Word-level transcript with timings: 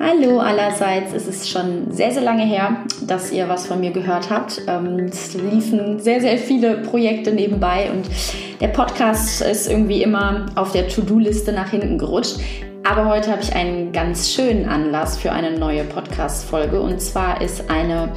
Hallo 0.00 0.38
allerseits. 0.38 1.12
Es 1.12 1.26
ist 1.26 1.48
schon 1.48 1.92
sehr, 1.92 2.10
sehr 2.10 2.22
lange 2.22 2.44
her, 2.44 2.84
dass 3.06 3.30
ihr 3.30 3.48
was 3.48 3.66
von 3.66 3.80
mir 3.80 3.90
gehört 3.90 4.30
habt. 4.30 4.62
Ähm, 4.66 5.06
es 5.10 5.34
liefen 5.34 5.98
sehr, 6.00 6.20
sehr 6.20 6.38
viele 6.38 6.78
Projekte 6.78 7.32
nebenbei 7.32 7.90
und 7.90 8.08
der 8.60 8.68
Podcast 8.68 9.42
ist 9.42 9.68
irgendwie 9.68 10.02
immer 10.02 10.46
auf 10.54 10.72
der 10.72 10.88
To-Do-Liste 10.88 11.52
nach 11.52 11.70
hinten 11.70 11.98
gerutscht. 11.98 12.38
Aber 12.84 13.08
heute 13.08 13.30
habe 13.30 13.42
ich 13.42 13.54
einen 13.54 13.92
ganz 13.92 14.32
schönen 14.32 14.68
Anlass 14.68 15.18
für 15.18 15.30
eine 15.30 15.58
neue 15.58 15.84
Podcast-Folge 15.84 16.80
und 16.80 17.00
zwar 17.00 17.40
ist 17.40 17.70
eine 17.70 18.08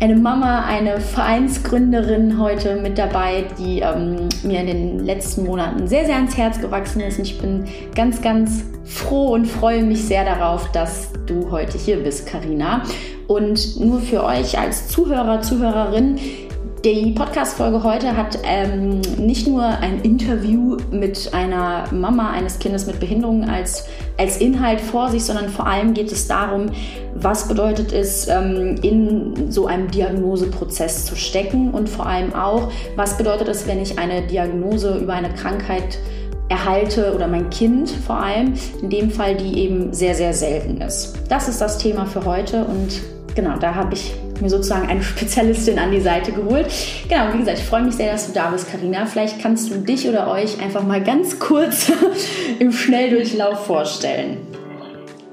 eine 0.00 0.16
Mama, 0.16 0.64
eine 0.64 0.98
Vereinsgründerin 0.98 2.38
heute 2.38 2.76
mit 2.76 2.96
dabei, 2.96 3.44
die 3.58 3.80
ähm, 3.80 4.30
mir 4.42 4.60
in 4.60 4.66
den 4.66 4.98
letzten 5.00 5.44
Monaten 5.44 5.86
sehr, 5.86 6.06
sehr 6.06 6.16
ans 6.16 6.38
Herz 6.38 6.58
gewachsen 6.58 7.00
ist. 7.00 7.18
Und 7.18 7.26
ich 7.26 7.38
bin 7.38 7.64
ganz, 7.94 8.22
ganz 8.22 8.64
froh 8.84 9.34
und 9.34 9.44
freue 9.44 9.82
mich 9.82 10.02
sehr 10.02 10.24
darauf, 10.24 10.72
dass 10.72 11.10
du 11.26 11.50
heute 11.50 11.76
hier 11.76 12.02
bist, 12.02 12.26
Karina. 12.26 12.82
Und 13.28 13.78
nur 13.78 14.00
für 14.00 14.24
euch 14.24 14.58
als 14.58 14.88
Zuhörer, 14.88 15.42
Zuhörerin, 15.42 16.18
die 16.82 17.12
Podcast-Folge 17.12 17.82
heute 17.84 18.16
hat 18.16 18.38
ähm, 18.42 19.02
nicht 19.18 19.46
nur 19.46 19.64
ein 19.64 20.00
Interview 20.00 20.78
mit 20.90 21.34
einer 21.34 21.84
Mama 21.92 22.30
eines 22.30 22.58
Kindes 22.58 22.86
mit 22.86 22.98
Behinderung 23.00 23.46
als, 23.50 23.86
als 24.20 24.36
Inhalt 24.36 24.82
vor 24.82 25.08
sich, 25.08 25.24
sondern 25.24 25.48
vor 25.48 25.66
allem 25.66 25.94
geht 25.94 26.12
es 26.12 26.28
darum, 26.28 26.66
was 27.14 27.48
bedeutet 27.48 27.90
es, 27.90 28.28
ähm, 28.28 28.76
in 28.82 29.50
so 29.50 29.66
einem 29.66 29.90
Diagnoseprozess 29.90 31.06
zu 31.06 31.16
stecken 31.16 31.70
und 31.70 31.88
vor 31.88 32.04
allem 32.04 32.34
auch, 32.34 32.70
was 32.96 33.16
bedeutet 33.16 33.48
es, 33.48 33.66
wenn 33.66 33.80
ich 33.80 33.98
eine 33.98 34.20
Diagnose 34.26 34.98
über 34.98 35.14
eine 35.14 35.30
Krankheit 35.30 35.98
erhalte 36.50 37.14
oder 37.14 37.28
mein 37.28 37.48
Kind 37.48 37.88
vor 37.88 38.16
allem, 38.16 38.52
in 38.82 38.90
dem 38.90 39.10
Fall, 39.10 39.36
die 39.36 39.58
eben 39.60 39.94
sehr, 39.94 40.14
sehr 40.14 40.34
selten 40.34 40.82
ist. 40.82 41.14
Das 41.30 41.48
ist 41.48 41.62
das 41.62 41.78
Thema 41.78 42.04
für 42.04 42.26
heute 42.26 42.64
und 42.64 43.00
genau, 43.34 43.56
da 43.58 43.74
habe 43.74 43.94
ich 43.94 44.12
mir 44.40 44.48
sozusagen 44.48 44.88
eine 44.88 45.02
Spezialistin 45.02 45.78
an 45.78 45.90
die 45.90 46.00
Seite 46.00 46.32
geholt. 46.32 46.66
Genau, 47.08 47.32
wie 47.32 47.38
gesagt, 47.38 47.58
ich 47.58 47.64
freue 47.64 47.82
mich 47.82 47.94
sehr, 47.94 48.12
dass 48.12 48.26
du 48.26 48.32
da 48.32 48.50
bist, 48.50 48.70
Karina. 48.70 49.06
Vielleicht 49.06 49.40
kannst 49.40 49.70
du 49.70 49.78
dich 49.78 50.08
oder 50.08 50.30
euch 50.30 50.60
einfach 50.62 50.86
mal 50.86 51.02
ganz 51.02 51.38
kurz 51.38 51.92
im 52.58 52.72
Schnelldurchlauf 52.72 53.66
vorstellen. 53.66 54.38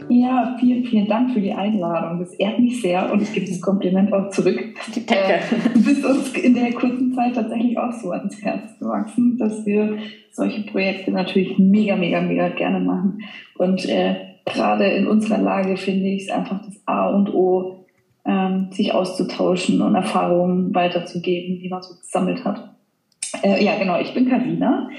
Ja, 0.10 0.56
vielen, 0.60 0.86
vielen 0.86 1.08
Dank 1.08 1.32
für 1.32 1.42
die 1.42 1.52
Einladung. 1.52 2.20
Das 2.20 2.34
ehrt 2.36 2.60
mich 2.60 2.82
sehr 2.82 3.12
und 3.12 3.22
ich 3.22 3.34
gebe 3.34 3.46
das 3.46 3.60
Kompliment 3.60 4.14
auch 4.14 4.30
zurück. 4.30 4.58
Danke. 5.06 5.34
Äh, 5.34 5.40
du 5.74 5.84
bist 5.84 6.06
uns 6.06 6.32
in 6.34 6.54
der 6.54 6.72
kurzen 6.74 7.14
Zeit 7.14 7.36
tatsächlich 7.36 7.78
auch 7.78 7.92
so 7.92 8.12
ans 8.12 8.42
Herz 8.42 8.80
gewachsen, 8.80 9.38
dass 9.38 9.66
wir 9.66 9.98
solche 10.32 10.62
Projekte 10.62 11.12
natürlich 11.12 11.58
mega, 11.58 11.96
mega, 11.98 12.22
mega 12.22 12.48
gerne 12.50 12.80
machen. 12.80 13.20
Und 13.58 13.88
äh, 13.90 14.16
gerade 14.46 14.86
in 14.86 15.08
unserer 15.08 15.40
Lage 15.40 15.76
finde 15.76 16.08
ich 16.08 16.24
es 16.24 16.30
einfach 16.30 16.62
das 16.66 16.82
A 16.86 17.10
und 17.10 17.34
O, 17.34 17.77
ähm, 18.28 18.68
sich 18.72 18.94
auszutauschen 18.94 19.82
und 19.82 19.96
Erfahrungen 19.96 20.76
weiterzugeben, 20.76 21.60
die 21.60 21.70
man 21.70 21.82
so 21.82 21.96
gesammelt 21.96 22.44
hat. 22.44 22.76
Äh, 23.42 23.64
ja, 23.64 23.78
genau, 23.78 24.00
ich 24.00 24.14
bin 24.14 24.30
Karina, 24.30 24.90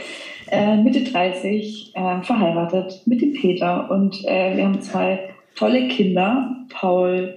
äh, 0.51 0.77
Mitte 0.77 1.05
30, 1.05 1.93
äh, 1.95 2.23
verheiratet 2.23 3.03
mit 3.07 3.21
dem 3.21 3.35
Peter 3.35 3.91
und 3.91 4.25
äh, 4.25 4.57
wir 4.57 4.65
haben 4.65 4.81
zwei 4.81 5.31
tolle 5.55 5.89
Kinder. 5.89 6.57
Paul 6.71 7.35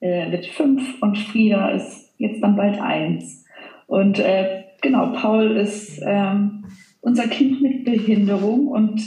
äh, 0.00 0.30
wird 0.30 0.46
fünf 0.46 1.02
und 1.02 1.18
Frieda 1.18 1.70
ist 1.70 2.14
jetzt 2.18 2.42
dann 2.42 2.56
bald 2.56 2.80
eins. 2.80 3.44
Und 3.86 4.18
äh, 4.18 4.64
genau, 4.80 5.12
Paul 5.12 5.56
ist 5.56 6.00
ähm, 6.04 6.64
unser 7.00 7.28
Kind 7.28 7.62
mit 7.62 7.84
Behinderung 7.84 8.68
und 8.68 9.02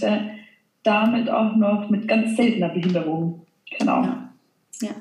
damit 0.83 1.29
auch 1.29 1.55
noch 1.57 1.89
mit 1.89 2.07
ganz 2.07 2.37
seltener 2.37 2.69
Behinderung. 2.69 3.45
Genau. 3.77 4.03
Ja. 4.03 4.28
Ja, 4.81 4.91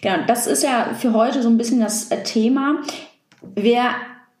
genau. 0.00 0.26
Das 0.26 0.46
ist 0.46 0.62
ja 0.62 0.94
für 0.98 1.12
heute 1.12 1.42
so 1.42 1.48
ein 1.48 1.58
bisschen 1.58 1.80
das 1.80 2.10
äh, 2.10 2.22
Thema. 2.22 2.82
Wer 3.54 3.94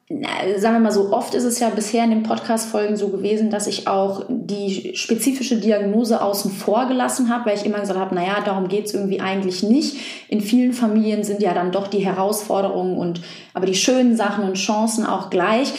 sagen 0.08 0.76
wir 0.76 0.80
mal 0.80 0.92
so, 0.92 1.12
oft 1.12 1.34
ist 1.34 1.42
es 1.42 1.58
ja 1.58 1.68
bisher 1.68 2.04
in 2.04 2.10
den 2.10 2.22
Podcast-Folgen 2.22 2.96
so 2.96 3.08
gewesen, 3.08 3.50
dass 3.50 3.66
ich 3.66 3.88
auch 3.88 4.24
die 4.28 4.92
spezifische 4.94 5.56
Diagnose 5.56 6.22
außen 6.22 6.52
vor 6.52 6.86
gelassen 6.86 7.28
habe, 7.28 7.46
weil 7.46 7.56
ich 7.56 7.66
immer 7.66 7.80
gesagt 7.80 7.98
habe, 7.98 8.14
naja, 8.14 8.40
darum 8.44 8.68
geht 8.68 8.86
es 8.86 8.94
irgendwie 8.94 9.20
eigentlich 9.20 9.64
nicht. 9.64 9.96
In 10.28 10.40
vielen 10.40 10.72
Familien 10.72 11.24
sind 11.24 11.42
ja 11.42 11.54
dann 11.54 11.72
doch 11.72 11.88
die 11.88 12.04
Herausforderungen 12.04 12.96
und 12.96 13.20
aber 13.52 13.66
die 13.66 13.74
schönen 13.74 14.16
Sachen 14.16 14.44
und 14.44 14.54
Chancen 14.54 15.04
auch 15.04 15.28
gleich. 15.28 15.72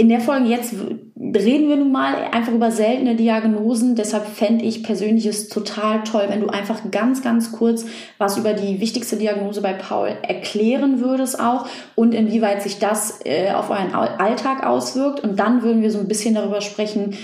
In 0.00 0.08
der 0.08 0.20
Folge 0.20 0.48
jetzt 0.48 0.74
reden 1.16 1.68
wir 1.68 1.76
nun 1.76 1.90
mal 1.90 2.14
einfach 2.30 2.52
über 2.52 2.70
seltene 2.70 3.16
Diagnosen. 3.16 3.96
Deshalb 3.96 4.26
fände 4.26 4.64
ich 4.64 4.84
persönlich 4.84 5.26
es 5.26 5.48
total 5.48 6.04
toll, 6.04 6.26
wenn 6.28 6.40
du 6.40 6.46
einfach 6.46 6.88
ganz, 6.92 7.20
ganz 7.20 7.50
kurz 7.50 7.84
was 8.16 8.36
über 8.38 8.52
die 8.52 8.80
wichtigste 8.80 9.16
Diagnose 9.16 9.60
bei 9.60 9.72
Paul 9.72 10.10
erklären 10.22 11.00
würdest 11.00 11.40
auch 11.40 11.66
und 11.96 12.14
inwieweit 12.14 12.62
sich 12.62 12.78
das 12.78 13.18
äh, 13.24 13.50
auf 13.50 13.70
euren 13.70 13.92
Alltag 13.92 14.64
auswirkt. 14.64 15.18
Und 15.18 15.40
dann 15.40 15.64
würden 15.64 15.82
wir 15.82 15.90
so 15.90 15.98
ein 15.98 16.06
bisschen 16.06 16.36
darüber 16.36 16.60
sprechen, 16.60 17.16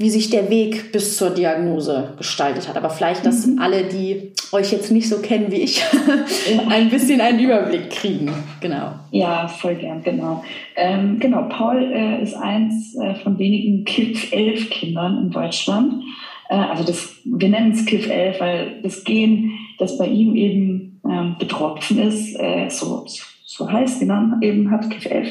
wie 0.00 0.08
sich 0.08 0.30
der 0.30 0.48
Weg 0.48 0.92
bis 0.92 1.18
zur 1.18 1.28
Diagnose 1.28 2.14
gestaltet 2.16 2.68
hat. 2.68 2.78
Aber 2.78 2.88
vielleicht, 2.88 3.26
dass 3.26 3.46
mhm. 3.46 3.58
alle, 3.58 3.84
die 3.84 4.32
euch 4.50 4.72
jetzt 4.72 4.90
nicht 4.90 5.10
so 5.10 5.18
kennen 5.18 5.52
wie 5.52 5.60
ich, 5.60 5.82
ein 6.70 6.88
bisschen 6.88 7.20
einen 7.20 7.38
Überblick 7.38 7.90
kriegen. 7.90 8.32
Genau. 8.62 8.92
Ja, 9.10 9.46
voll 9.46 9.74
gern, 9.74 10.02
genau. 10.02 10.42
Ähm, 10.74 11.18
genau, 11.20 11.42
Paul 11.50 11.92
äh, 11.92 12.22
ist 12.22 12.34
eins 12.34 12.96
äh, 12.96 13.14
von 13.16 13.38
wenigen 13.38 13.84
KIF 13.84 14.32
11 14.32 14.70
Kindern 14.70 15.18
in 15.18 15.30
Deutschland. 15.32 16.02
Äh, 16.48 16.54
also 16.54 16.82
das, 16.82 17.16
wir 17.26 17.50
nennen 17.50 17.72
es 17.72 17.84
KIF 17.84 18.08
11, 18.08 18.40
weil 18.40 18.80
das 18.82 19.04
Gen, 19.04 19.52
das 19.78 19.98
bei 19.98 20.06
ihm 20.06 20.34
eben 20.34 21.02
ähm, 21.06 21.36
betroffen 21.38 21.98
ist, 21.98 22.40
äh, 22.40 22.70
so, 22.70 23.04
so 23.44 23.70
heißt 23.70 24.00
genannt, 24.00 24.42
eben 24.42 24.70
hat 24.70 24.88
KIF 24.88 25.04
11. 25.04 25.28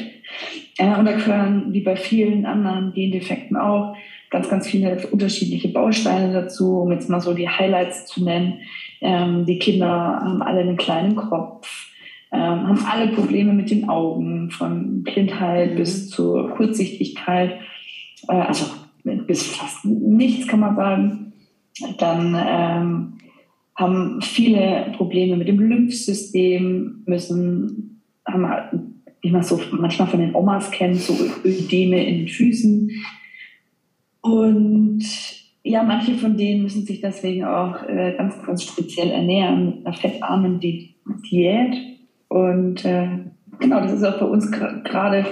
Äh, 0.78 0.96
und 0.96 1.06
da 1.06 1.12
gehören, 1.12 1.72
wie 1.72 1.80
bei 1.80 1.96
vielen 1.96 2.46
anderen 2.46 2.92
Gendefekten 2.92 3.56
auch, 3.56 3.96
ganz, 4.30 4.48
ganz 4.48 4.66
viele 4.66 4.96
unterschiedliche 5.10 5.68
Bausteine 5.68 6.32
dazu, 6.32 6.80
um 6.82 6.92
jetzt 6.92 7.10
mal 7.10 7.20
so 7.20 7.34
die 7.34 7.48
Highlights 7.48 8.06
zu 8.06 8.24
nennen. 8.24 8.60
Ähm, 9.00 9.44
die 9.44 9.58
Kinder 9.58 9.88
haben 9.88 10.42
alle 10.42 10.60
einen 10.60 10.76
kleinen 10.76 11.16
Kopf, 11.16 11.88
ähm, 12.32 12.68
haben 12.68 12.86
alle 12.88 13.08
Probleme 13.08 13.52
mit 13.52 13.70
den 13.70 13.88
Augen, 13.88 14.50
von 14.50 15.02
Blindheit 15.02 15.72
mhm. 15.72 15.76
bis 15.76 16.08
zur 16.08 16.50
Kurzsichtigkeit, 16.50 17.58
äh, 18.28 18.32
also 18.32 18.66
bis 19.02 19.46
fast 19.46 19.84
nichts 19.84 20.46
kann 20.46 20.60
man 20.60 20.76
sagen. 20.76 21.32
Dann 21.98 22.36
ähm, 22.38 23.12
haben 23.74 24.20
viele 24.20 24.92
Probleme 24.96 25.36
mit 25.36 25.48
dem 25.48 25.58
Lymphsystem, 25.58 27.02
müssen, 27.06 28.02
haben, 28.26 29.02
wie 29.22 29.30
man 29.30 29.42
so 29.42 29.60
manchmal 29.72 30.08
von 30.08 30.20
den 30.20 30.34
Omas 30.34 30.70
kennt, 30.70 30.98
so 30.98 31.16
Ödeme 31.44 32.04
in 32.04 32.18
den 32.18 32.28
Füßen, 32.28 32.90
und 34.22 35.02
ja, 35.62 35.82
manche 35.82 36.14
von 36.14 36.36
denen 36.36 36.62
müssen 36.62 36.86
sich 36.86 37.00
deswegen 37.00 37.44
auch 37.44 37.82
äh, 37.86 38.14
ganz, 38.16 38.34
ganz 38.44 38.62
speziell 38.62 39.10
ernähren 39.10 39.66
mit 39.66 39.86
einer 39.86 39.96
fettarmen 39.96 40.60
Di 40.60 40.94
Diät. 41.30 41.74
Und 42.28 42.84
äh, 42.84 43.08
genau, 43.58 43.80
das 43.80 43.92
ist 43.92 44.04
auch 44.04 44.18
bei 44.18 44.26
uns 44.26 44.50
gerade, 44.50 45.26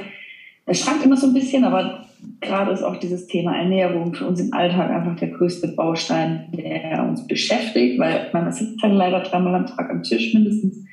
es 0.66 0.80
schwankt 0.80 1.04
immer 1.04 1.16
so 1.16 1.28
ein 1.28 1.34
bisschen, 1.34 1.64
aber 1.64 2.04
gerade 2.40 2.72
ist 2.72 2.82
auch 2.82 2.96
dieses 2.96 3.26
Thema 3.26 3.56
Ernährung 3.56 4.14
für 4.14 4.26
uns 4.26 4.40
im 4.40 4.52
Alltag 4.52 4.90
einfach 4.90 5.16
der 5.16 5.28
größte 5.28 5.68
Baustein, 5.68 6.48
der 6.52 7.06
uns 7.08 7.26
beschäftigt, 7.26 7.98
weil 7.98 8.28
man 8.32 8.50
sitzt 8.52 8.82
halt 8.82 8.94
leider 8.94 9.20
dreimal 9.20 9.54
am 9.54 9.66
Tag 9.66 9.90
am 9.90 10.02
Tisch 10.02 10.34
mindestens. 10.34 10.84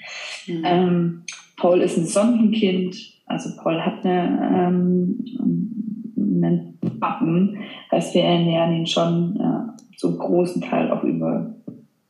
Mhm. 0.47 0.63
Ähm, 0.63 1.23
Paul 1.57 1.81
ist 1.81 1.97
ein 1.97 2.05
Sonnenkind, 2.05 2.95
also 3.25 3.49
Paul 3.61 3.81
hat 3.81 4.05
eine 4.05 4.67
ähm, 4.67 5.94
einen 6.43 6.79
Backen. 6.99 7.59
Heißt, 7.91 8.13
wir 8.13 8.23
ernähren 8.23 8.73
ihn 8.73 8.87
schon 8.87 9.39
äh, 9.39 9.97
zum 9.97 10.17
großen 10.17 10.61
Teil 10.61 10.91
auch 10.91 11.03
über 11.03 11.55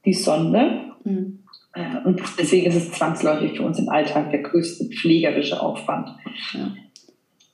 die 0.06 0.14
Sonde. 0.14 0.82
Mhm. 1.04 1.40
Äh, 1.74 2.06
und 2.06 2.22
deswegen 2.40 2.68
ist 2.68 2.76
es 2.76 2.92
zwangsläufig 2.92 3.58
für 3.58 3.64
uns 3.64 3.80
im 3.80 3.90
Alltag 3.90 4.32
der 4.32 4.42
größte 4.42 4.86
pflegerische 4.86 5.62
Aufwand. 5.62 6.10
Ja. 6.54 6.72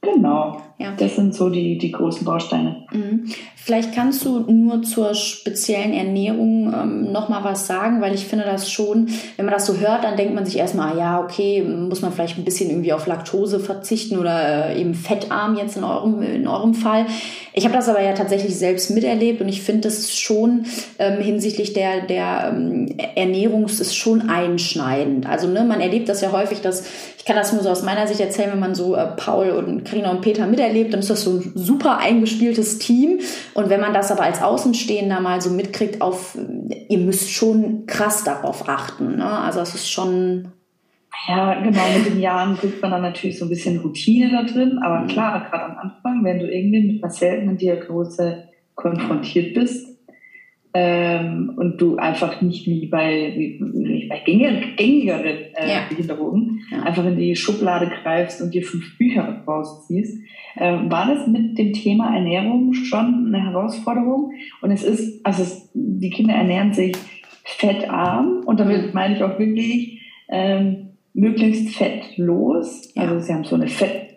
Genau. 0.01 0.61
Ja. 0.81 0.93
Das 0.97 1.15
sind 1.15 1.35
so 1.35 1.49
die, 1.49 1.77
die 1.77 1.91
großen 1.91 2.25
Bausteine. 2.25 2.83
Mhm. 2.91 3.25
Vielleicht 3.63 3.93
kannst 3.93 4.25
du 4.25 4.39
nur 4.39 4.81
zur 4.81 5.13
speziellen 5.13 5.93
Ernährung 5.93 6.73
ähm, 6.73 7.11
nochmal 7.11 7.43
was 7.43 7.67
sagen, 7.67 8.01
weil 8.01 8.15
ich 8.15 8.25
finde 8.25 8.45
das 8.45 8.71
schon, 8.71 9.07
wenn 9.37 9.45
man 9.45 9.53
das 9.53 9.67
so 9.67 9.77
hört, 9.77 10.03
dann 10.03 10.17
denkt 10.17 10.33
man 10.33 10.47
sich 10.47 10.57
erstmal, 10.57 10.97
ja, 10.97 11.19
okay, 11.19 11.61
muss 11.61 12.01
man 12.01 12.11
vielleicht 12.11 12.39
ein 12.39 12.43
bisschen 12.43 12.71
irgendwie 12.71 12.91
auf 12.91 13.05
Laktose 13.05 13.59
verzichten 13.59 14.17
oder 14.17 14.69
äh, 14.69 14.81
eben 14.81 14.95
fettarm 14.95 15.57
jetzt 15.57 15.77
in 15.77 15.83
eurem, 15.83 16.23
in 16.23 16.47
eurem 16.47 16.73
Fall. 16.73 17.05
Ich 17.53 17.63
habe 17.63 17.75
das 17.75 17.87
aber 17.87 18.01
ja 18.01 18.13
tatsächlich 18.13 18.55
selbst 18.55 18.89
miterlebt 18.89 19.41
und 19.41 19.49
ich 19.49 19.61
finde 19.61 19.81
das 19.81 20.17
schon 20.17 20.65
ähm, 20.97 21.21
hinsichtlich 21.21 21.73
der, 21.73 22.01
der 22.01 22.51
ähm, 22.51 22.95
Ernährung 23.15 23.65
ist 23.65 23.95
schon 23.95 24.27
einschneidend. 24.27 25.27
Also 25.27 25.47
ne, 25.47 25.63
man 25.63 25.81
erlebt 25.81 26.09
das 26.09 26.21
ja 26.21 26.31
häufig, 26.31 26.61
dass 26.61 26.85
ich 27.21 27.25
kann 27.25 27.35
das 27.35 27.53
nur 27.53 27.61
so 27.61 27.69
aus 27.69 27.83
meiner 27.83 28.07
Sicht 28.07 28.19
erzählen, 28.19 28.51
wenn 28.51 28.59
man 28.59 28.73
so 28.73 28.95
äh, 28.95 29.05
Paul 29.15 29.51
und 29.51 29.85
Karina 29.85 30.09
und 30.09 30.21
Peter 30.21 30.47
miterlebt 30.47 30.70
erlebt, 30.71 30.93
dann 30.93 31.01
ist 31.01 31.09
das 31.09 31.23
so 31.23 31.37
ein 31.37 31.51
super 31.55 31.97
eingespieltes 31.97 32.79
Team. 32.79 33.19
Und 33.53 33.69
wenn 33.69 33.81
man 33.81 33.93
das 33.93 34.11
aber 34.11 34.23
als 34.23 34.41
Außenstehender 34.41 35.19
mal 35.19 35.41
so 35.41 35.49
mitkriegt, 35.49 36.01
auf, 36.01 36.37
ihr 36.89 36.97
müsst 36.97 37.31
schon 37.31 37.85
krass 37.85 38.23
darauf 38.23 38.67
achten. 38.67 39.17
Ne? 39.17 39.25
Also 39.25 39.59
es 39.59 39.75
ist 39.75 39.91
schon 39.91 40.51
ja, 41.27 41.61
genau, 41.61 41.81
mit 41.95 42.05
den 42.07 42.19
Jahren 42.19 42.57
kriegt 42.57 42.81
man 42.81 42.89
dann 42.89 43.01
natürlich 43.01 43.37
so 43.37 43.45
ein 43.45 43.49
bisschen 43.49 43.79
Routine 43.79 44.31
da 44.31 44.43
drin. 44.43 44.79
Aber 44.83 45.01
mhm. 45.01 45.07
klar, 45.07 45.47
gerade 45.49 45.65
am 45.65 45.77
Anfang, 45.77 46.23
wenn 46.23 46.39
du 46.39 46.51
irgendwie 46.51 46.93
mit 46.93 47.03
einer 47.03 47.11
seltenen 47.11 47.57
Diagnose 47.57 48.45
konfrontiert 48.75 49.53
bist 49.53 49.90
ähm, 50.73 51.53
und 51.57 51.81
du 51.81 51.97
einfach 51.97 52.41
nicht 52.41 52.65
wie 52.65 52.87
bei, 52.87 53.33
wie, 53.35 54.07
bei 54.07 54.19
gängigeren 54.19 55.53
äh, 55.53 55.69
ja. 55.69 55.81
Behinderungen 55.89 56.61
ja. 56.71 56.83
einfach 56.83 57.05
in 57.05 57.17
die 57.17 57.35
Schublade 57.35 57.91
greifst 58.01 58.41
und 58.41 58.53
dir 58.53 58.63
fünf 58.63 58.97
Bücher 58.97 59.43
rausziehst, 59.45 60.17
äh, 60.55 60.77
war 60.89 61.13
das 61.13 61.27
mit 61.27 61.57
dem 61.57 61.73
Thema 61.73 62.15
Ernährung 62.15 62.73
schon 62.73 63.27
eine 63.27 63.43
Herausforderung. 63.43 64.31
Und 64.61 64.71
es 64.71 64.83
ist, 64.83 65.25
also 65.25 65.43
es, 65.43 65.69
die 65.73 66.09
Kinder 66.09 66.35
ernähren 66.35 66.73
sich 66.73 66.95
fettarm 67.43 68.43
und 68.45 68.59
damit 68.59 68.87
mhm. 68.87 68.93
meine 68.93 69.15
ich 69.15 69.23
auch 69.23 69.37
wirklich, 69.37 70.01
ähm, 70.29 70.91
möglichst 71.13 71.75
fettlos. 71.75 72.93
Ja. 72.95 73.03
Also 73.03 73.19
sie 73.19 73.33
haben 73.33 73.43
so 73.43 73.55
eine 73.55 73.67
Fett, 73.67 74.15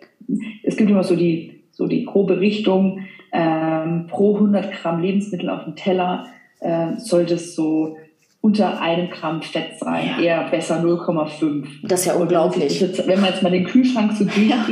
es 0.63 0.77
gibt 0.77 0.89
immer 0.89 1.03
so 1.03 1.15
die, 1.15 1.63
so 1.71 1.87
die 1.87 2.05
grobe 2.05 2.39
Richtung, 2.39 3.01
ähm, 3.33 4.07
pro 4.07 4.35
100 4.35 4.71
Gramm 4.71 5.01
Lebensmittel 5.01 5.49
auf 5.49 5.65
dem 5.65 5.75
Teller 5.75 6.27
äh, 6.59 6.97
sollte 6.97 7.35
es 7.35 7.55
so 7.55 7.97
unter 8.45 8.79
einem 8.79 9.09
Gramm 9.09 9.41
Fett 9.41 9.79
sein, 9.79 10.05
ja. 10.05 10.23
eher 10.23 10.49
besser 10.51 10.79
0,5. 10.79 11.65
Das 11.81 12.01
ist 12.01 12.05
ja 12.05 12.13
unglaublich. 12.13 12.79
Jetzt, 12.79 13.07
wenn 13.07 13.19
man 13.19 13.31
jetzt 13.31 13.41
mal 13.41 13.49
den 13.49 13.65
Kühlschrank 13.65 14.11
so 14.11 14.23
durchgeht, 14.23 14.49
ja. 14.49 14.65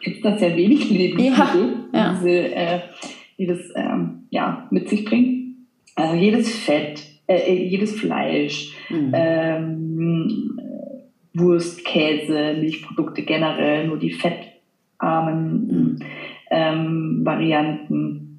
gibt 0.00 0.16
es 0.18 0.22
da 0.22 0.38
sehr 0.38 0.56
wenig 0.56 0.88
Lebensmittel, 0.90 1.74
ja. 1.92 2.12
Diese, 2.14 2.30
äh, 2.30 2.80
die 3.36 3.46
das 3.46 3.58
ähm, 3.74 4.26
ja, 4.30 4.68
mit 4.70 4.88
sich 4.88 5.04
bringt. 5.04 5.56
Also 5.96 6.14
jedes 6.14 6.54
Fett, 6.54 7.02
äh, 7.26 7.52
jedes 7.52 7.98
Fleisch, 7.98 8.76
mhm. 8.88 9.12
ähm, 9.12 10.60
Wurst, 11.34 11.84
Käse, 11.84 12.54
Milchprodukte 12.60 13.22
generell, 13.22 13.88
nur 13.88 13.98
die 13.98 14.12
fettarmen 14.12 15.66
mhm. 15.66 15.98
ähm, 16.50 17.20
Varianten. 17.24 18.29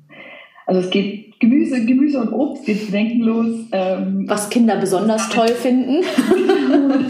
Also 0.65 0.81
es 0.81 0.89
geht 0.89 1.39
Gemüse, 1.39 1.85
Gemüse 1.85 2.21
und 2.21 2.33
Obst 2.33 2.65
geht 2.65 2.85
bedenkenlos. 2.85 3.65
Ähm, 3.71 4.25
Was 4.27 4.49
Kinder 4.49 4.75
besonders 4.77 5.27
toll 5.29 5.47
finden. 5.47 6.03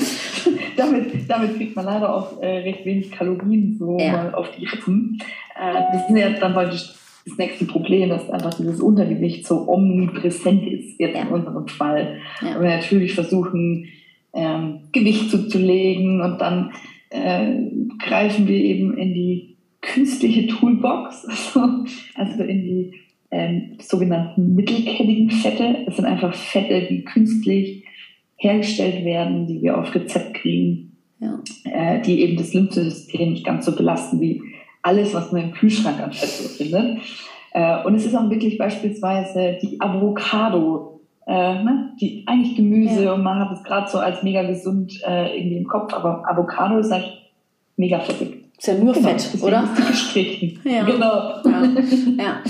damit, 0.78 1.30
damit 1.30 1.58
kriegt 1.58 1.76
man 1.76 1.86
leider 1.86 2.16
auch 2.16 2.42
äh, 2.42 2.60
recht 2.60 2.86
wenig 2.86 3.12
Kalorien 3.12 3.76
so 3.78 3.98
ja. 4.00 4.12
mal 4.12 4.34
auf 4.34 4.48
die 4.58 4.66
Rippen. 4.66 5.20
Äh, 5.60 5.74
das 5.94 6.10
ist 6.10 6.18
ja 6.18 6.30
dann 6.30 6.54
praktisch 6.54 6.94
das 7.26 7.38
nächste 7.38 7.66
Problem, 7.66 8.10
dass 8.10 8.30
einfach 8.30 8.54
dieses 8.54 8.80
Untergewicht 8.80 9.46
so 9.46 9.68
omnipräsent 9.68 10.66
ist, 10.66 11.00
jetzt 11.00 11.16
ja. 11.16 11.24
in 11.24 11.28
unserem 11.28 11.68
Fall. 11.68 12.18
Ja. 12.42 12.56
Und 12.56 12.64
wir 12.64 12.70
natürlich 12.70 13.14
versuchen, 13.14 13.88
ähm, 14.34 14.80
Gewicht 14.92 15.30
zuzulegen 15.30 16.22
und 16.22 16.40
dann 16.40 16.72
äh, 17.10 17.52
greifen 18.00 18.48
wir 18.48 18.58
eben 18.58 18.98
in 18.98 19.14
die 19.14 19.58
künstliche 19.82 20.48
Toolbox, 20.48 21.26
also, 21.26 21.68
also 22.16 22.44
in 22.44 22.64
die 22.64 22.94
ähm, 23.32 23.78
sogenannten 23.80 24.56
mittelkettigen 24.56 25.32
Fette. 25.32 25.84
Das 25.86 25.96
sind 25.96 26.06
einfach 26.06 26.34
Fette, 26.34 26.88
die 26.90 27.04
künstlich 27.04 27.86
hergestellt 28.36 29.06
werden, 29.06 29.48
die 29.48 29.62
wir 29.62 29.78
auf 29.78 29.94
Rezept 29.96 30.36
kriegen, 30.36 30.98
ja. 31.20 31.40
äh, 31.64 32.02
die 32.02 32.22
eben 32.22 32.38
das 32.38 32.54
Lymphsystem 32.54 33.32
nicht 33.32 33.46
ganz 33.46 33.66
so 33.66 33.76
belasten 33.76 34.20
wie 34.20 34.42
alles, 34.82 35.14
was 35.14 35.32
man 35.32 35.44
im 35.44 35.52
Kühlschrank 35.52 36.00
an 36.00 36.12
Fett 36.12 36.30
so 36.30 36.50
findet. 36.50 37.00
Äh, 37.54 37.84
und 37.84 37.96
es 37.96 38.06
ist 38.06 38.16
auch 38.16 38.30
wirklich 38.30 38.58
beispielsweise 38.58 39.58
die 39.62 39.80
Avocado, 39.80 41.02
äh, 41.28 41.64
ne, 41.64 41.94
die 42.02 42.24
eigentlich 42.26 42.56
Gemüse 42.56 43.06
ja. 43.06 43.14
und 43.14 43.24
man 43.24 43.40
hat 43.40 43.52
es 43.52 43.64
gerade 43.64 43.90
so 43.90 44.00
als 44.00 44.24
mega 44.24 44.44
gesund 44.44 45.00
äh, 45.08 45.38
irgendwie 45.38 45.58
im 45.58 45.68
Kopf, 45.68 45.94
aber 45.94 46.28
Avocado 46.28 46.80
ist 46.80 46.92
halt 46.92 47.06
mega 47.78 48.00
fettig. 48.00 48.41
Ist 48.62 48.68
ja 48.68 48.76
nur 48.76 48.94
genau, 48.94 49.10
Fett, 49.10 49.42
oder? 49.42 49.68
Ja. 50.64 50.84
Genau. 50.84 51.42
Ja. 51.44 51.64
ja. 52.16 52.44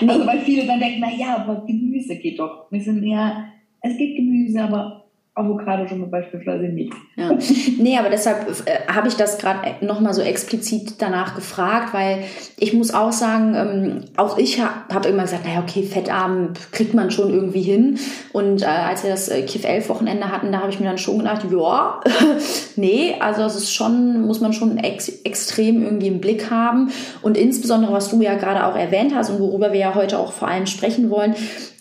Nee. 0.00 0.08
Also 0.08 0.26
weil 0.26 0.38
viele 0.38 0.66
dann 0.66 0.80
denken, 0.80 1.00
na 1.00 1.12
ja, 1.14 1.36
aber 1.36 1.62
Gemüse 1.66 2.16
geht 2.16 2.38
doch. 2.38 2.72
Wir 2.72 2.80
sind 2.80 3.04
ja, 3.04 3.44
es 3.82 3.98
geht 3.98 4.16
Gemüse, 4.16 4.62
aber 4.62 5.07
Avocado 5.38 5.86
schon 5.86 6.00
mal 6.00 6.08
beispielsweise 6.08 6.64
nicht. 6.64 6.92
Ja. 7.16 7.30
Nee, 7.78 7.96
aber 7.98 8.10
deshalb 8.10 8.48
äh, 8.66 8.92
habe 8.92 9.08
ich 9.08 9.14
das 9.14 9.38
gerade 9.38 9.84
nochmal 9.84 10.14
so 10.14 10.22
explizit 10.22 11.00
danach 11.00 11.34
gefragt, 11.34 11.94
weil 11.94 12.24
ich 12.56 12.72
muss 12.72 12.92
auch 12.92 13.12
sagen, 13.12 13.54
ähm, 13.54 14.04
auch 14.16 14.38
ich 14.38 14.60
habe 14.60 14.94
hab 14.94 15.06
immer 15.06 15.22
gesagt, 15.22 15.46
naja, 15.46 15.62
okay, 15.66 15.82
fettarm 15.82 16.54
kriegt 16.72 16.94
man 16.94 17.10
schon 17.10 17.30
irgendwie 17.30 17.62
hin. 17.62 17.98
Und 18.32 18.62
äh, 18.62 18.66
als 18.66 19.04
wir 19.04 19.10
das 19.10 19.28
äh, 19.28 19.42
Kiff 19.42 19.64
11 19.64 19.88
Wochenende 19.88 20.30
hatten, 20.30 20.52
da 20.52 20.60
habe 20.60 20.70
ich 20.70 20.80
mir 20.80 20.86
dann 20.86 20.98
schon 20.98 21.18
gedacht, 21.18 21.46
ja, 21.50 22.00
nee, 22.76 23.14
also 23.20 23.42
es 23.42 23.56
ist 23.56 23.72
schon, 23.72 24.22
muss 24.22 24.40
man 24.40 24.52
schon 24.52 24.78
ex 24.78 25.08
extrem 25.24 25.82
irgendwie 25.82 26.08
im 26.08 26.20
Blick 26.20 26.50
haben. 26.50 26.90
Und 27.22 27.36
insbesondere, 27.36 27.92
was 27.92 28.10
du 28.10 28.20
ja 28.22 28.34
gerade 28.34 28.66
auch 28.66 28.76
erwähnt 28.76 29.14
hast 29.14 29.30
und 29.30 29.40
worüber 29.40 29.72
wir 29.72 29.80
ja 29.80 29.94
heute 29.94 30.18
auch 30.18 30.32
vor 30.32 30.48
allem 30.48 30.66
sprechen 30.66 31.10
wollen, 31.10 31.34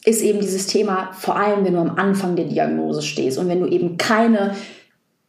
ist 0.07 0.21
eben 0.21 0.39
dieses 0.39 0.67
Thema, 0.67 1.11
vor 1.11 1.35
allem 1.35 1.65
wenn 1.65 1.73
du 1.73 1.79
am 1.79 1.97
Anfang 1.97 2.37
der 2.37 2.45
Diagnose 2.45 3.01
stehst 3.01 3.37
und 3.37 3.49
wenn 3.49 3.59
du 3.59 3.67
eben 3.67 3.97
keine 3.97 4.55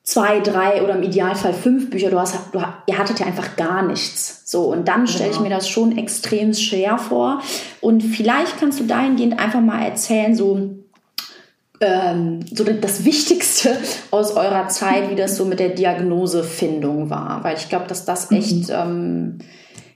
zwei, 0.04 0.38
drei 0.38 0.84
oder 0.84 0.94
im 0.94 1.02
Idealfall 1.02 1.52
fünf 1.52 1.90
Bücher, 1.90 2.10
du 2.10 2.18
hast, 2.20 2.36
du, 2.52 2.62
ihr 2.86 2.96
hattet 2.96 3.18
ja 3.18 3.26
einfach 3.26 3.56
gar 3.56 3.82
nichts. 3.82 4.42
So, 4.44 4.72
und 4.72 4.86
dann 4.86 5.08
stelle 5.08 5.32
ich 5.32 5.40
mir 5.40 5.50
das 5.50 5.68
schon 5.68 5.98
extrem 5.98 6.54
schwer 6.54 6.96
vor. 6.96 7.42
Und 7.80 8.02
vielleicht 8.02 8.60
kannst 8.60 8.78
du 8.78 8.84
dahingehend 8.84 9.40
einfach 9.40 9.60
mal 9.60 9.82
erzählen, 9.82 10.36
so, 10.36 10.70
ähm, 11.80 12.40
so 12.54 12.62
das 12.62 13.04
Wichtigste 13.04 13.76
aus 14.12 14.36
eurer 14.36 14.68
Zeit, 14.68 15.10
wie 15.10 15.16
das 15.16 15.36
so 15.36 15.44
mit 15.44 15.58
der 15.58 15.70
Diagnosefindung 15.70 17.10
war. 17.10 17.42
Weil 17.42 17.56
ich 17.56 17.68
glaube, 17.68 17.88
dass 17.88 18.04
das 18.04 18.30
echt, 18.30 18.68
mhm. 18.68 18.74
ähm, 18.74 19.38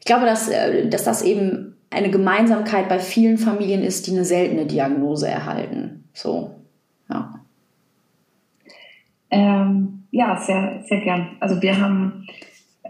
ich 0.00 0.06
glaube, 0.06 0.26
dass, 0.26 0.48
äh, 0.48 0.88
dass 0.88 1.04
das 1.04 1.22
eben 1.22 1.76
eine 1.92 2.10
Gemeinsamkeit 2.10 2.88
bei 2.88 2.98
vielen 2.98 3.38
Familien 3.38 3.82
ist, 3.82 4.06
die 4.06 4.12
eine 4.12 4.24
seltene 4.24 4.66
Diagnose 4.66 5.28
erhalten. 5.28 6.04
So, 6.12 6.54
ja. 7.08 7.34
Ähm, 9.30 10.04
ja, 10.10 10.36
sehr, 10.36 10.82
sehr 10.86 11.00
gern. 11.00 11.36
Also 11.40 11.60
wir 11.62 11.80
haben, 11.80 12.26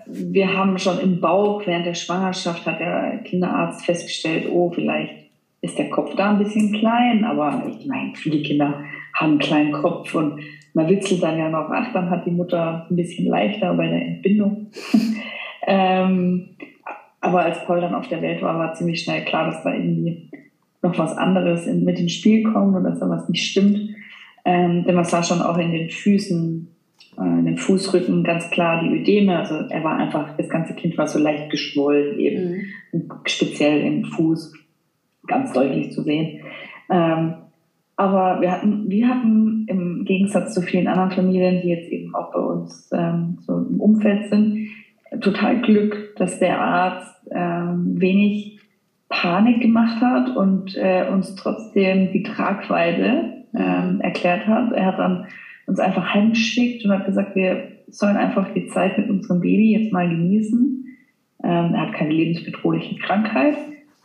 wir 0.06 0.56
haben 0.56 0.78
schon 0.78 0.98
im 0.98 1.20
Bauch 1.20 1.62
während 1.66 1.86
der 1.86 1.94
Schwangerschaft 1.94 2.66
hat 2.66 2.80
der 2.80 3.18
Kinderarzt 3.18 3.84
festgestellt, 3.84 4.48
oh, 4.50 4.70
vielleicht 4.70 5.30
ist 5.60 5.78
der 5.78 5.90
Kopf 5.90 6.14
da 6.16 6.30
ein 6.30 6.38
bisschen 6.38 6.72
klein, 6.72 7.24
aber 7.24 7.64
ich 7.68 7.86
meine, 7.86 8.14
viele 8.16 8.42
Kinder 8.42 8.82
haben 9.14 9.32
einen 9.32 9.38
kleinen 9.38 9.72
Kopf 9.72 10.12
und 10.14 10.40
man 10.74 10.88
witzelt 10.88 11.22
dann 11.22 11.38
ja 11.38 11.48
noch, 11.48 11.70
ach, 11.70 11.92
dann 11.92 12.10
hat 12.10 12.26
die 12.26 12.30
Mutter 12.30 12.86
ein 12.90 12.96
bisschen 12.96 13.26
leichter 13.26 13.74
bei 13.74 13.86
der 13.86 14.02
Entbindung. 14.02 14.68
ähm, 15.66 16.48
aber 17.22 17.42
als 17.44 17.64
Paul 17.64 17.80
dann 17.80 17.94
auf 17.94 18.08
der 18.08 18.20
Welt 18.20 18.42
war, 18.42 18.58
war 18.58 18.74
ziemlich 18.74 19.02
schnell 19.02 19.24
klar, 19.24 19.46
dass 19.46 19.62
da 19.62 19.72
irgendwie 19.72 20.28
noch 20.82 20.98
was 20.98 21.16
anderes 21.16 21.66
in, 21.66 21.84
mit 21.84 21.98
ins 21.98 22.12
Spiel 22.12 22.42
kommt 22.42 22.76
und 22.76 22.84
dass 22.84 22.98
da 22.98 23.08
was 23.08 23.28
nicht 23.28 23.48
stimmt. 23.48 23.78
Ähm, 24.44 24.84
denn 24.84 24.96
man 24.96 25.04
sah 25.04 25.22
schon 25.22 25.40
auch 25.40 25.56
in 25.56 25.70
den 25.70 25.88
Füßen, 25.88 26.68
äh, 27.18 27.22
in 27.22 27.46
den 27.46 27.58
Fußrücken 27.58 28.24
ganz 28.24 28.50
klar 28.50 28.82
die 28.82 28.94
Ödeme. 28.94 29.38
Also 29.38 29.54
er 29.54 29.84
war 29.84 29.96
einfach, 29.96 30.36
das 30.36 30.48
ganze 30.48 30.74
Kind 30.74 30.98
war 30.98 31.06
so 31.06 31.20
leicht 31.20 31.50
geschwollen 31.50 32.18
eben. 32.18 32.66
Mhm. 32.90 33.12
Speziell 33.24 33.82
im 33.82 34.04
Fuß 34.04 34.52
ganz 35.28 35.52
deutlich 35.52 35.92
zu 35.92 36.02
sehen. 36.02 36.40
Ähm, 36.90 37.34
aber 37.96 38.40
wir 38.40 38.50
hatten, 38.50 38.90
wir 38.90 39.06
hatten 39.06 39.66
im 39.68 40.04
Gegensatz 40.04 40.54
zu 40.54 40.62
vielen 40.62 40.88
anderen 40.88 41.12
Familien, 41.12 41.62
die 41.62 41.68
jetzt 41.68 41.88
eben 41.88 42.12
auch 42.16 42.32
bei 42.32 42.40
uns 42.40 42.90
ähm, 42.92 43.38
so 43.42 43.58
im 43.58 43.80
Umfeld 43.80 44.28
sind, 44.28 44.66
total 45.20 45.60
Glück, 45.60 46.16
dass 46.16 46.38
der 46.38 46.60
Arzt 46.60 47.28
ähm, 47.30 48.00
wenig 48.00 48.60
Panik 49.08 49.60
gemacht 49.60 50.00
hat 50.00 50.36
und 50.36 50.76
äh, 50.76 51.06
uns 51.10 51.34
trotzdem 51.34 52.12
die 52.12 52.22
Tragweite 52.22 53.44
ähm, 53.54 54.00
erklärt 54.00 54.46
hat. 54.46 54.72
Er 54.72 54.86
hat 54.86 54.98
dann 54.98 55.26
uns 55.66 55.78
einfach 55.78 56.14
heimgeschickt 56.14 56.84
und 56.84 56.92
hat 56.92 57.06
gesagt, 57.06 57.36
wir 57.36 57.68
sollen 57.88 58.16
einfach 58.16 58.52
die 58.54 58.66
Zeit 58.68 58.96
mit 58.96 59.10
unserem 59.10 59.40
Baby 59.40 59.72
jetzt 59.72 59.92
mal 59.92 60.08
genießen. 60.08 60.86
Ähm, 61.44 61.74
er 61.74 61.80
hat 61.80 61.92
keine 61.92 62.12
lebensbedrohliche 62.12 62.96
Krankheit, 62.96 63.56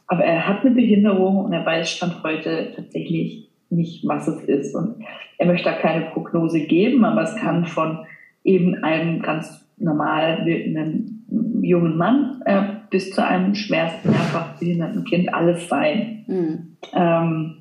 aber 0.07 0.25
er 0.25 0.47
hat 0.47 0.65
eine 0.65 0.75
Behinderung 0.75 1.37
und 1.37 1.53
er 1.53 1.65
weiß 1.65 1.89
Stand 1.89 2.21
heute 2.23 2.73
tatsächlich 2.75 3.49
nicht, 3.69 4.05
was 4.07 4.27
es 4.27 4.43
ist. 4.43 4.75
Und 4.75 5.03
er 5.37 5.47
möchte 5.47 5.69
da 5.69 5.75
keine 5.75 6.07
Prognose 6.07 6.61
geben, 6.61 7.05
aber 7.05 7.23
es 7.23 7.35
kann 7.35 7.65
von 7.65 7.99
eben 8.43 8.75
einem 8.83 9.21
ganz 9.21 9.66
normal 9.77 10.45
wirkenden 10.45 11.25
jungen 11.61 11.97
Mann 11.97 12.41
äh, 12.45 12.63
bis 12.89 13.11
zu 13.11 13.23
einem 13.23 13.55
schwersten 13.55 14.09
mehrfach 14.09 14.57
behinderten 14.57 15.03
Kind 15.03 15.33
alles 15.33 15.67
sein. 15.67 16.25
Mhm. 16.27 16.77
Ähm, 16.93 17.57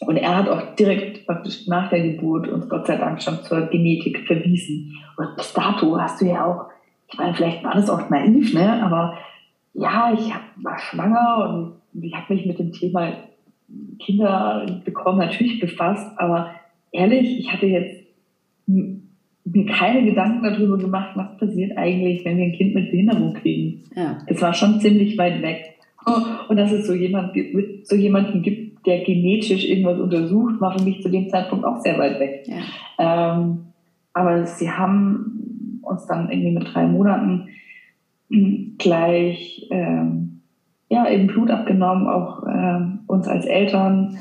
und 0.00 0.16
er 0.16 0.36
hat 0.36 0.48
auch 0.48 0.76
direkt 0.76 1.26
praktisch 1.26 1.66
nach 1.66 1.90
der 1.90 2.02
Geburt 2.02 2.48
uns 2.48 2.68
Gott 2.68 2.86
sei 2.86 2.96
Dank 2.96 3.20
schon 3.22 3.42
zur 3.42 3.62
Genetik 3.62 4.26
verwiesen. 4.26 4.96
Und 5.16 5.36
bis 5.36 5.52
dato 5.52 5.98
hast 6.00 6.20
du 6.20 6.26
ja 6.26 6.44
auch, 6.44 6.66
ich 7.10 7.18
meine, 7.18 7.34
vielleicht 7.34 7.64
war 7.64 7.74
das 7.74 7.90
auch 7.90 8.08
naiv, 8.08 8.54
ne? 8.54 8.82
aber 8.82 9.14
ja, 9.74 10.12
ich 10.12 10.32
war 10.56 10.78
schwanger 10.78 11.80
und 11.94 12.04
ich 12.04 12.14
habe 12.14 12.34
mich 12.34 12.46
mit 12.46 12.58
dem 12.58 12.72
Thema 12.72 13.12
Kinder 13.98 14.66
bekommen 14.84 15.18
natürlich 15.18 15.60
befasst, 15.60 16.06
aber 16.16 16.50
ehrlich, 16.92 17.38
ich 17.38 17.52
hatte 17.52 17.66
jetzt 17.66 18.06
mir 19.52 19.66
keine 19.66 20.04
Gedanken 20.04 20.42
darüber 20.42 20.78
gemacht, 20.78 21.10
was 21.14 21.36
passiert 21.38 21.76
eigentlich, 21.76 22.24
wenn 22.24 22.36
wir 22.36 22.44
ein 22.44 22.52
Kind 22.52 22.74
mit 22.74 22.90
Behinderung 22.90 23.34
kriegen. 23.34 23.84
Ja. 23.94 24.18
Es 24.26 24.40
war 24.42 24.52
schon 24.52 24.80
ziemlich 24.80 25.16
weit 25.18 25.42
weg. 25.42 25.74
Und 26.48 26.56
dass 26.56 26.72
es 26.72 26.86
so 26.86 26.94
jemand 26.94 27.34
gibt, 27.34 27.86
so 27.86 27.94
jemanden 27.94 28.42
gibt, 28.42 28.86
der 28.86 29.00
genetisch 29.04 29.68
irgendwas 29.68 29.98
untersucht, 29.98 30.60
war 30.60 30.78
für 30.78 30.84
mich 30.84 31.02
zu 31.02 31.10
dem 31.10 31.28
Zeitpunkt 31.28 31.64
auch 31.64 31.80
sehr 31.80 31.98
weit 31.98 32.18
weg. 32.18 32.46
Ja. 32.46 33.34
Ähm, 33.36 33.58
aber 34.14 34.46
sie 34.46 34.70
haben 34.70 35.80
uns 35.82 36.06
dann 36.06 36.30
irgendwie 36.30 36.52
mit 36.52 36.72
drei 36.72 36.86
Monaten 36.86 37.48
gleich 38.78 39.66
ähm, 39.70 40.40
ja 40.88 41.08
eben 41.10 41.26
Blut 41.26 41.50
abgenommen, 41.50 42.06
auch 42.06 42.44
ähm, 42.46 43.00
uns 43.06 43.28
als 43.28 43.44
Eltern. 43.46 44.18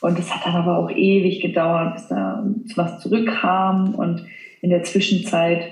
Und 0.00 0.18
es 0.18 0.32
hat 0.32 0.46
dann 0.46 0.60
aber 0.62 0.78
auch 0.78 0.90
ewig 0.90 1.40
gedauert, 1.40 1.94
bis 1.94 2.08
da 2.08 2.44
was 2.76 3.00
zurückkam. 3.00 3.94
Und 3.94 4.24
in 4.60 4.70
der 4.70 4.82
Zwischenzeit 4.82 5.62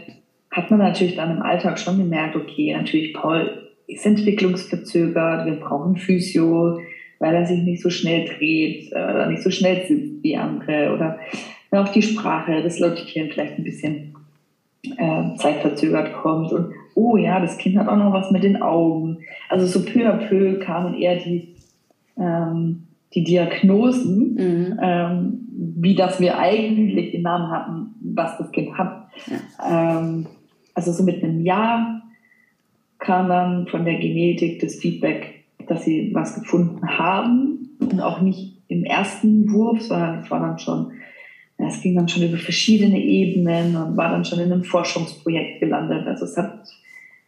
hat 0.51 0.71
man 0.71 0.81
natürlich 0.81 1.17
dann 1.17 1.37
im 1.37 1.43
Alltag 1.43 1.79
schon 1.79 1.99
gemerkt, 1.99 2.37
okay, 2.37 2.75
natürlich 2.75 3.15
Paul 3.15 3.69
ist 3.87 4.07
entwicklungsverzögert, 4.07 5.47
wir 5.47 5.57
brauchen 5.57 5.97
Physio, 5.97 6.81
weil 7.19 7.35
er 7.35 7.47
sich 7.47 7.63
nicht 7.63 7.83
so 7.83 7.91
schnell 7.91 8.27
dreht 8.27 8.93
äh, 8.93 8.97
oder 8.97 9.27
nicht 9.27 9.43
so 9.43 9.51
schnell 9.51 9.87
sitzt 9.87 10.23
wie 10.23 10.37
andere 10.37 10.93
oder 10.95 11.19
auch 11.71 11.89
die 11.89 12.03
Sprache, 12.03 12.63
das 12.63 12.79
Lautieren 12.79 13.31
vielleicht 13.31 13.59
ein 13.59 13.65
bisschen 13.65 14.15
äh, 14.97 15.37
zeitverzögert 15.37 16.15
kommt 16.15 16.53
und 16.53 16.73
oh 16.95 17.17
ja, 17.17 17.41
das 17.41 17.59
Kind 17.59 17.77
hat 17.77 17.89
auch 17.89 17.97
noch 17.97 18.13
was 18.13 18.31
mit 18.31 18.43
den 18.43 18.63
Augen. 18.63 19.19
Also 19.49 19.67
so 19.67 19.85
peu 19.85 20.09
à 20.09 20.17
peu 20.17 20.59
kamen 20.59 20.95
eher 20.95 21.17
die, 21.17 21.55
ähm, 22.19 22.87
die 23.15 23.25
Diagnosen, 23.25 24.35
mhm. 24.35 24.81
ähm, 24.83 25.39
wie 25.79 25.95
dass 25.95 26.21
wir 26.21 26.39
eigentlich 26.39 27.13
den 27.13 27.23
Namen 27.23 27.51
hatten, 27.51 27.95
was 28.17 28.39
das 28.39 28.51
Kind 28.53 28.77
hat. 28.77 29.09
Ja. 29.27 30.01
Ähm, 30.01 30.27
also 30.75 30.93
so 30.93 31.03
mit 31.03 31.23
einem 31.23 31.45
Jahr 31.45 32.03
kam 32.99 33.29
dann 33.29 33.67
von 33.69 33.85
der 33.85 33.97
Genetik 33.99 34.61
das 34.61 34.77
Feedback, 34.77 35.45
dass 35.67 35.85
sie 35.85 36.11
was 36.15 36.35
gefunden 36.35 36.87
haben 36.87 37.71
und 37.81 38.01
auch 38.01 38.21
nicht 38.21 38.57
im 38.69 38.85
ersten 38.85 39.51
Wurf, 39.53 39.83
sondern 39.83 40.21
es 40.21 40.31
war 40.31 40.41
dann 40.41 40.59
schon, 40.59 40.93
es 41.59 41.81
ging 41.81 41.95
dann 41.95 42.09
schon 42.09 42.25
über 42.25 42.37
verschiedene 42.37 42.99
Ebenen 42.99 43.77
und 43.77 43.97
war 43.97 44.11
dann 44.11 44.25
schon 44.25 44.41
in 44.41 44.53
einem 44.53 44.65
Forschungsprojekt 44.65 45.61
gelandet. 45.61 46.07
Also 46.07 46.25
es 46.25 46.37
hat, 46.37 46.69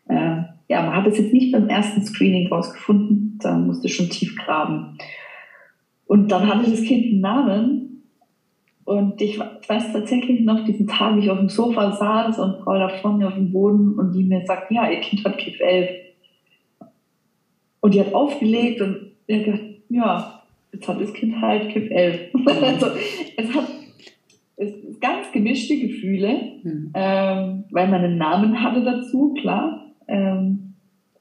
äh, 0.08 0.42
ja, 0.68 0.82
man 0.82 0.94
hat 0.94 1.06
es 1.06 1.18
jetzt 1.18 1.32
nicht 1.32 1.52
beim 1.52 1.68
ersten 1.68 2.04
Screening 2.04 2.48
rausgefunden, 2.48 3.38
da 3.42 3.56
musste 3.56 3.88
schon 3.88 4.10
tief 4.10 4.36
graben. 4.36 4.98
Und 6.06 6.28
dann 6.30 6.48
hatte 6.48 6.70
das 6.70 6.82
Kind 6.82 7.06
einen 7.06 7.20
Namen 7.20 7.87
und 8.88 9.20
ich 9.20 9.38
weiß 9.38 9.92
tatsächlich 9.92 10.40
noch 10.40 10.64
diesen 10.64 10.86
Tag, 10.86 11.16
wie 11.16 11.24
ich 11.24 11.30
auf 11.30 11.38
dem 11.38 11.50
Sofa 11.50 11.92
saß 11.92 12.38
und 12.38 12.62
Frau 12.62 12.78
da 12.78 12.88
vor 12.88 13.12
mir 13.12 13.28
auf 13.28 13.34
dem 13.34 13.52
Boden 13.52 13.98
und 13.98 14.14
die 14.14 14.24
mir 14.24 14.46
sagt, 14.46 14.70
ja, 14.70 14.90
ihr 14.90 15.00
Kind 15.00 15.26
hat 15.26 15.36
Kiff 15.36 15.60
11. 15.60 15.90
Und 17.80 17.92
die 17.92 18.00
hat 18.00 18.14
aufgelegt 18.14 18.80
und 18.80 19.12
ich 19.26 19.44
gedacht, 19.44 19.60
ja, 19.90 20.42
jetzt 20.72 20.88
hat 20.88 21.02
das 21.02 21.12
Kind 21.12 21.38
halt 21.38 21.68
Kiff 21.68 21.90
11. 21.90 22.30
also 22.46 22.86
es 23.36 23.54
hat 23.54 23.68
es 24.56 24.72
ganz 25.00 25.32
gemischte 25.32 25.78
Gefühle, 25.78 26.40
mhm. 26.62 26.90
ähm, 26.94 27.64
weil 27.70 27.88
man 27.88 28.02
einen 28.02 28.16
Namen 28.16 28.62
hatte 28.62 28.82
dazu, 28.82 29.34
klar. 29.34 29.92
Ähm, 30.08 30.72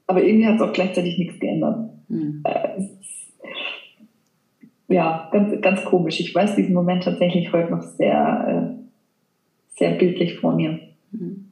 aber 0.07 0.23
irgendwie 0.23 0.47
hat 0.47 0.55
es 0.55 0.61
auch 0.61 0.71
gleichzeitig 0.71 1.17
nichts 1.17 1.37
geändert. 1.37 1.89
Mhm. 2.07 2.43
Äh, 2.45 2.81
ja, 4.87 5.29
ganz, 5.31 5.61
ganz 5.61 5.83
komisch. 5.85 6.19
Ich 6.19 6.33
weiß 6.33 6.55
diesen 6.55 6.73
Moment 6.73 7.03
tatsächlich 7.03 7.51
heute 7.51 7.71
noch 7.71 7.81
sehr, 7.81 8.75
äh, 8.75 9.77
sehr 9.77 9.91
bildlich 9.91 10.39
vor 10.39 10.55
mir. 10.55 10.79
Mhm. 11.11 11.51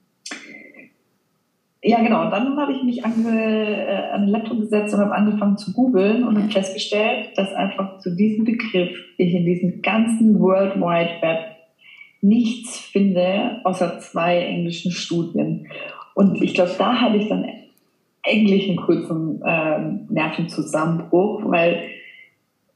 Ja, 1.88 2.02
genau. 2.02 2.24
Und 2.24 2.32
dann 2.32 2.58
habe 2.58 2.72
ich 2.72 2.82
mich 2.82 3.06
ange, 3.06 3.30
äh, 3.30 4.12
an 4.12 4.22
den 4.22 4.30
Laptop 4.30 4.60
gesetzt 4.60 4.94
und 4.96 5.02
habe 5.02 5.14
angefangen 5.14 5.58
zu 5.58 5.72
googeln 5.72 6.24
und 6.24 6.36
habe 6.36 6.52
festgestellt, 6.52 7.30
dass 7.36 7.54
einfach 7.54 8.00
zu 8.00 8.16
diesem 8.16 8.44
Begriff 8.44 8.90
ich 9.18 9.36
in 9.36 9.46
diesem 9.46 9.84
ganzen 9.84 10.40
World 10.40 10.78
Wide 10.78 11.22
Web 11.22 11.56
nichts 12.22 12.80
finde, 12.80 13.62
außer 13.66 14.00
zwei 14.00 14.40
englischen 14.40 14.92
Studien. 14.92 15.68
Und 16.16 16.42
ich 16.42 16.56
glaube, 16.56 16.72
da 16.76 17.02
hatte 17.02 17.18
ich 17.18 17.28
dann 17.28 17.46
eigentlich 18.24 18.68
einen 18.68 18.78
kurzen 18.78 19.44
äh, 19.44 19.80
Nervenzusammenbruch, 20.12 21.44
weil 21.46 21.84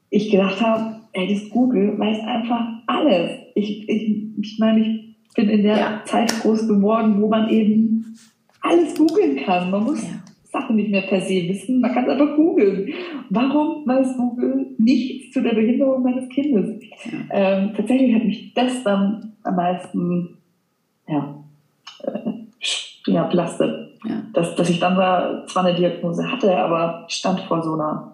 ich 0.09 0.31
gedacht 0.31 0.61
habe, 0.61 1.01
ey, 1.13 1.33
das 1.33 1.49
Google 1.49 1.97
weiß 1.97 2.19
einfach 2.21 2.67
alles. 2.87 3.31
Ich, 3.55 3.87
ich, 3.87 4.27
ich 4.39 4.59
meine, 4.59 4.81
ich 4.81 5.33
bin 5.35 5.49
in 5.49 5.63
der 5.63 5.77
ja. 5.77 6.01
Zeit 6.05 6.31
groß 6.41 6.67
geworden, 6.67 7.21
wo 7.21 7.27
man 7.27 7.49
eben 7.49 8.17
alles 8.61 8.95
googeln 8.95 9.37
kann. 9.37 9.71
Man 9.71 9.83
muss 9.83 10.03
ja. 10.03 10.19
Sachen 10.51 10.75
nicht 10.75 10.89
mehr 10.89 11.03
per 11.03 11.21
se 11.21 11.47
wissen, 11.47 11.79
man 11.79 11.93
kann 11.93 12.05
es 12.05 12.11
einfach 12.11 12.35
googeln. 12.35 12.91
Warum 13.29 13.87
weiß 13.87 14.17
Google 14.17 14.67
nichts 14.77 15.31
zu 15.33 15.41
der 15.41 15.53
Behinderung 15.53 16.01
meines 16.01 16.27
Kindes? 16.29 16.83
Ja. 17.05 17.19
Ähm, 17.29 17.73
tatsächlich 17.75 18.15
hat 18.15 18.25
mich 18.25 18.53
das 18.55 18.83
dann 18.83 19.33
am 19.43 19.55
meisten 19.55 20.37
ja, 21.07 21.43
äh, 22.03 23.11
ja, 23.11 23.23
belastet. 23.25 23.87
Dass, 24.33 24.55
dass 24.55 24.69
ich 24.69 24.79
dann 24.79 24.95
zwar 25.47 25.65
eine 25.65 25.75
Diagnose 25.75 26.31
hatte, 26.31 26.55
aber 26.57 27.05
stand 27.09 27.41
vor 27.41 27.61
so 27.61 27.73
einer 27.73 28.13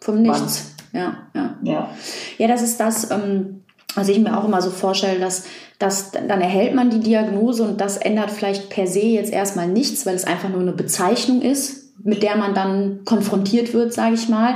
vom 0.00 0.22
Nichts. 0.22 0.77
Ja, 0.92 1.16
ja. 1.34 1.56
Ja, 1.62 1.90
ja 2.38 2.48
das 2.48 2.62
ist 2.62 2.78
das, 2.78 3.10
ähm, 3.10 3.62
was 3.94 4.08
ich 4.08 4.18
mir 4.18 4.36
auch 4.36 4.44
immer 4.44 4.62
so 4.62 4.70
vorstelle, 4.70 5.18
dass, 5.18 5.44
dass 5.78 6.12
dann 6.12 6.40
erhält 6.40 6.74
man 6.74 6.90
die 6.90 7.00
Diagnose 7.00 7.64
und 7.64 7.80
das 7.80 7.96
ändert 7.96 8.30
vielleicht 8.30 8.70
per 8.70 8.86
se 8.86 9.00
jetzt 9.00 9.32
erstmal 9.32 9.68
nichts, 9.68 10.06
weil 10.06 10.14
es 10.14 10.24
einfach 10.24 10.48
nur 10.48 10.60
eine 10.60 10.72
Bezeichnung 10.72 11.42
ist, 11.42 11.96
mit 12.04 12.22
der 12.22 12.36
man 12.36 12.54
dann 12.54 13.00
konfrontiert 13.04 13.74
wird, 13.74 13.92
sage 13.92 14.14
ich 14.14 14.28
mal. 14.28 14.54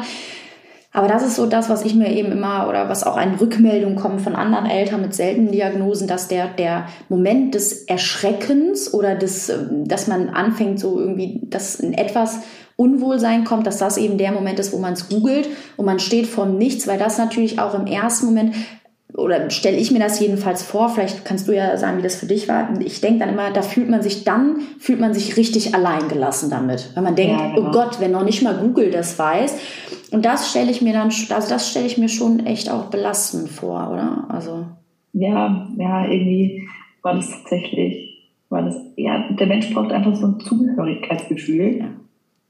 Aber 0.95 1.09
das 1.09 1.23
ist 1.23 1.37
so 1.37 1.47
das, 1.47 1.71
was 1.71 1.85
ich 1.87 1.95
mir 1.95 2.13
eben 2.13 2.33
immer 2.33 2.69
oder 2.69 2.91
was 2.91 3.03
auch 3.03 3.17
an 3.17 3.37
Rückmeldungen 3.37 3.97
kommt 3.97 4.21
von 4.21 4.37
anderen 4.37 4.67
Eltern 4.67 5.01
mit 5.01 5.15
seltenen 5.15 5.51
Diagnosen, 5.51 6.07
dass 6.07 6.29
der, 6.29 6.49
der 6.49 6.87
Moment 7.09 7.55
des 7.55 7.85
Erschreckens 7.85 8.93
oder 8.93 9.15
des, 9.15 9.49
ähm, 9.49 9.89
dass 9.89 10.07
man 10.07 10.29
anfängt, 10.29 10.79
so 10.79 11.01
irgendwie, 11.01 11.41
dass 11.45 11.77
in 11.77 11.95
etwas 11.95 12.41
Unwohlsein 12.77 13.45
kommt, 13.45 13.67
dass 13.67 13.79
das 13.79 13.97
eben 13.97 14.19
der 14.19 14.33
Moment 14.33 14.59
ist, 14.59 14.73
wo 14.73 14.79
man 14.79 14.95
es 14.95 15.09
googelt 15.09 15.49
und 15.77 15.87
man 15.87 15.99
steht 15.99 16.27
vor 16.27 16.47
Nichts, 16.47 16.87
weil 16.87 16.99
das 16.99 17.19
natürlich 17.19 17.59
auch 17.59 17.75
im 17.75 17.87
ersten 17.87 18.27
Moment 18.27 18.55
oder 19.15 19.51
stelle 19.51 19.77
ich 19.77 19.91
mir 19.91 19.99
das 19.99 20.21
jedenfalls 20.21 20.63
vor, 20.63 20.89
vielleicht 20.89 21.25
kannst 21.25 21.47
du 21.47 21.53
ja 21.53 21.77
sagen, 21.77 21.99
wie 21.99 22.03
das 22.03 22.17
für 22.17 22.27
dich 22.27 22.49
war. 22.49 22.69
Ich 22.81 23.01
denke 23.01 23.21
dann 23.21 23.29
immer, 23.29 23.51
da 23.51 23.63
fühlt 23.63 23.91
man 23.91 24.03
sich 24.03 24.25
dann, 24.25 24.61
fühlt 24.79 25.01
man 25.01 25.13
sich 25.13 25.37
richtig 25.37 25.75
alleingelassen 25.75 26.49
damit. 26.51 26.91
Weil 26.95 27.03
man 27.03 27.15
denkt, 27.15 27.39
ja, 27.39 27.55
genau. 27.55 27.69
oh 27.69 27.73
Gott, 27.73 28.01
wenn 28.01 28.13
noch 28.13 28.25
nicht 28.25 28.43
mal 28.43 28.55
Google 28.55 28.91
das 28.91 29.19
weiß. 29.19 29.59
Und 30.13 30.25
das 30.25 30.51
stelle 30.51 30.71
ich 30.71 30.81
mir 30.81 30.95
dann, 30.95 31.09
also 31.09 31.49
das 31.49 31.71
stelle 31.71 31.87
ich 31.87 31.99
mir 31.99 32.09
schon 32.09 32.47
echt 32.47 32.71
auch 32.71 32.87
belastend 32.87 33.49
vor, 33.51 33.91
oder? 33.93 34.25
Also. 34.29 34.67
Ja, 35.13 35.69
ja, 35.77 36.07
irgendwie 36.07 36.67
war 37.03 37.15
das 37.15 37.31
tatsächlich, 37.31 38.31
war 38.49 38.63
das, 38.63 38.77
ja, 38.97 39.29
der 39.31 39.47
Mensch 39.47 39.73
braucht 39.75 39.93
einfach 39.93 40.15
so 40.15 40.27
ein 40.27 40.41
Zugehörigkeitsgefühl. 40.41 41.79
Ja. 41.79 41.89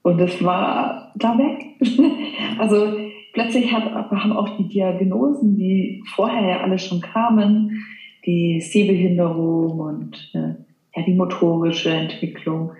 Und 0.02 0.18
das 0.18 0.42
war 0.42 1.12
da 1.16 1.38
weg. 1.38 1.64
also 2.58 2.96
plötzlich 3.32 3.72
hat, 3.72 3.84
haben 4.10 4.32
auch 4.32 4.56
die 4.56 4.68
Diagnosen, 4.68 5.56
die 5.56 6.02
vorher 6.14 6.48
ja 6.48 6.60
alle 6.60 6.78
schon 6.78 7.00
kamen, 7.00 7.84
die 8.26 8.60
Sehbehinderung 8.60 9.80
und 9.80 10.30
äh, 10.34 10.54
ja, 10.94 11.02
die 11.06 11.14
motorische 11.14 11.90
Entwicklung, 11.90 12.72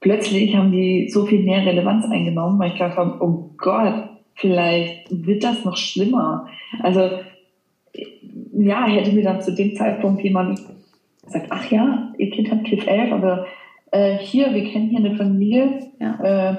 plötzlich 0.00 0.56
haben 0.56 0.72
die 0.72 1.08
so 1.08 1.26
viel 1.26 1.42
mehr 1.42 1.64
Relevanz 1.64 2.06
eingenommen, 2.06 2.58
weil 2.58 2.68
ich 2.68 2.74
gedacht 2.74 2.96
habe, 2.96 3.22
oh 3.24 3.50
Gott, 3.56 4.10
vielleicht 4.34 5.06
wird 5.10 5.44
das 5.44 5.64
noch 5.64 5.76
schlimmer. 5.76 6.46
Also 6.82 7.10
ja, 8.52 8.86
hätte 8.86 9.12
mir 9.12 9.22
dann 9.22 9.40
zu 9.40 9.54
dem 9.54 9.76
Zeitpunkt 9.76 10.22
jemand 10.22 10.60
gesagt, 11.24 11.46
ach 11.50 11.70
ja, 11.70 12.12
ihr 12.18 12.30
Kind 12.30 12.50
hat 12.50 12.64
Kiff 12.64 12.86
11, 12.86 13.12
aber 13.12 13.46
äh, 13.90 14.16
hier, 14.18 14.54
wir 14.54 14.64
kennen 14.64 14.88
hier 14.88 15.00
eine 15.00 15.16
Familie, 15.16 15.90
ja. 15.98 16.20
äh, 16.22 16.56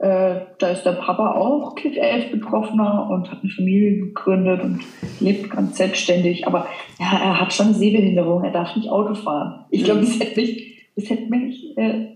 äh, 0.00 0.42
da 0.58 0.68
ist 0.68 0.84
der 0.84 0.92
Papa 0.92 1.32
auch 1.32 1.74
Kiff 1.74 1.96
11 1.96 2.30
Betroffener 2.30 3.08
und 3.10 3.30
hat 3.30 3.40
eine 3.42 3.50
Familie 3.50 3.98
gegründet 3.98 4.62
und 4.62 4.80
lebt 5.18 5.50
ganz 5.50 5.76
selbstständig. 5.76 6.46
Aber 6.46 6.68
ja, 7.00 7.18
er 7.20 7.40
hat 7.40 7.52
schon 7.52 7.66
eine 7.66 7.74
Sehbehinderung, 7.74 8.44
er 8.44 8.52
darf 8.52 8.76
nicht 8.76 8.88
Auto 8.88 9.14
fahren. 9.14 9.64
Ich 9.70 9.82
glaube, 9.82 10.00
das 10.00 10.20
hätte 10.20 10.40
mich, 10.40 10.88
das 10.94 11.10
hätte 11.10 11.28
mich 11.28 11.76
äh, 11.76 12.14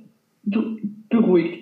beruhigt. 1.08 1.58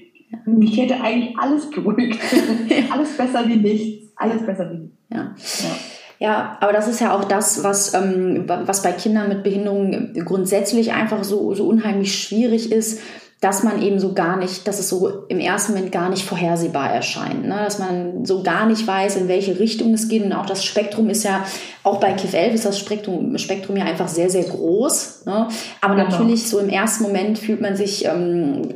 Mich 0.47 0.77
hätte 0.77 1.01
eigentlich 1.01 1.39
alles 1.39 1.71
beruhigt. 1.71 2.19
alles 2.93 3.17
besser 3.17 3.49
wie 3.49 3.57
nichts. 3.57 4.13
Alles 4.17 4.45
besser 4.45 4.71
wie 4.71 4.79
nichts. 4.79 4.97
Ja. 5.11 5.35
ja. 5.35 5.77
Ja, 6.21 6.59
aber 6.61 6.75
das 6.75 6.87
ist 6.87 7.01
ja 7.01 7.17
auch 7.17 7.25
das, 7.25 7.65
was, 7.65 7.95
ähm, 7.95 8.45
was 8.47 8.83
bei 8.83 8.93
Kindern 8.93 9.31
mit 9.31 9.43
Behinderungen 9.43 10.23
grundsätzlich 10.27 10.93
einfach 10.93 11.25
so, 11.25 11.55
so 11.55 11.67
unheimlich 11.67 12.15
schwierig 12.15 12.71
ist, 12.71 13.01
dass 13.41 13.63
man 13.63 13.81
eben 13.81 13.99
so 13.99 14.13
gar 14.13 14.37
nicht, 14.37 14.69
dass 14.69 14.79
es 14.79 14.91
so 14.91 15.25
im 15.29 15.41
ersten 15.41 15.73
Moment 15.73 15.93
gar 15.93 16.11
nicht 16.11 16.27
vorhersehbar 16.27 16.93
erscheint, 16.93 17.47
ne? 17.47 17.57
dass 17.65 17.79
man 17.79 18.27
so 18.27 18.43
gar 18.43 18.67
nicht 18.67 18.87
weiß, 18.87 19.17
in 19.17 19.29
welche 19.29 19.59
Richtung 19.59 19.95
es 19.95 20.09
geht. 20.09 20.23
Und 20.23 20.35
auch 20.35 20.45
das 20.45 20.63
Spektrum 20.63 21.09
ist 21.09 21.25
ja, 21.25 21.43
auch 21.83 22.01
bei 22.01 22.13
KIF 22.13 22.35
11 22.35 22.53
ist 22.55 22.67
das 22.67 22.79
Spektrum, 22.79 23.39
Spektrum 23.39 23.79
ja 23.79 23.85
einfach 23.87 24.09
sehr, 24.09 24.29
sehr 24.29 24.45
groß. 24.45 25.25
Ne? 25.25 25.49
Aber 25.81 25.95
genau. 25.95 26.11
natürlich 26.11 26.51
so 26.51 26.59
im 26.59 26.69
ersten 26.69 27.03
Moment 27.03 27.39
fühlt 27.39 27.63
man 27.63 27.77
sich, 27.77 28.05
ähm, 28.05 28.69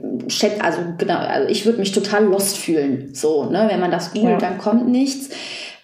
also 0.60 0.78
genau, 0.96 1.18
also 1.18 1.46
ich 1.50 1.66
würde 1.66 1.80
mich 1.80 1.92
total 1.92 2.24
lost 2.24 2.56
fühlen. 2.56 3.10
So, 3.12 3.50
ne? 3.50 3.66
wenn 3.70 3.80
man 3.80 3.90
das 3.90 4.14
googelt, 4.14 4.40
ja. 4.40 4.48
dann 4.48 4.56
kommt 4.56 4.88
nichts. 4.88 5.28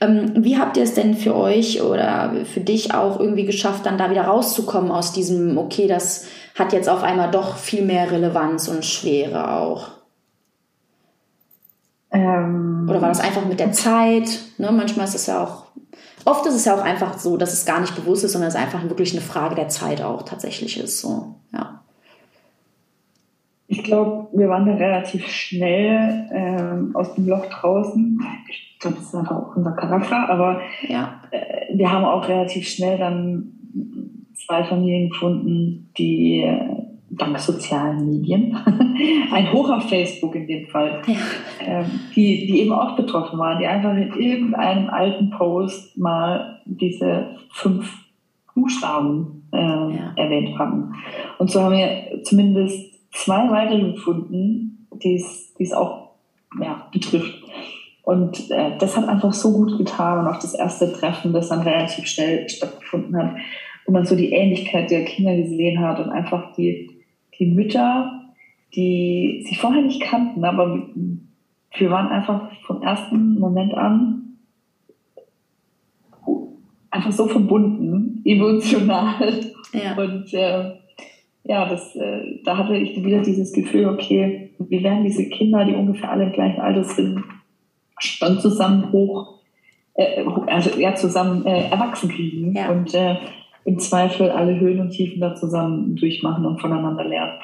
Ähm, 0.00 0.32
wie 0.36 0.58
habt 0.58 0.76
ihr 0.76 0.82
es 0.82 0.94
denn 0.94 1.14
für 1.14 1.34
euch 1.36 1.82
oder 1.82 2.34
für 2.46 2.60
dich 2.60 2.94
auch 2.94 3.20
irgendwie 3.20 3.44
geschafft, 3.44 3.84
dann 3.84 3.98
da 3.98 4.10
wieder 4.10 4.22
rauszukommen 4.22 4.90
aus 4.90 5.12
diesem, 5.12 5.58
okay, 5.58 5.86
das 5.86 6.26
hat 6.58 6.72
jetzt 6.72 6.88
auf 6.88 7.02
einmal 7.02 7.30
doch 7.30 7.56
viel 7.56 7.84
mehr 7.84 8.10
Relevanz 8.10 8.68
und 8.68 8.84
Schwere 8.84 9.52
auch? 9.52 9.88
Ähm, 12.10 12.86
Oder 12.88 13.02
war 13.02 13.08
das 13.08 13.20
einfach 13.20 13.44
mit 13.44 13.60
der 13.60 13.72
Zeit? 13.72 14.40
Ne, 14.58 14.72
manchmal 14.72 15.06
ist 15.06 15.14
es 15.14 15.26
ja 15.26 15.44
auch, 15.44 15.66
oft 16.24 16.44
ist 16.46 16.54
es 16.54 16.64
ja 16.64 16.74
auch 16.74 16.82
einfach 16.82 17.18
so, 17.18 17.36
dass 17.36 17.52
es 17.52 17.66
gar 17.66 17.80
nicht 17.80 17.94
bewusst 17.94 18.24
ist, 18.24 18.32
sondern 18.32 18.48
es 18.48 18.56
einfach 18.56 18.82
wirklich 18.84 19.12
eine 19.12 19.20
Frage 19.20 19.54
der 19.54 19.68
Zeit 19.68 20.02
auch 20.02 20.22
tatsächlich 20.22 20.80
ist. 20.80 21.00
So, 21.00 21.36
ja. 21.52 21.82
Ich 23.68 23.84
glaube, 23.84 24.28
wir 24.32 24.48
waren 24.48 24.66
da 24.66 24.74
relativ 24.74 25.28
schnell 25.28 26.28
ähm, 26.32 26.96
aus 26.96 27.14
dem 27.14 27.28
Loch 27.28 27.46
draußen. 27.46 28.18
Ich 28.48 28.69
glaube, 28.80 28.96
das 28.96 29.06
ist 29.06 29.14
einfach 29.14 29.36
auch 29.36 29.56
unser 29.56 29.72
Charakter, 29.72 30.28
aber 30.28 30.60
ja. 30.88 31.22
äh, 31.30 31.76
wir 31.76 31.90
haben 31.90 32.04
auch 32.04 32.26
relativ 32.28 32.68
schnell 32.68 32.98
dann 32.98 33.52
zwei 34.34 34.64
Familien 34.64 35.10
gefunden, 35.10 35.92
die 35.96 36.44
dank 37.10 37.38
sozialen 37.38 38.08
Medien, 38.08 38.56
ein 39.32 39.52
Hoch 39.52 39.68
auf 39.68 39.88
Facebook 39.88 40.34
in 40.34 40.46
dem 40.46 40.66
Fall, 40.68 41.02
ja. 41.06 41.14
ähm, 41.60 41.86
die, 42.14 42.46
die 42.46 42.60
eben 42.60 42.72
auch 42.72 42.96
betroffen 42.96 43.38
waren, 43.38 43.58
die 43.58 43.66
einfach 43.66 43.94
in 43.94 44.12
irgendeinem 44.14 44.88
alten 44.88 45.30
Post 45.30 45.98
mal 45.98 46.60
diese 46.64 47.36
fünf 47.52 47.92
Buchstaben 48.54 49.48
äh, 49.52 49.58
ja. 49.58 50.12
erwähnt 50.16 50.58
haben. 50.58 50.94
Und 51.38 51.50
so 51.50 51.60
haben 51.60 51.76
wir 51.76 52.22
zumindest 52.22 52.94
zwei 53.12 53.50
weitere 53.50 53.92
gefunden, 53.92 54.86
die 55.02 55.14
es 55.16 55.72
auch 55.72 56.10
ja, 56.60 56.88
betrifft. 56.92 57.39
Und 58.10 58.50
äh, 58.50 58.76
das 58.76 58.96
hat 58.96 59.08
einfach 59.08 59.32
so 59.32 59.52
gut 59.52 59.78
getan 59.78 60.18
und 60.18 60.26
auch 60.26 60.40
das 60.40 60.54
erste 60.54 60.92
Treffen, 60.92 61.32
das 61.32 61.50
dann 61.50 61.60
relativ 61.60 62.08
schnell 62.08 62.48
stattgefunden 62.48 63.16
hat, 63.16 63.36
wo 63.86 63.92
man 63.92 64.04
so 64.04 64.16
die 64.16 64.32
Ähnlichkeit 64.32 64.90
der 64.90 65.04
Kinder 65.04 65.36
gesehen 65.36 65.78
hat 65.78 66.00
und 66.00 66.10
einfach 66.10 66.52
die, 66.56 66.90
die 67.38 67.46
Mütter, 67.46 68.10
die 68.74 69.44
sich 69.46 69.60
vorher 69.60 69.82
nicht 69.82 70.02
kannten, 70.02 70.44
aber 70.44 70.88
wir 71.78 71.90
waren 71.90 72.08
einfach 72.08 72.50
vom 72.66 72.82
ersten 72.82 73.38
Moment 73.38 73.74
an 73.74 74.38
einfach 76.90 77.12
so 77.12 77.28
verbunden, 77.28 78.22
emotional. 78.24 79.40
Ja. 79.72 79.96
Und 79.96 80.34
äh, 80.34 80.72
ja, 81.44 81.68
das, 81.68 81.94
äh, 81.94 82.40
da 82.44 82.56
hatte 82.56 82.76
ich 82.76 83.04
wieder 83.04 83.22
dieses 83.22 83.52
Gefühl, 83.52 83.86
okay, 83.86 84.50
wir 84.58 84.82
werden 84.82 85.04
diese 85.04 85.28
Kinder, 85.28 85.64
die 85.64 85.74
ungefähr 85.74 86.10
alle 86.10 86.24
im 86.24 86.32
gleichen 86.32 86.60
Alter 86.60 86.82
sind, 86.82 87.22
schon 88.00 88.38
zusammen 88.40 88.92
hoch, 88.92 89.40
äh, 89.94 90.24
also 90.46 90.70
eher 90.70 90.94
zusammen 90.94 91.46
äh, 91.46 91.68
erwachsen 91.68 92.10
kriegen. 92.10 92.54
Ja. 92.54 92.70
Und 92.70 92.94
äh, 92.94 93.16
im 93.64 93.78
Zweifel 93.78 94.30
alle 94.30 94.58
Höhen 94.58 94.80
und 94.80 94.90
Tiefen 94.90 95.20
da 95.20 95.34
zusammen 95.34 95.94
durchmachen 95.96 96.46
und 96.46 96.60
voneinander 96.60 97.04
lernen. 97.04 97.38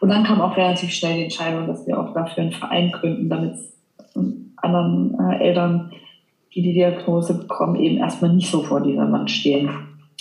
Und 0.00 0.08
dann 0.10 0.24
kam 0.24 0.40
auch 0.40 0.56
relativ 0.56 0.90
schnell 0.90 1.16
die 1.16 1.24
Entscheidung, 1.24 1.66
dass 1.66 1.86
wir 1.86 1.98
auch 1.98 2.14
dafür 2.14 2.44
einen 2.44 2.52
Verein 2.52 2.92
gründen, 2.92 3.28
damit 3.28 3.54
anderen 4.56 5.16
äh, 5.18 5.48
Eltern, 5.48 5.92
die 6.54 6.62
die 6.62 6.72
Diagnose 6.72 7.34
bekommen, 7.38 7.76
eben 7.76 7.98
erstmal 7.98 8.32
nicht 8.34 8.50
so 8.50 8.62
vor 8.62 8.80
dieser 8.80 9.10
Wand 9.10 9.30
stehen. 9.30 9.68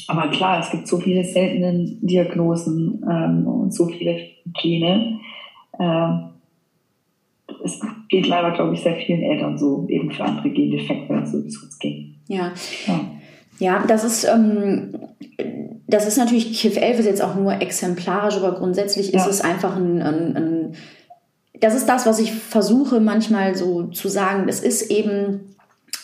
Aber 0.08 0.27
klar, 0.29 0.60
es 0.60 0.70
gibt 0.70 0.88
so 0.88 0.98
viele 0.98 1.24
seltene 1.24 1.86
Diagnosen 2.01 3.03
ähm, 3.10 3.48
und 3.48 3.74
so 3.74 3.88
viele 3.88 4.20
Gene. 4.53 5.20
Ähm, 5.79 6.29
es 7.68 7.80
geht 8.10 8.27
leider, 8.27 8.51
glaube 8.51 8.74
ich, 8.74 8.82
sehr 8.82 8.96
vielen 8.96 9.22
Eltern 9.22 9.58
so, 9.58 9.86
eben 9.90 10.12
für 10.12 10.24
andere 10.24 10.50
Gendefekte, 10.50 11.25
so 11.25 11.44
wie 11.44 11.48
es 11.48 11.58
uns 11.58 11.80
ging. 11.80 12.16
Ja. 12.27 12.51
ja. 12.88 13.00
Ja, 13.60 13.84
das 13.88 14.03
ist, 14.03 14.25
ähm, 14.25 14.94
das 15.88 16.08
ist 16.08 16.18
natürlich, 16.18 16.60
KIF 16.60 16.77
11 16.77 17.00
ist 17.00 17.06
jetzt 17.06 17.22
auch 17.24 17.36
nur 17.36 17.60
exemplarisch, 17.62 18.38
aber 18.38 18.53
grundsätzlich 18.53 19.12
ja. 19.12 19.20
ist 19.20 19.27
es 19.27 19.42
einfach 19.42 19.75
ein, 19.75 20.01
ein, 20.01 20.36
ein, 20.38 20.75
das 21.60 21.74
ist 21.74 21.88
das, 21.88 22.06
was 22.06 22.20
ich 22.20 22.34
versuche 22.34 23.00
manchmal 23.00 23.56
so 23.56 23.86
zu 23.88 24.10
sagen. 24.10 24.48
Es 24.48 24.60
ist 24.60 24.92
eben 24.92 25.56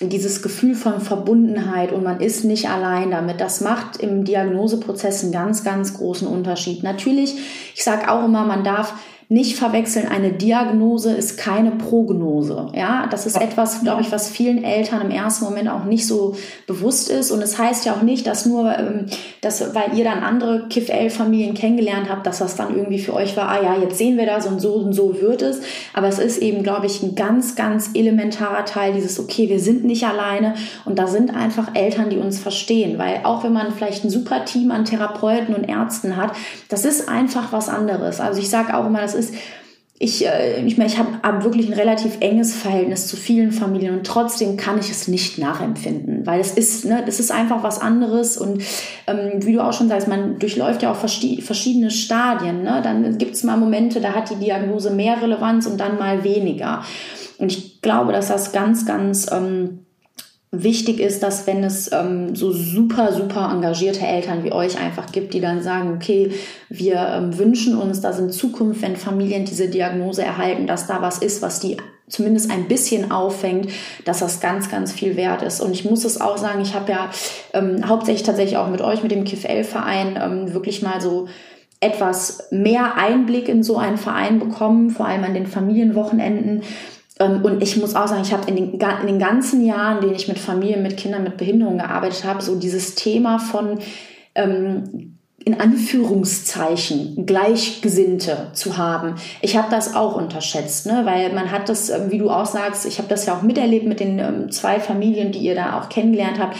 dieses 0.01 0.41
Gefühl 0.41 0.73
von 0.73 0.99
Verbundenheit 0.99 1.91
und 1.91 2.03
man 2.03 2.19
ist 2.19 2.43
nicht 2.43 2.69
allein 2.69 3.11
damit. 3.11 3.39
Das 3.39 3.61
macht 3.61 3.97
im 3.97 4.25
Diagnoseprozess 4.25 5.23
einen 5.23 5.31
ganz, 5.31 5.63
ganz 5.63 5.93
großen 5.95 6.27
Unterschied. 6.27 6.81
Natürlich, 6.83 7.35
ich 7.75 7.83
sage 7.83 8.11
auch 8.11 8.25
immer, 8.25 8.45
man 8.45 8.63
darf 8.63 8.95
nicht 9.29 9.55
verwechseln, 9.55 10.07
eine 10.09 10.31
Diagnose 10.31 11.13
ist 11.13 11.37
keine 11.37 11.71
Prognose. 11.71 12.67
Ja, 12.73 13.07
das 13.09 13.25
ist 13.25 13.39
etwas, 13.39 13.81
glaube 13.83 14.01
ich, 14.01 14.11
was 14.11 14.29
vielen 14.29 14.63
Eltern 14.63 15.01
im 15.01 15.11
ersten 15.11 15.45
Moment 15.45 15.69
auch 15.69 15.85
nicht 15.85 16.05
so 16.05 16.35
bewusst 16.67 17.09
ist. 17.09 17.31
Und 17.31 17.41
es 17.41 17.53
das 17.53 17.59
heißt 17.59 17.85
ja 17.85 17.93
auch 17.93 18.01
nicht, 18.01 18.25
dass 18.25 18.47
nur, 18.47 18.75
ähm, 18.77 19.05
dass, 19.41 19.75
weil 19.75 19.95
ihr 19.95 20.03
dann 20.03 20.23
andere 20.23 20.67
KIF-L-Familien 20.69 21.53
kennengelernt 21.53 22.09
habt, 22.09 22.25
dass 22.25 22.39
das 22.39 22.55
dann 22.55 22.75
irgendwie 22.75 22.97
für 22.97 23.13
euch 23.13 23.37
war, 23.37 23.47
ah 23.47 23.61
ja, 23.61 23.77
jetzt 23.79 23.99
sehen 23.99 24.17
wir 24.17 24.25
das 24.25 24.47
und 24.47 24.59
so 24.59 24.73
und 24.73 24.93
so 24.93 25.21
wird 25.21 25.43
es. 25.43 25.61
Aber 25.93 26.07
es 26.07 26.17
ist 26.17 26.39
eben, 26.39 26.63
glaube 26.63 26.87
ich, 26.87 27.03
ein 27.03 27.13
ganz, 27.13 27.55
ganz 27.55 27.91
elementarer 27.93 28.65
Teil 28.65 28.93
dieses, 28.93 29.19
okay, 29.19 29.49
wir 29.49 29.59
sind 29.59 29.83
nicht 29.83 30.03
alleine 30.05 30.55
und 30.85 30.97
da 30.97 31.05
sind 31.05 31.35
einfach 31.35 31.75
Eltern, 31.75 32.09
die 32.09 32.17
uns 32.17 32.39
verstehen. 32.39 32.97
Weil 32.97 33.21
auch 33.23 33.43
wenn 33.43 33.53
man 33.53 33.71
vielleicht 33.71 34.03
ein 34.03 34.09
super 34.09 34.45
Team 34.45 34.71
an 34.71 34.85
Therapeuten 34.85 35.53
und 35.53 35.65
Ärzten 35.65 36.17
hat, 36.17 36.31
das 36.69 36.85
ist 36.85 37.07
einfach 37.07 37.51
was 37.51 37.69
anderes. 37.69 38.19
Also 38.19 38.39
ich 38.39 38.49
sage 38.49 38.75
auch 38.75 38.87
immer, 38.87 39.01
das 39.01 39.12
ist 39.15 39.23
ist, 39.29 39.35
ich, 39.99 40.25
äh, 40.25 40.65
ich, 40.65 40.77
ich 40.77 40.97
habe 40.97 41.09
hab 41.21 41.43
wirklich 41.43 41.67
ein 41.67 41.73
relativ 41.73 42.17
enges 42.19 42.53
Verhältnis 42.53 43.07
zu 43.07 43.15
vielen 43.15 43.51
Familien 43.51 43.97
und 43.97 44.05
trotzdem 44.05 44.57
kann 44.57 44.77
ich 44.79 44.89
es 44.89 45.07
nicht 45.07 45.37
nachempfinden, 45.37 46.25
weil 46.25 46.41
es 46.41 46.51
ist, 46.51 46.83
ne, 46.85 47.03
das 47.05 47.19
ist 47.19 47.31
einfach 47.31 47.63
was 47.63 47.79
anderes 47.79 48.37
und 48.37 48.61
ähm, 49.07 49.45
wie 49.45 49.53
du 49.53 49.63
auch 49.63 49.71
schon 49.71 49.87
sagst, 49.87 50.07
man 50.07 50.39
durchläuft 50.39 50.81
ja 50.81 50.91
auch 50.91 50.97
verschiedene 50.97 51.89
Stadien. 51.89 52.63
Ne? 52.63 52.81
Dann 52.83 53.17
gibt 53.17 53.35
es 53.35 53.43
mal 53.43 53.55
Momente, 53.55 54.01
da 54.01 54.13
hat 54.13 54.29
die 54.29 54.35
Diagnose 54.35 54.91
mehr 54.91 55.21
Relevanz 55.21 55.67
und 55.67 55.79
dann 55.79 55.97
mal 55.97 56.23
weniger. 56.23 56.83
Und 57.37 57.51
ich 57.51 57.81
glaube, 57.81 58.11
dass 58.11 58.27
das 58.27 58.51
ganz, 58.51 58.85
ganz 58.85 59.31
ähm, 59.31 59.82
wichtig 60.53 60.99
ist, 60.99 61.23
dass 61.23 61.47
wenn 61.47 61.63
es 61.63 61.91
ähm, 61.91 62.35
so 62.35 62.51
super, 62.51 63.11
super 63.11 63.49
engagierte 63.51 64.05
Eltern 64.05 64.43
wie 64.43 64.51
euch 64.51 64.79
einfach 64.79 65.11
gibt, 65.11 65.33
die 65.33 65.41
dann 65.41 65.63
sagen, 65.63 65.93
okay, 65.95 66.31
wir 66.69 66.95
ähm, 66.95 67.37
wünschen 67.37 67.75
uns, 67.75 68.01
dass 68.01 68.19
in 68.19 68.29
Zukunft, 68.29 68.83
wenn 68.83 68.95
Familien 68.95 69.45
diese 69.45 69.67
Diagnose 69.67 70.23
erhalten, 70.23 70.67
dass 70.67 70.85
da 70.85 71.01
was 71.01 71.17
ist, 71.17 71.41
was 71.41 71.59
die 71.59 71.77
zumindest 72.07 72.51
ein 72.51 72.67
bisschen 72.67 73.11
auffängt, 73.11 73.71
dass 74.05 74.19
das 74.19 74.41
ganz, 74.41 74.69
ganz 74.69 74.91
viel 74.91 75.15
wert 75.15 75.41
ist. 75.41 75.59
Und 75.59 75.71
ich 75.71 75.85
muss 75.85 76.05
es 76.05 76.21
auch 76.21 76.37
sagen, 76.37 76.61
ich 76.61 76.75
habe 76.75 76.91
ja 76.91 77.09
ähm, 77.53 77.87
hauptsächlich 77.87 78.23
tatsächlich 78.23 78.57
auch 78.57 78.69
mit 78.69 78.81
euch, 78.81 79.01
mit 79.01 79.11
dem 79.11 79.23
KIFL-Verein, 79.23 80.19
ähm, 80.21 80.53
wirklich 80.53 80.83
mal 80.83 81.01
so 81.01 81.27
etwas 81.79 82.47
mehr 82.51 82.95
Einblick 82.95 83.49
in 83.49 83.63
so 83.63 83.77
einen 83.77 83.97
Verein 83.97 84.39
bekommen, 84.39 84.91
vor 84.91 85.07
allem 85.07 85.23
an 85.23 85.33
den 85.33 85.47
Familienwochenenden 85.47 86.61
und 87.19 87.61
ich 87.61 87.77
muss 87.77 87.95
auch 87.95 88.07
sagen, 88.07 88.23
ich 88.23 88.33
habe 88.33 88.49
in 88.49 88.55
den, 88.55 88.73
in 88.73 89.07
den 89.07 89.19
ganzen 89.19 89.65
Jahren, 89.65 89.97
in 89.97 90.01
denen 90.01 90.15
ich 90.15 90.27
mit 90.27 90.39
Familien, 90.39 90.81
mit 90.81 90.97
Kindern 90.97 91.23
mit 91.23 91.37
Behinderung 91.37 91.77
gearbeitet 91.77 92.23
habe, 92.23 92.41
so 92.41 92.55
dieses 92.55 92.95
Thema 92.95 93.37
von 93.37 93.79
ähm, 94.33 95.17
in 95.45 95.59
Anführungszeichen 95.59 97.25
Gleichgesinnte 97.25 98.47
zu 98.53 98.77
haben. 98.77 99.15
Ich 99.41 99.57
habe 99.57 99.69
das 99.69 99.93
auch 99.93 100.15
unterschätzt, 100.15 100.85
ne? 100.85 101.01
weil 101.05 101.33
man 101.33 101.51
hat 101.51 101.69
das, 101.69 101.89
ähm, 101.89 102.09
wie 102.09 102.17
du 102.17 102.29
auch 102.29 102.45
sagst, 102.45 102.85
ich 102.85 102.97
habe 102.97 103.09
das 103.09 103.25
ja 103.25 103.37
auch 103.37 103.41
miterlebt 103.41 103.85
mit 103.85 103.99
den 103.99 104.19
ähm, 104.19 104.51
zwei 104.51 104.79
Familien, 104.79 105.31
die 105.31 105.39
ihr 105.39 105.55
da 105.55 105.79
auch 105.79 105.89
kennengelernt 105.89 106.39
habt. 106.39 106.57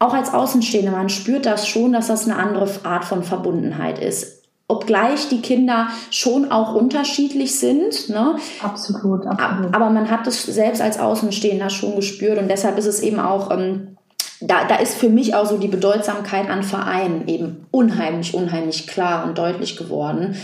Auch 0.00 0.12
als 0.12 0.34
Außenstehende, 0.34 0.90
man 0.90 1.08
spürt 1.08 1.46
das 1.46 1.66
schon, 1.66 1.92
dass 1.92 2.08
das 2.08 2.24
eine 2.24 2.36
andere 2.36 2.68
Art 2.82 3.04
von 3.04 3.22
Verbundenheit 3.22 4.00
ist 4.00 4.43
obgleich 4.66 5.28
die 5.28 5.42
Kinder 5.42 5.88
schon 6.10 6.50
auch 6.50 6.74
unterschiedlich 6.74 7.58
sind. 7.58 8.08
Ne? 8.08 8.36
Absolut, 8.62 9.26
absolut. 9.26 9.74
Aber 9.74 9.90
man 9.90 10.10
hat 10.10 10.26
es 10.26 10.42
selbst 10.42 10.80
als 10.80 10.98
Außenstehender 10.98 11.70
schon 11.70 11.96
gespürt 11.96 12.38
und 12.38 12.48
deshalb 12.48 12.78
ist 12.78 12.86
es 12.86 13.00
eben 13.00 13.20
auch, 13.20 13.50
ähm, 13.50 13.96
da, 14.40 14.64
da 14.64 14.76
ist 14.76 14.96
für 14.96 15.08
mich 15.08 15.34
auch 15.34 15.46
so 15.46 15.58
die 15.58 15.68
Bedeutsamkeit 15.68 16.48
an 16.48 16.62
Vereinen 16.62 17.28
eben 17.28 17.66
unheimlich, 17.70 18.34
unheimlich 18.34 18.86
klar 18.86 19.24
und 19.26 19.38
deutlich 19.38 19.76
geworden. 19.76 20.36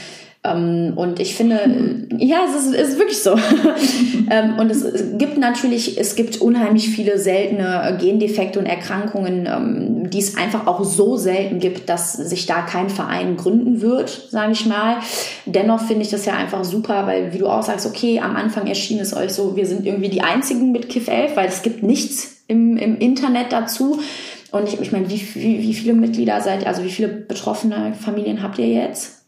Ähm, 0.42 0.94
und 0.96 1.20
ich 1.20 1.34
finde, 1.34 2.06
ja, 2.16 2.38
es 2.48 2.64
ist, 2.64 2.74
ist 2.74 2.98
wirklich 2.98 3.22
so. 3.22 3.32
ähm, 4.30 4.58
und 4.58 4.70
es, 4.70 4.82
es, 4.82 5.18
gibt 5.18 5.36
natürlich, 5.36 6.00
es 6.00 6.16
gibt 6.16 6.40
unheimlich 6.40 6.88
viele 6.88 7.18
seltene 7.18 7.98
Gendefekte 8.00 8.58
und 8.58 8.64
Erkrankungen, 8.64 9.46
ähm, 9.46 10.08
die 10.08 10.18
es 10.18 10.38
einfach 10.38 10.66
auch 10.66 10.82
so 10.82 11.18
selten 11.18 11.58
gibt, 11.58 11.90
dass 11.90 12.14
sich 12.14 12.46
da 12.46 12.62
kein 12.62 12.88
Verein 12.88 13.36
gründen 13.36 13.82
wird, 13.82 14.28
sage 14.30 14.52
ich 14.52 14.64
mal. 14.64 14.96
Dennoch 15.44 15.80
finde 15.80 16.02
ich 16.02 16.10
das 16.10 16.24
ja 16.24 16.32
einfach 16.32 16.64
super, 16.64 17.06
weil 17.06 17.34
wie 17.34 17.38
du 17.38 17.46
auch 17.46 17.62
sagst, 17.62 17.86
okay, 17.86 18.20
am 18.20 18.34
Anfang 18.34 18.66
erschien 18.66 18.98
es 18.98 19.14
euch 19.14 19.32
so, 19.32 19.56
wir 19.56 19.66
sind 19.66 19.84
irgendwie 19.84 20.08
die 20.08 20.22
Einzigen 20.22 20.72
mit 20.72 20.88
KIF 20.88 21.08
11, 21.08 21.36
weil 21.36 21.48
es 21.48 21.60
gibt 21.60 21.82
nichts 21.82 22.44
im, 22.48 22.78
im 22.78 22.96
Internet 22.96 23.52
dazu. 23.52 24.00
Und 24.52 24.68
ich, 24.68 24.80
ich 24.80 24.90
meine, 24.90 25.10
wie, 25.10 25.22
wie, 25.34 25.62
wie 25.62 25.74
viele 25.74 25.92
Mitglieder 25.92 26.40
seid 26.40 26.62
ihr, 26.62 26.68
also 26.68 26.82
wie 26.82 26.90
viele 26.90 27.08
betroffene 27.08 27.92
Familien 27.92 28.42
habt 28.42 28.58
ihr 28.58 28.68
jetzt? 28.68 29.19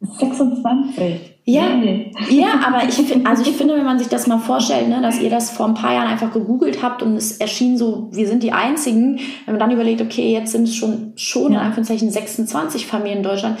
26. 0.00 1.38
Ja, 1.44 1.74
nee. 1.76 2.12
ja, 2.28 2.60
aber 2.66 2.84
ich 2.86 2.94
finde, 2.94 3.28
also 3.28 3.42
ich 3.42 3.48
finde, 3.56 3.74
wenn 3.74 3.84
man 3.84 3.98
sich 3.98 4.08
das 4.08 4.26
mal 4.26 4.38
vorstellt, 4.38 4.88
ne, 4.88 5.00
dass 5.00 5.20
ihr 5.20 5.30
das 5.30 5.50
vor 5.50 5.66
ein 5.66 5.74
paar 5.74 5.94
Jahren 5.94 6.08
einfach 6.08 6.32
gegoogelt 6.32 6.82
habt 6.82 7.02
und 7.02 7.16
es 7.16 7.38
erschien 7.38 7.78
so, 7.78 8.08
wir 8.12 8.28
sind 8.28 8.42
die 8.42 8.52
Einzigen, 8.52 9.18
wenn 9.46 9.54
man 9.54 9.58
dann 9.58 9.70
überlegt, 9.70 10.02
okay, 10.02 10.32
jetzt 10.32 10.52
sind 10.52 10.64
es 10.64 10.76
schon, 10.76 11.14
schon 11.16 11.52
ja. 11.52 11.60
in 11.60 11.66
Anführungszeichen 11.66 12.10
26 12.10 12.86
Familien 12.86 13.18
in 13.18 13.24
Deutschland, 13.24 13.58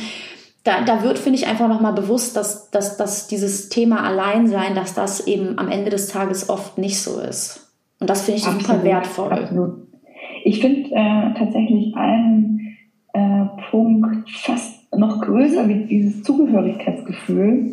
da, 0.64 0.82
da 0.82 1.02
wird, 1.02 1.18
finde 1.18 1.38
ich, 1.38 1.46
einfach 1.46 1.66
nochmal 1.66 1.94
bewusst, 1.94 2.36
dass, 2.36 2.70
dass, 2.70 2.98
dass 2.98 3.26
dieses 3.26 3.70
Thema 3.70 4.04
Alleinsein, 4.04 4.74
dass 4.74 4.92
das 4.92 5.26
eben 5.26 5.58
am 5.58 5.68
Ende 5.68 5.90
des 5.90 6.08
Tages 6.08 6.50
oft 6.50 6.76
nicht 6.76 7.00
so 7.00 7.18
ist. 7.20 7.72
Und 8.00 8.10
das 8.10 8.22
finde 8.22 8.40
ich 8.40 8.46
absolut, 8.46 8.66
super 8.66 8.84
wertvoll. 8.84 9.32
Absolut. 9.32 9.88
Ich 10.44 10.60
finde 10.60 10.90
äh, 10.90 11.34
tatsächlich 11.38 11.96
einen 11.96 12.76
äh, 13.14 13.44
Punkt 13.70 14.30
fast 14.30 14.77
noch 14.96 15.20
größer 15.20 15.68
wie 15.68 15.84
dieses 15.86 16.22
Zugehörigkeitsgefühl 16.22 17.72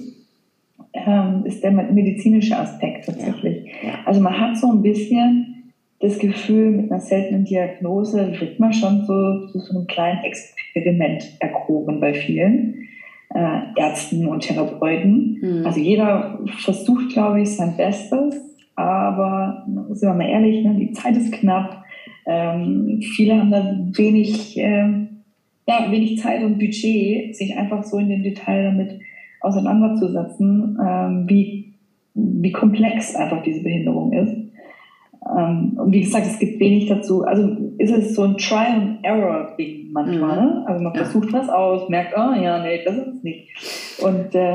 ähm, 0.93 1.43
ist 1.45 1.63
der 1.63 1.71
medizinische 1.71 2.57
Aspekt 2.57 3.05
tatsächlich. 3.05 3.65
Ja. 3.83 3.99
Also 4.05 4.21
man 4.21 4.39
hat 4.39 4.57
so 4.57 4.71
ein 4.71 4.81
bisschen 4.81 5.73
das 5.99 6.19
Gefühl, 6.19 6.71
mit 6.71 6.91
einer 6.91 6.99
seltenen 6.99 7.45
Diagnose 7.45 8.39
wird 8.39 8.59
man 8.59 8.73
schon 8.73 9.05
so 9.05 9.47
zu 9.47 9.59
so 9.59 9.77
einem 9.77 9.87
kleinen 9.87 10.23
Experiment 10.23 11.23
erkoren 11.39 11.99
bei 11.99 12.13
vielen 12.13 12.87
äh, 13.33 13.59
Ärzten 13.75 14.27
und 14.27 14.41
Therapeuten. 14.41 15.39
Mhm. 15.41 15.65
Also 15.65 15.79
jeder 15.79 16.39
versucht, 16.59 17.13
glaube 17.13 17.41
ich, 17.41 17.55
sein 17.55 17.75
Bestes, 17.77 18.35
aber 18.75 19.65
sind 19.91 20.09
wir 20.09 20.13
mal 20.13 20.29
ehrlich, 20.29 20.65
ne, 20.65 20.75
die 20.75 20.91
Zeit 20.91 21.15
ist 21.15 21.31
knapp. 21.31 21.83
Ähm, 22.25 23.01
viele 23.15 23.39
haben 23.39 23.51
da 23.51 23.77
wenig 23.97 24.57
äh, 24.57 25.07
ja, 25.67 25.91
wenig 25.91 26.19
Zeit 26.19 26.43
und 26.43 26.59
Budget, 26.59 27.35
sich 27.35 27.57
einfach 27.57 27.83
so 27.83 27.97
in 27.97 28.09
dem 28.09 28.23
Detail 28.23 28.63
damit 28.63 28.99
auseinanderzusetzen, 29.41 30.77
ähm, 30.83 31.25
wie, 31.27 31.73
wie 32.13 32.51
komplex 32.51 33.15
einfach 33.15 33.41
diese 33.43 33.63
Behinderung 33.63 34.13
ist. 34.13 34.45
Ähm, 35.27 35.73
und 35.77 35.91
wie 35.91 36.01
gesagt, 36.01 36.27
es 36.27 36.39
gibt 36.39 36.59
wenig 36.59 36.87
dazu. 36.87 37.23
Also 37.23 37.55
ist 37.77 37.91
es 37.91 38.15
so 38.15 38.23
ein 38.23 38.37
Trial 38.37 38.73
and 38.73 39.03
Error 39.03 39.55
Ding 39.57 39.91
manchmal. 39.91 40.41
Mhm. 40.41 40.45
Ne? 40.45 40.63
Also 40.67 40.83
man 40.83 40.93
ja. 40.93 41.03
versucht 41.03 41.33
was 41.33 41.49
aus, 41.49 41.89
merkt, 41.89 42.13
oh 42.15 42.33
ja, 42.39 42.61
nee, 42.61 42.81
das 42.85 42.95
ist 42.95 43.07
es 43.07 43.23
nicht. 43.23 43.49
Und 44.03 44.35
äh, 44.35 44.53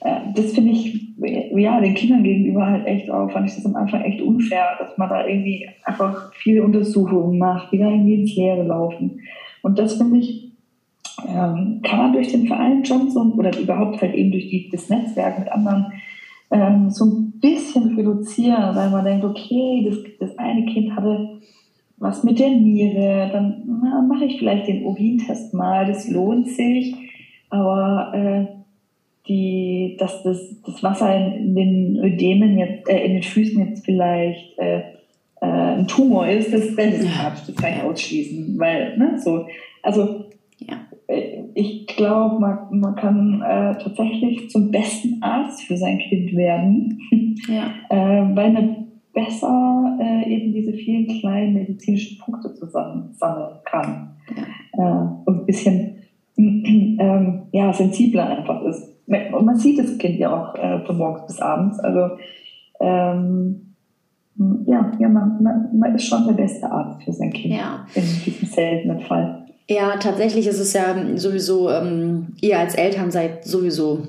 äh, 0.00 0.20
das 0.34 0.52
finde 0.52 0.72
ich, 0.72 1.08
ja, 1.18 1.80
den 1.80 1.94
Kindern 1.94 2.22
gegenüber 2.22 2.66
halt 2.66 2.86
echt 2.86 3.10
auch, 3.10 3.30
fand 3.30 3.48
ich 3.48 3.56
das 3.56 3.66
am 3.66 3.76
Anfang 3.76 4.02
echt 4.02 4.20
unfair, 4.20 4.76
dass 4.78 4.96
man 4.96 5.08
da 5.08 5.26
irgendwie 5.26 5.68
einfach 5.84 6.32
viele 6.34 6.62
Untersuchungen 6.62 7.38
macht, 7.38 7.72
die 7.72 7.78
da 7.78 7.90
irgendwie 7.90 8.14
ins 8.14 8.36
Leere 8.36 8.62
laufen. 8.62 9.20
Und 9.62 9.78
das 9.78 9.94
finde 9.94 10.18
ich, 10.18 10.52
ähm, 11.26 11.80
kann 11.82 11.98
man 11.98 12.12
durch 12.12 12.28
den 12.28 12.46
Verein 12.46 12.84
schon 12.84 13.10
so, 13.10 13.20
oder 13.20 13.56
überhaupt 13.58 14.00
halt 14.00 14.14
eben 14.14 14.32
durch 14.32 14.48
die, 14.48 14.68
das 14.70 14.88
Netzwerk 14.88 15.38
mit 15.38 15.52
anderen 15.52 15.92
ähm, 16.50 16.90
so 16.90 17.04
ein 17.04 17.32
bisschen 17.40 17.94
reduzieren, 17.94 18.74
weil 18.74 18.90
man 18.90 19.04
denkt, 19.04 19.24
okay, 19.24 19.86
das, 19.88 19.98
das 20.18 20.38
eine 20.38 20.66
Kind 20.66 20.94
hatte 20.96 21.40
was 22.00 22.24
mit 22.24 22.38
der 22.38 22.48
Niere, 22.48 23.28
dann 23.30 24.08
mache 24.08 24.24
ich 24.24 24.38
vielleicht 24.38 24.66
den 24.66 24.84
Urintest 24.84 25.52
mal, 25.52 25.86
das 25.86 26.08
lohnt 26.08 26.48
sich, 26.48 26.94
aber 27.50 28.12
äh, 28.14 28.46
die, 29.28 29.96
dass 30.00 30.22
das, 30.22 30.62
das 30.64 30.82
Wasser 30.82 31.14
in, 31.14 31.32
in 31.32 31.54
den 31.54 31.96
Ödemen 31.98 32.58
jetzt, 32.58 32.88
äh, 32.88 33.04
in 33.04 33.12
den 33.12 33.22
Füßen 33.22 33.68
jetzt 33.68 33.84
vielleicht 33.84 34.58
äh, 34.58 34.82
äh, 35.40 35.46
ein 35.46 35.86
Tumor 35.86 36.28
ist, 36.28 36.52
das, 36.52 36.66
ist 36.66 36.76
Quatsch, 36.76 37.48
das 37.48 37.56
kann 37.56 37.72
ich 37.76 37.82
ausschließen, 37.82 38.58
weil, 38.58 38.96
ne, 38.98 39.18
so, 39.18 39.46
also, 39.82 40.26
ja. 40.58 40.74
Äh, 41.06 41.40
ich 41.54 41.86
glaube, 41.86 42.38
man, 42.38 42.58
man 42.70 42.94
kann 42.94 43.42
äh, 43.42 43.76
tatsächlich 43.82 44.50
zum 44.50 44.70
besten 44.70 45.22
Arzt 45.22 45.62
für 45.62 45.76
sein 45.76 45.98
Kind 45.98 46.36
werden, 46.36 47.00
ja. 47.48 47.72
äh, 47.90 48.36
weil 48.36 48.52
man 48.52 48.80
besser 49.12 49.98
äh, 50.00 50.32
eben 50.32 50.52
diese 50.52 50.72
vielen 50.72 51.06
kleinen 51.18 51.54
medizinischen 51.54 52.18
Punkte 52.18 52.54
zusammen 52.54 53.12
sammeln 53.14 53.58
kann 53.64 54.10
ja. 54.36 54.44
Äh, 54.72 55.08
und 55.24 55.40
ein 55.40 55.46
bisschen 55.46 55.96
ähm, 56.36 57.42
ja, 57.52 57.72
sensibler 57.72 58.38
einfach 58.38 58.62
ist. 58.62 58.88
Und 59.06 59.44
man 59.44 59.56
sieht 59.56 59.78
das 59.78 59.98
Kind 59.98 60.18
ja 60.20 60.32
auch 60.32 60.54
äh, 60.54 60.84
von 60.86 60.96
morgens 60.96 61.26
bis 61.26 61.40
abends. 61.40 61.80
Also 61.80 62.16
ähm, 62.80 63.69
ja, 64.66 64.92
ja 64.98 65.08
man, 65.08 65.42
man, 65.42 65.68
man, 65.78 65.94
ist 65.94 66.04
schon 66.04 66.26
der 66.26 66.34
beste 66.34 66.70
Arzt 66.70 67.02
für 67.02 67.12
sein 67.12 67.32
Kind 67.32 67.54
ja. 67.54 67.86
in 67.94 68.02
diesem 68.24 68.48
seltenen 68.48 69.00
Fall. 69.00 69.46
Ja, 69.68 69.96
tatsächlich 69.98 70.46
ist 70.46 70.58
es 70.58 70.72
ja 70.72 70.96
sowieso, 71.16 71.70
ähm, 71.70 72.34
ihr 72.40 72.58
als 72.58 72.74
Eltern 72.74 73.10
seid 73.10 73.44
sowieso 73.44 74.00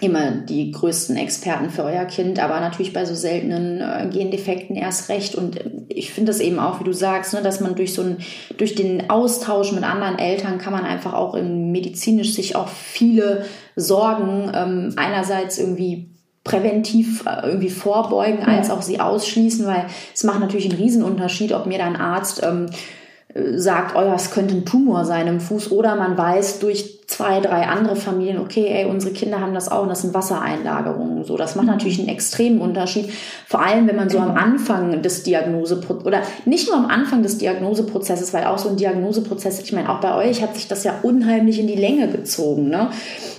immer 0.00 0.30
die 0.30 0.70
größten 0.70 1.16
Experten 1.16 1.70
für 1.70 1.82
euer 1.82 2.04
Kind, 2.04 2.42
aber 2.42 2.60
natürlich 2.60 2.92
bei 2.92 3.04
so 3.04 3.14
seltenen 3.14 3.80
äh, 3.80 4.08
Gendefekten 4.10 4.76
erst 4.76 5.08
recht. 5.08 5.34
Und 5.34 5.60
ich 5.88 6.12
finde 6.12 6.30
das 6.30 6.40
eben 6.40 6.58
auch, 6.58 6.80
wie 6.80 6.84
du 6.84 6.92
sagst, 6.92 7.34
ne, 7.34 7.42
dass 7.42 7.60
man 7.60 7.74
durch 7.74 7.94
so 7.94 8.02
ein, 8.02 8.18
durch 8.56 8.74
den 8.74 9.10
Austausch 9.10 9.72
mit 9.72 9.84
anderen 9.84 10.18
Eltern 10.18 10.58
kann 10.58 10.72
man 10.72 10.84
einfach 10.84 11.14
auch 11.14 11.34
medizinisch 11.40 12.34
sich 12.34 12.56
auch 12.56 12.68
viele 12.68 13.44
Sorgen 13.76 14.50
ähm, 14.54 14.94
einerseits 14.96 15.58
irgendwie 15.58 16.10
präventiv 16.48 17.24
äh, 17.26 17.46
irgendwie 17.46 17.68
vorbeugen, 17.68 18.42
als 18.42 18.70
auch 18.70 18.80
sie 18.80 19.00
ausschließen, 19.00 19.66
weil 19.66 19.86
es 20.14 20.24
macht 20.24 20.40
natürlich 20.40 20.70
einen 20.70 20.80
Riesenunterschied, 20.80 21.52
ob 21.52 21.66
mir 21.66 21.76
da 21.76 21.84
ein 21.84 21.96
Arzt 21.96 22.42
ähm, 22.42 22.66
äh, 22.66 22.97
sagt, 23.34 23.94
oh 23.94 24.00
ja, 24.00 24.14
es 24.14 24.30
könnte 24.30 24.54
ein 24.54 24.64
Tumor 24.64 25.04
sein 25.04 25.26
im 25.26 25.40
Fuß 25.40 25.70
oder 25.70 25.96
man 25.96 26.16
weiß 26.16 26.60
durch 26.60 26.98
zwei, 27.08 27.40
drei 27.40 27.66
andere 27.66 27.96
Familien, 27.96 28.38
okay, 28.38 28.66
ey, 28.68 28.84
unsere 28.84 29.12
Kinder 29.12 29.40
haben 29.40 29.54
das 29.54 29.70
auch 29.70 29.82
und 29.82 29.88
das 29.88 30.02
sind 30.02 30.12
Wassereinlagerungen. 30.12 31.24
So, 31.24 31.36
das 31.36 31.54
macht 31.54 31.66
mhm. 31.66 31.72
natürlich 31.72 31.98
einen 31.98 32.08
extremen 32.08 32.60
Unterschied. 32.60 33.10
Vor 33.46 33.64
allem, 33.64 33.86
wenn 33.86 33.96
man 33.96 34.10
so 34.10 34.18
am 34.18 34.36
Anfang 34.36 35.02
des 35.02 35.22
Diagnoseprozesses 35.24 36.06
oder 36.06 36.22
nicht 36.44 36.68
nur 36.68 36.76
am 36.76 36.86
Anfang 36.86 37.22
des 37.22 37.38
Diagnoseprozesses, 37.38 38.32
weil 38.34 38.44
auch 38.44 38.58
so 38.58 38.68
ein 38.68 38.76
Diagnoseprozess, 38.76 39.60
ich 39.60 39.72
meine, 39.72 39.90
auch 39.90 40.00
bei 40.00 40.14
euch 40.14 40.42
hat 40.42 40.54
sich 40.54 40.68
das 40.68 40.84
ja 40.84 40.96
unheimlich 41.02 41.58
in 41.58 41.66
die 41.66 41.76
Länge 41.76 42.08
gezogen. 42.08 42.68
Ne? 42.68 42.90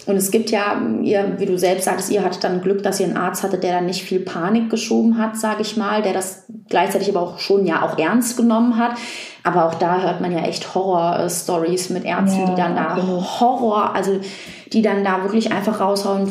Und 0.08 0.16
es 0.16 0.32
gibt 0.32 0.50
ja, 0.50 0.82
ihr, 1.04 1.36
wie 1.38 1.46
du 1.46 1.58
selbst 1.58 1.86
sagtest, 1.86 2.12
ihr 2.12 2.24
hattet 2.24 2.44
dann 2.44 2.62
Glück, 2.62 2.82
dass 2.82 3.00
ihr 3.00 3.06
einen 3.06 3.18
Arzt 3.18 3.44
hattet, 3.44 3.64
der 3.64 3.74
dann 3.74 3.86
nicht 3.86 4.04
viel 4.04 4.20
Panik 4.20 4.72
geschoben 4.72 5.20
hat, 5.20 5.38
sage 5.38 5.62
ich 5.62 5.78
mal, 5.78 6.02
der 6.02 6.14
das 6.14 6.46
gleichzeitig 6.70 7.10
aber 7.10 7.22
auch 7.22 7.40
schon 7.40 7.68
ja 7.68 7.84
auch 7.84 8.00
ernst 8.00 8.36
genommen 8.36 8.78
hat. 8.78 8.94
Aber 9.44 9.66
auch 9.66 9.76
da 9.76 10.02
hört 10.02 10.22
man 10.22 10.32
ja 10.32 10.40
echt 10.40 10.76
Horror-Stories 10.76 11.90
mit 11.92 12.04
Ärzten, 12.04 12.42
ja, 12.42 12.46
die 12.46 12.56
dann 12.56 12.76
da 12.76 12.96
genau. 12.96 13.24
Horror, 13.40 13.96
also 13.96 14.20
die 14.74 14.82
dann 14.82 15.04
da 15.04 15.24
wirklich 15.24 15.52
einfach 15.52 15.80
raushauen, 15.80 16.30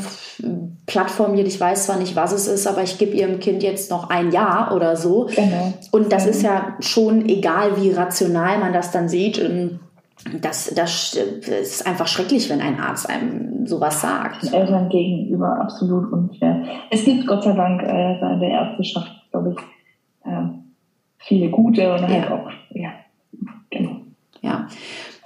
plattformiert, 0.86 1.48
ich 1.48 1.60
weiß 1.60 1.86
zwar 1.86 1.98
nicht, 1.98 2.16
was 2.16 2.32
es 2.32 2.46
ist, 2.46 2.66
aber 2.66 2.82
ich 2.82 2.98
gebe 2.98 3.16
ihrem 3.16 3.40
Kind 3.40 3.62
jetzt 3.62 3.90
noch 3.90 4.10
ein 4.10 4.30
Jahr 4.30 4.74
oder 4.74 4.96
so. 4.96 5.28
Genau. 5.34 5.74
Und 5.90 6.12
das 6.12 6.24
genau. 6.24 6.36
ist 6.36 6.42
ja 6.42 6.76
schon 6.80 7.28
egal, 7.28 7.80
wie 7.80 7.92
rational 7.92 8.58
man 8.58 8.72
das 8.72 8.90
dann 8.90 9.08
sieht. 9.08 9.38
Ähm, 9.38 9.80
das, 10.40 10.72
das 10.74 11.14
ist 11.14 11.86
einfach 11.86 12.06
schrecklich, 12.06 12.50
wenn 12.50 12.60
ein 12.60 12.80
Arzt 12.80 13.08
einem 13.08 13.66
sowas 13.66 14.00
sagt. 14.00 14.52
Eltern 14.52 14.88
gegenüber 14.88 15.60
absolut 15.60 16.12
unfair. 16.12 16.62
Es 16.90 17.04
gibt 17.04 17.26
Gott 17.26 17.44
sei 17.44 17.52
Dank 17.52 17.82
äh, 17.82 18.18
in 18.18 18.40
der 18.40 18.50
Ärzteschaft, 18.50 19.10
glaube 19.30 19.54
ich, 19.56 20.30
äh, 20.30 20.57
viele 21.28 21.50
gute 21.50 21.94
und 21.94 22.08
halt 22.08 22.30
auch, 22.30 22.50
ja, 22.70 22.92
genau. 23.70 24.00
Ja 24.40 24.68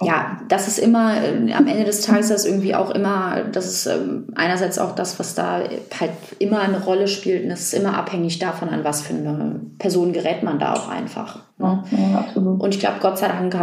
ja, 0.05 0.37
das 0.47 0.67
ist 0.67 0.79
immer, 0.79 1.15
äh, 1.23 1.53
am 1.53 1.67
Ende 1.67 1.83
des 1.85 2.01
Tages 2.01 2.29
das 2.29 2.45
irgendwie 2.45 2.75
auch 2.75 2.89
immer, 2.91 3.43
das 3.51 3.65
ist 3.65 3.85
ähm, 3.85 4.27
einerseits 4.35 4.79
auch 4.79 4.95
das, 4.95 5.19
was 5.19 5.35
da 5.35 5.61
halt 5.99 6.11
immer 6.39 6.59
eine 6.59 6.83
Rolle 6.83 7.07
spielt 7.07 7.45
und 7.45 7.51
es 7.51 7.61
ist 7.61 7.73
immer 7.73 7.97
abhängig 7.97 8.39
davon, 8.39 8.69
an 8.69 8.83
was 8.83 9.01
für 9.01 9.13
eine 9.13 9.61
Person 9.79 10.13
gerät 10.13 10.43
man 10.43 10.59
da 10.59 10.73
auch 10.73 10.89
einfach. 10.89 11.43
Ne? 11.57 11.83
Ja, 11.91 12.19
absolut. 12.19 12.59
Und 12.59 12.73
ich 12.73 12.79
glaube, 12.79 12.97
Gott 12.99 13.17
sei 13.17 13.27
Dank 13.27 13.55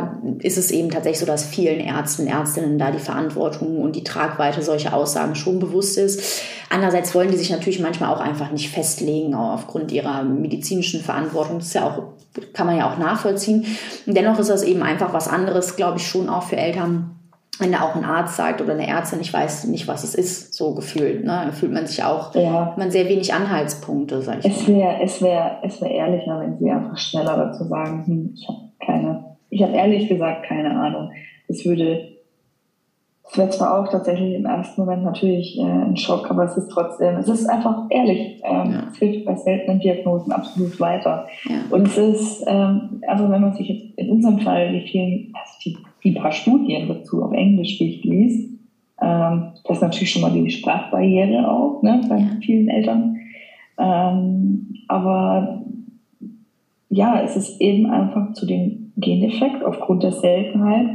ist 0.43 0.59
es 0.59 0.71
eben 0.71 0.91
tatsächlich 0.91 1.19
so, 1.19 1.27
dass 1.27 1.45
vielen 1.45 1.81
Ärzten, 1.81 2.27
Ärztinnen 2.27 2.79
da 2.79 2.91
die 2.91 2.99
Verantwortung 2.99 3.83
und 3.83 3.97
die 3.97 4.05
Tragweite 4.05 4.63
solcher 4.63 4.95
Aussagen 4.95 5.35
schon 5.35 5.59
bewusst 5.59 5.99
ist. 5.99 6.43
Andererseits 6.71 7.15
wollen 7.15 7.31
die 7.31 7.37
sich 7.37 7.51
natürlich 7.51 7.81
manchmal 7.81 8.15
auch 8.15 8.21
einfach 8.21 8.53
nicht 8.53 8.71
festlegen 8.71 9.35
aufgrund 9.35 9.93
ihrer 9.93 10.23
medizinischen 10.23 11.01
Verantwortung. 11.01 11.59
Das 11.59 11.69
ist 11.69 11.75
ja 11.75 11.87
auch, 11.87 12.03
kann 12.53 12.67
man 12.67 12.77
ja 12.77 12.91
auch 12.91 12.99
nachvollziehen. 12.99 13.67
Und 14.07 14.17
dennoch 14.17 14.39
ist 14.39 14.51
das 14.51 14.63
eben 14.63 14.83
einfach 14.83 15.13
was 15.13 15.29
anderes, 15.29 15.77
glaube 15.77 15.99
ich, 15.99 16.07
schon 16.07 16.29
auch 16.29 16.45
für 16.45 16.57
Eltern 16.57 17.20
wenn 17.61 17.73
da 17.73 17.83
auch 17.83 17.95
ein 17.95 18.05
Arzt 18.05 18.37
sagt 18.37 18.61
oder 18.61 18.73
eine 18.73 18.87
Ärztin, 18.87 19.21
ich 19.21 19.33
weiß 19.33 19.65
nicht, 19.65 19.87
was 19.89 20.05
es 20.05 20.15
ist, 20.15 20.55
so 20.55 20.75
gefühlt. 20.75 21.25
Ne? 21.25 21.43
Da 21.47 21.53
fühlt 21.53 21.73
man 21.73 21.87
sich 21.87 22.03
auch, 22.03 22.35
ja. 22.35 22.75
man 22.77 22.91
sehr 22.91 23.09
wenig 23.09 23.33
Anhaltspunkte, 23.33 24.23
sag 24.23 24.39
ich 24.39 24.47
es 24.47 24.69
wäre 24.69 25.03
es 25.03 25.23
wäre 25.23 25.59
es 25.63 25.81
wäre 25.81 25.93
ehrlicher, 25.93 26.41
wenn 26.41 26.59
sie 26.59 26.71
einfach 26.71 26.97
schneller 26.97 27.37
dazu 27.37 27.65
sagen, 27.65 28.07
hm, 28.07 28.35
ich 28.35 28.49
habe 28.49 28.59
keine, 28.85 29.25
ich 29.51 29.63
habe 29.63 29.73
ehrlich 29.73 30.09
gesagt 30.09 30.47
keine 30.47 30.71
Ahnung. 30.71 31.11
Es 31.49 31.65
würde, 31.65 32.17
es 33.29 33.37
wäre 33.37 33.51
zwar 33.51 33.81
auch 33.81 33.89
tatsächlich 33.91 34.35
im 34.35 34.47
ersten 34.47 34.81
Moment 34.81 35.05
natürlich 35.05 35.59
äh, 35.59 35.63
ein 35.63 35.97
Schock, 35.97 36.31
aber 36.31 36.45
es 36.45 36.57
ist 36.57 36.69
trotzdem, 36.69 37.17
es 37.17 37.29
ist 37.29 37.47
einfach 37.47 37.87
ehrlich. 37.91 38.41
Ähm, 38.45 38.73
ja. 38.73 38.85
Es 38.91 38.99
hilft 38.99 39.27
bei 39.27 39.35
seltenen 39.37 39.81
Diagnosen 39.81 40.33
absolut 40.33 40.79
weiter. 40.81 41.27
Ja. 41.45 41.57
Und 41.71 41.89
es 41.89 41.99
ist, 41.99 42.45
ähm, 42.47 43.03
also 43.07 43.31
wenn 43.31 43.41
man 43.41 43.53
sich 43.55 43.69
jetzt 43.69 43.99
in 43.99 44.11
unserem 44.11 44.39
Fall 44.41 44.73
die 44.73 44.87
vielen, 44.89 45.33
also 45.35 45.53
die 45.65 45.77
die 46.05 46.13
paar 46.13 46.33
Studien 46.33 46.89
dazu 46.89 47.23
auf 47.23 47.33
Englisch 47.33 47.79
durchliest, 47.79 48.51
ähm, 49.01 49.53
das 49.65 49.79
ist 49.79 49.83
natürlich 49.83 50.11
schon 50.11 50.23
mal 50.23 50.33
die 50.33 50.51
Sprachbarriere 50.51 51.51
auch 51.51 51.83
ne, 51.83 52.01
bei 52.09 52.19
ja. 52.19 52.27
vielen 52.41 52.69
Eltern. 52.69 53.17
Ähm, 53.79 54.75
aber 54.89 55.63
ja, 56.91 57.23
es 57.23 57.37
ist 57.37 57.61
eben 57.61 57.87
einfach 57.87 58.33
zu 58.35 58.47
dem 58.47 58.93
Gendefekt 58.97 59.65
aufgrund 59.65 60.03
der 60.03 60.13
Seltenheit 60.13 60.87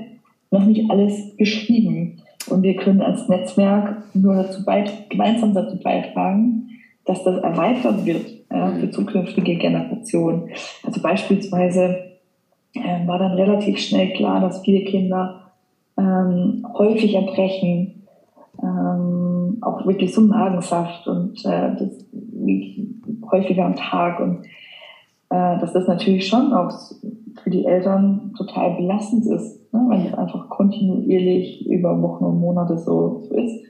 noch 0.52 0.66
nicht 0.66 0.90
alles 0.90 1.36
geschrieben. 1.38 2.22
Und 2.48 2.62
wir 2.62 2.76
können 2.76 3.02
als 3.02 3.28
Netzwerk 3.28 4.04
nur 4.14 4.36
dazu 4.36 4.64
beit 4.64 5.10
gemeinsam 5.10 5.54
dazu 5.54 5.80
beitragen, 5.80 6.70
dass 7.06 7.24
das 7.24 7.38
erweitert 7.38 8.06
wird 8.06 8.26
äh, 8.50 8.80
für 8.80 8.92
zukünftige 8.92 9.56
Generationen. 9.56 10.50
Also 10.84 11.02
beispielsweise 11.02 12.15
äh, 12.76 13.08
war 13.08 13.20
dann 13.20 13.34
relativ 13.34 13.80
schnell 13.80 14.14
klar, 14.14 14.42
dass 14.42 14.62
viele 14.62 14.84
Kinder 14.86 15.52
ähm, 15.98 16.66
häufig 16.78 17.16
erbrechen, 17.16 18.08
ähm, 18.62 19.58
auch 19.62 19.86
wirklich 19.86 20.14
so 20.14 20.22
Magensaft 20.22 21.08
und 21.08 21.44
äh, 21.46 21.76
das 21.78 22.06
häufiger 23.32 23.66
am 23.66 23.76
Tag 23.76 24.20
und 24.20 24.46
äh, 25.30 25.60
dass 25.60 25.74
das 25.74 25.88
natürlich 25.88 26.28
schon 26.28 26.54
auch 26.54 26.72
für 27.44 27.50
die 27.50 27.66
Eltern 27.66 28.34
total 28.38 28.76
belastend 28.76 29.26
ist, 29.26 29.74
ne? 29.74 29.86
wenn 29.90 30.06
es 30.06 30.14
einfach 30.14 30.50
kontinuierlich 30.50 31.68
über 31.68 32.02
Wochen 32.02 32.26
und 32.26 32.40
Monate 32.40 32.78
so, 32.78 33.22
so 33.30 33.36
ist. 33.36 33.66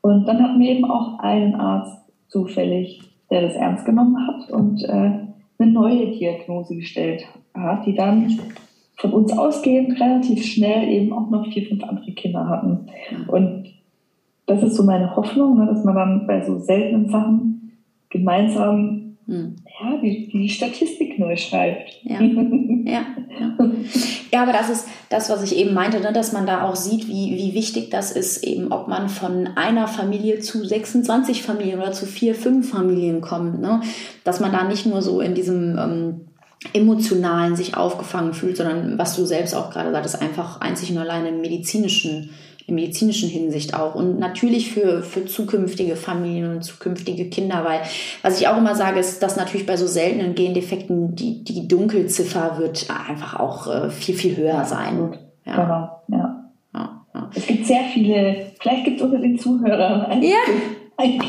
Und 0.00 0.26
dann 0.26 0.42
hatten 0.42 0.60
wir 0.60 0.70
eben 0.70 0.84
auch 0.84 1.18
einen 1.20 1.54
Arzt 1.54 1.96
zufällig, 2.28 3.00
der 3.30 3.42
das 3.42 3.54
ernst 3.54 3.84
genommen 3.84 4.16
hat 4.26 4.50
und 4.50 4.82
äh, 4.84 5.31
eine 5.62 5.72
neue 5.72 6.10
Diagnose 6.10 6.76
gestellt 6.76 7.26
hat, 7.54 7.86
die 7.86 7.94
dann 7.94 8.38
von 8.96 9.12
uns 9.12 9.32
ausgehend 9.32 10.00
relativ 10.00 10.44
schnell 10.44 10.88
eben 10.88 11.12
auch 11.12 11.28
noch 11.30 11.46
vier, 11.52 11.66
fünf 11.66 11.82
andere 11.84 12.12
Kinder 12.12 12.48
hatten. 12.48 12.86
Und 13.28 13.72
das 14.46 14.62
ist 14.62 14.76
so 14.76 14.84
meine 14.84 15.14
Hoffnung, 15.16 15.58
ne, 15.58 15.66
dass 15.66 15.84
man 15.84 15.94
dann 15.94 16.26
bei 16.26 16.44
so 16.44 16.58
seltenen 16.58 17.08
Sachen 17.08 17.72
gemeinsam 18.10 19.16
hm. 19.26 19.56
Ja, 19.82 19.96
die, 20.00 20.28
die 20.28 20.48
Statistik 20.48 21.18
neu 21.18 21.36
schreibt. 21.36 22.00
Ja. 22.04 22.20
ja. 22.20 23.06
ja. 23.40 23.56
Ja, 24.32 24.42
aber 24.42 24.52
das 24.52 24.70
ist 24.70 24.88
das, 25.10 25.28
was 25.28 25.42
ich 25.42 25.56
eben 25.56 25.74
meinte, 25.74 26.00
ne, 26.00 26.12
dass 26.12 26.32
man 26.32 26.46
da 26.46 26.62
auch 26.62 26.76
sieht, 26.76 27.06
wie, 27.06 27.36
wie 27.36 27.54
wichtig 27.54 27.90
das 27.90 28.12
ist, 28.12 28.44
eben 28.44 28.72
ob 28.72 28.88
man 28.88 29.08
von 29.08 29.46
einer 29.56 29.88
Familie 29.88 30.40
zu 30.40 30.64
26 30.64 31.42
Familien 31.42 31.80
oder 31.80 31.92
zu 31.92 32.06
vier, 32.06 32.34
fünf 32.34 32.70
Familien 32.70 33.20
kommt. 33.20 33.60
Ne? 33.60 33.82
Dass 34.24 34.40
man 34.40 34.52
da 34.52 34.64
nicht 34.64 34.86
nur 34.86 35.02
so 35.02 35.20
in 35.20 35.34
diesem 35.34 35.78
ähm, 35.78 36.20
emotionalen 36.72 37.56
sich 37.56 37.76
aufgefangen 37.76 38.34
fühlt, 38.34 38.56
sondern 38.56 38.96
was 38.96 39.16
du 39.16 39.24
selbst 39.26 39.54
auch 39.54 39.70
gerade 39.70 39.90
sagtest, 39.90 40.22
einfach 40.22 40.60
einzig 40.60 40.90
und 40.92 40.98
allein 40.98 41.26
im 41.26 41.40
medizinischen 41.40 42.30
in 42.66 42.74
medizinischen 42.74 43.28
Hinsicht 43.28 43.74
auch 43.74 43.94
und 43.94 44.18
natürlich 44.18 44.72
für, 44.72 45.02
für 45.02 45.24
zukünftige 45.24 45.96
Familien 45.96 46.56
und 46.56 46.62
zukünftige 46.62 47.28
Kinder, 47.28 47.64
weil 47.64 47.80
was 48.22 48.40
ich 48.40 48.48
auch 48.48 48.56
immer 48.56 48.74
sage, 48.74 49.00
ist, 49.00 49.22
dass 49.22 49.36
natürlich 49.36 49.66
bei 49.66 49.76
so 49.76 49.86
seltenen 49.86 50.34
Gendefekten 50.34 51.14
die, 51.14 51.44
die 51.44 51.66
Dunkelziffer 51.66 52.58
wird 52.58 52.86
einfach 53.08 53.38
auch 53.38 53.66
äh, 53.66 53.90
viel, 53.90 54.14
viel 54.14 54.36
höher 54.36 54.64
sein. 54.64 55.16
Ja. 55.44 55.56
Genau, 55.56 56.18
ja. 56.20 56.52
ja. 56.74 57.06
ja. 57.14 57.30
Es 57.34 57.46
gibt 57.46 57.66
sehr 57.66 57.82
viele, 57.92 58.52
vielleicht 58.60 58.84
gibt 58.84 59.00
es 59.00 59.02
unter 59.02 59.18
den 59.18 59.38
Zuhörern 59.38 60.02
einen, 60.02 60.22
ja. 60.22 60.36
einen, 60.96 61.20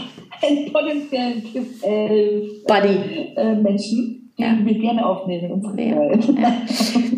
einen 0.42 0.72
potenziellen 0.72 1.44
äh, 1.82 2.42
Buddy. 2.68 3.34
Äh, 3.36 3.56
Menschen, 3.56 4.23
ja. 4.36 4.54
die 4.54 4.66
wir 4.66 4.80
gerne 4.80 5.06
aufnehmen 5.06 5.46
in 5.46 5.52
unserem 5.52 5.78
ja. 5.80 6.54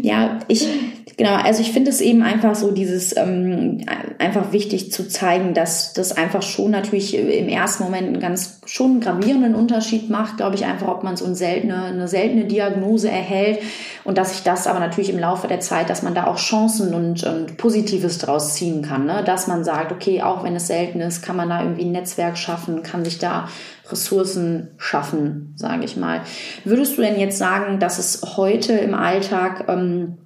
ja, 0.01 0.39
ich, 0.49 0.67
genau, 1.15 1.35
also 1.35 1.61
ich 1.61 1.71
finde 1.71 1.89
es 1.89 2.01
eben 2.01 2.21
einfach 2.21 2.55
so 2.55 2.71
dieses, 2.71 3.15
ähm, 3.15 3.85
einfach 4.19 4.51
wichtig 4.51 4.91
zu 4.91 5.07
zeigen, 5.07 5.53
dass 5.53 5.93
das 5.93 6.17
einfach 6.17 6.41
schon 6.41 6.71
natürlich 6.71 7.15
im 7.17 7.47
ersten 7.47 7.83
Moment 7.83 8.07
einen 8.07 8.19
ganz 8.19 8.59
schon 8.65 8.91
einen 8.91 8.99
gravierenden 8.99 9.55
Unterschied 9.55 10.09
macht, 10.09 10.37
glaube 10.37 10.55
ich, 10.55 10.65
einfach, 10.65 10.89
ob 10.89 11.03
man 11.03 11.15
so 11.15 11.25
eine 11.25 11.35
seltene, 11.35 11.85
eine 11.85 12.07
seltene 12.09 12.45
Diagnose 12.45 13.09
erhält 13.09 13.59
und 14.03 14.17
dass 14.17 14.33
sich 14.33 14.43
das 14.43 14.67
aber 14.67 14.79
natürlich 14.79 15.09
im 15.09 15.19
Laufe 15.19 15.47
der 15.47 15.61
Zeit, 15.61 15.89
dass 15.89 16.03
man 16.03 16.15
da 16.15 16.27
auch 16.27 16.37
Chancen 16.37 16.93
und, 16.93 17.23
und 17.23 17.55
Positives 17.55 18.17
draus 18.17 18.55
ziehen 18.55 18.81
kann, 18.81 19.05
ne? 19.05 19.23
dass 19.25 19.47
man 19.47 19.63
sagt, 19.63 19.93
okay, 19.93 20.21
auch 20.21 20.43
wenn 20.43 20.55
es 20.55 20.67
selten 20.67 20.99
ist, 20.99 21.21
kann 21.21 21.37
man 21.37 21.49
da 21.49 21.61
irgendwie 21.61 21.85
ein 21.85 21.93
Netzwerk 21.93 22.37
schaffen, 22.37 22.83
kann 22.83 23.05
sich 23.05 23.19
da 23.19 23.47
Ressourcen 23.89 24.69
schaffen, 24.77 25.53
sage 25.55 25.85
ich 25.85 25.97
mal. 25.97 26.21
Würdest 26.63 26.97
du 26.97 27.01
denn 27.01 27.19
jetzt 27.19 27.37
sagen, 27.37 27.79
dass 27.79 27.99
es 27.99 28.37
heute 28.37 28.73
im 28.73 28.93
Alltag 28.93 29.65
ähm, 29.67 30.17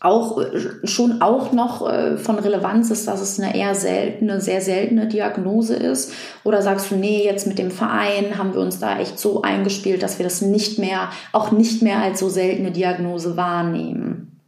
auch 0.00 0.40
schon 0.84 1.22
auch 1.22 1.52
noch 1.52 1.88
äh, 1.88 2.16
von 2.16 2.38
Relevanz 2.38 2.90
ist, 2.90 3.08
dass 3.08 3.20
es 3.20 3.40
eine 3.40 3.56
eher 3.56 3.74
seltene, 3.74 4.40
sehr 4.40 4.60
seltene 4.60 5.08
Diagnose 5.08 5.74
ist? 5.74 6.12
Oder 6.44 6.62
sagst 6.62 6.90
du, 6.90 6.96
nee, 6.96 7.24
jetzt 7.24 7.46
mit 7.46 7.58
dem 7.58 7.70
Verein 7.70 8.38
haben 8.38 8.54
wir 8.54 8.60
uns 8.60 8.78
da 8.78 8.98
echt 8.98 9.18
so 9.18 9.42
eingespielt, 9.42 10.02
dass 10.02 10.18
wir 10.18 10.24
das 10.24 10.42
nicht 10.42 10.78
mehr, 10.78 11.08
auch 11.32 11.50
nicht 11.50 11.82
mehr 11.82 12.02
als 12.02 12.20
so 12.20 12.28
seltene 12.28 12.72
Diagnose 12.72 13.36
wahrnehmen? 13.36 14.40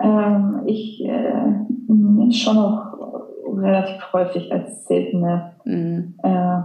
Ähm, 0.00 0.62
ich 0.66 1.04
äh, 1.04 2.32
schon 2.32 2.56
noch 2.56 2.85
relativ 3.56 4.12
häufig 4.12 4.52
als 4.52 4.86
seltene, 4.86 5.52
mhm. 5.64 6.14
äh, 6.22 6.60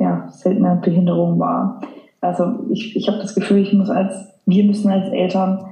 ja, 0.00 0.28
seltene 0.28 0.80
Behinderung 0.82 1.38
wahr. 1.38 1.80
Also 2.20 2.54
ich, 2.70 2.96
ich 2.96 3.08
habe 3.08 3.18
das 3.18 3.34
Gefühl, 3.34 3.58
ich 3.58 3.72
muss 3.72 3.90
als, 3.90 4.14
wir 4.46 4.64
müssen 4.64 4.90
als 4.90 5.08
Eltern 5.10 5.64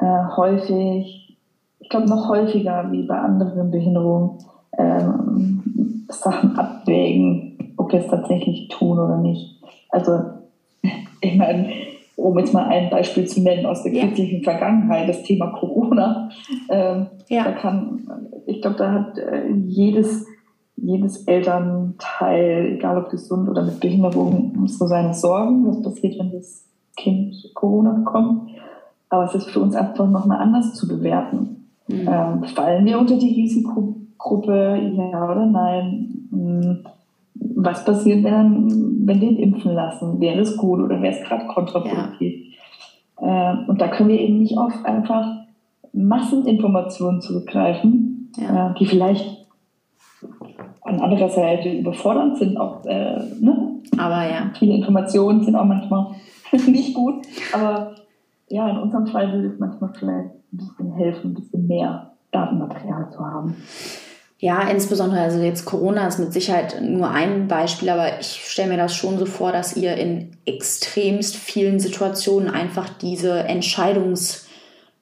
äh, 0.00 0.36
häufig, 0.36 1.36
ich 1.78 1.88
glaube 1.88 2.08
noch 2.08 2.28
häufiger 2.28 2.90
wie 2.90 3.02
bei 3.02 3.18
anderen 3.18 3.70
Behinderungen, 3.70 4.38
ähm, 4.78 6.06
Sachen 6.08 6.56
abwägen, 6.58 7.74
ob 7.76 7.92
wir 7.92 8.00
es 8.00 8.08
tatsächlich 8.08 8.68
tun 8.68 8.98
oder 8.98 9.18
nicht. 9.18 9.60
Also 9.90 10.20
ich 11.20 11.36
meine, 11.36 11.70
um 12.16 12.38
jetzt 12.38 12.52
mal 12.52 12.66
ein 12.66 12.90
Beispiel 12.90 13.26
zu 13.26 13.42
nennen 13.42 13.66
aus 13.66 13.82
der 13.82 13.92
kürzlichen 13.92 14.42
ja. 14.42 14.50
Vergangenheit, 14.50 15.08
das 15.08 15.22
Thema 15.22 15.48
Corona. 15.48 16.30
Ähm, 16.68 17.06
ja. 17.28 17.44
Da 17.44 17.52
kann, 17.52 18.21
ich 18.52 18.62
glaube, 18.62 18.76
da 18.76 18.92
hat 18.92 19.18
äh, 19.18 19.50
jedes 19.50 20.26
jedes 20.82 21.24
Elternteil, 21.24 22.74
egal 22.74 22.98
ob 22.98 23.10
gesund 23.10 23.48
oder 23.48 23.62
mit 23.62 23.80
Behinderung, 23.80 24.66
so 24.66 24.86
seine 24.86 25.14
Sorgen, 25.14 25.66
was 25.66 25.80
passiert, 25.82 26.18
wenn 26.18 26.32
das 26.32 26.64
Kind 26.96 27.34
Corona 27.54 27.92
bekommt. 27.92 28.50
Aber 29.08 29.24
es 29.24 29.34
ist 29.34 29.50
für 29.50 29.60
uns 29.60 29.74
einfach 29.74 30.08
nochmal 30.08 30.40
anders 30.40 30.74
zu 30.74 30.88
bewerten. 30.88 31.68
Mhm. 31.86 32.08
Ähm, 32.08 32.44
fallen 32.54 32.84
wir 32.84 32.98
unter 32.98 33.16
die 33.16 33.34
Risikogruppe, 33.34 34.80
ja 34.96 35.30
oder 35.30 35.46
nein? 35.46 36.28
Hm, 36.30 36.78
was 37.34 37.84
passiert, 37.84 38.24
wenn, 38.24 39.06
wenn 39.06 39.20
wir 39.20 39.30
ihn 39.30 39.38
impfen 39.38 39.74
lassen? 39.74 40.20
Wäre 40.20 40.40
es 40.40 40.56
gut 40.56 40.80
oder 40.80 41.00
wäre 41.00 41.14
es 41.14 41.22
gerade 41.28 41.46
kontraproduktiv? 41.46 42.56
Ja. 43.20 43.52
Äh, 43.52 43.68
und 43.68 43.80
da 43.80 43.88
können 43.88 44.08
wir 44.08 44.20
eben 44.20 44.38
nicht 44.38 44.58
auf 44.58 44.72
einfach 44.84 45.26
Masseninformationen 45.92 47.20
zurückgreifen, 47.20 48.11
ja. 48.36 48.70
äh, 48.70 48.74
die 48.78 48.86
vielleicht 48.86 49.46
an 50.82 51.00
anderer 51.00 51.28
Seite 51.28 51.70
überfordernd 51.70 52.38
sind 52.38 52.56
auch, 52.56 52.84
äh, 52.84 53.22
ne? 53.40 53.80
Aber 53.96 54.28
ja. 54.28 54.50
Viele 54.58 54.74
Informationen 54.74 55.44
sind 55.44 55.54
auch 55.54 55.64
manchmal 55.64 56.14
nicht 56.66 56.94
gut. 56.94 57.26
Aber 57.52 57.94
ja, 58.48 58.68
in 58.68 58.78
unserem 58.78 59.06
Fall 59.06 59.32
würde 59.32 59.48
es 59.48 59.58
manchmal 59.58 59.92
vielleicht 59.98 60.30
ein 60.52 60.56
bisschen 60.56 60.92
helfen, 60.92 61.30
ein 61.30 61.34
bisschen 61.34 61.66
mehr 61.66 62.12
Datenmaterial 62.30 63.10
zu 63.10 63.20
haben. 63.20 63.56
Ja, 64.38 64.68
insbesondere, 64.68 65.20
also 65.20 65.40
jetzt 65.40 65.66
Corona 65.66 66.08
ist 66.08 66.18
mit 66.18 66.32
Sicherheit 66.32 66.82
nur 66.82 67.08
ein 67.08 67.46
Beispiel, 67.46 67.88
aber 67.88 68.18
ich 68.18 68.42
stelle 68.44 68.70
mir 68.70 68.76
das 68.76 68.94
schon 68.94 69.16
so 69.18 69.24
vor, 69.24 69.52
dass 69.52 69.76
ihr 69.76 69.94
in 69.96 70.32
extremst 70.44 71.36
vielen 71.36 71.78
Situationen 71.78 72.50
einfach 72.50 72.88
diese 72.88 73.44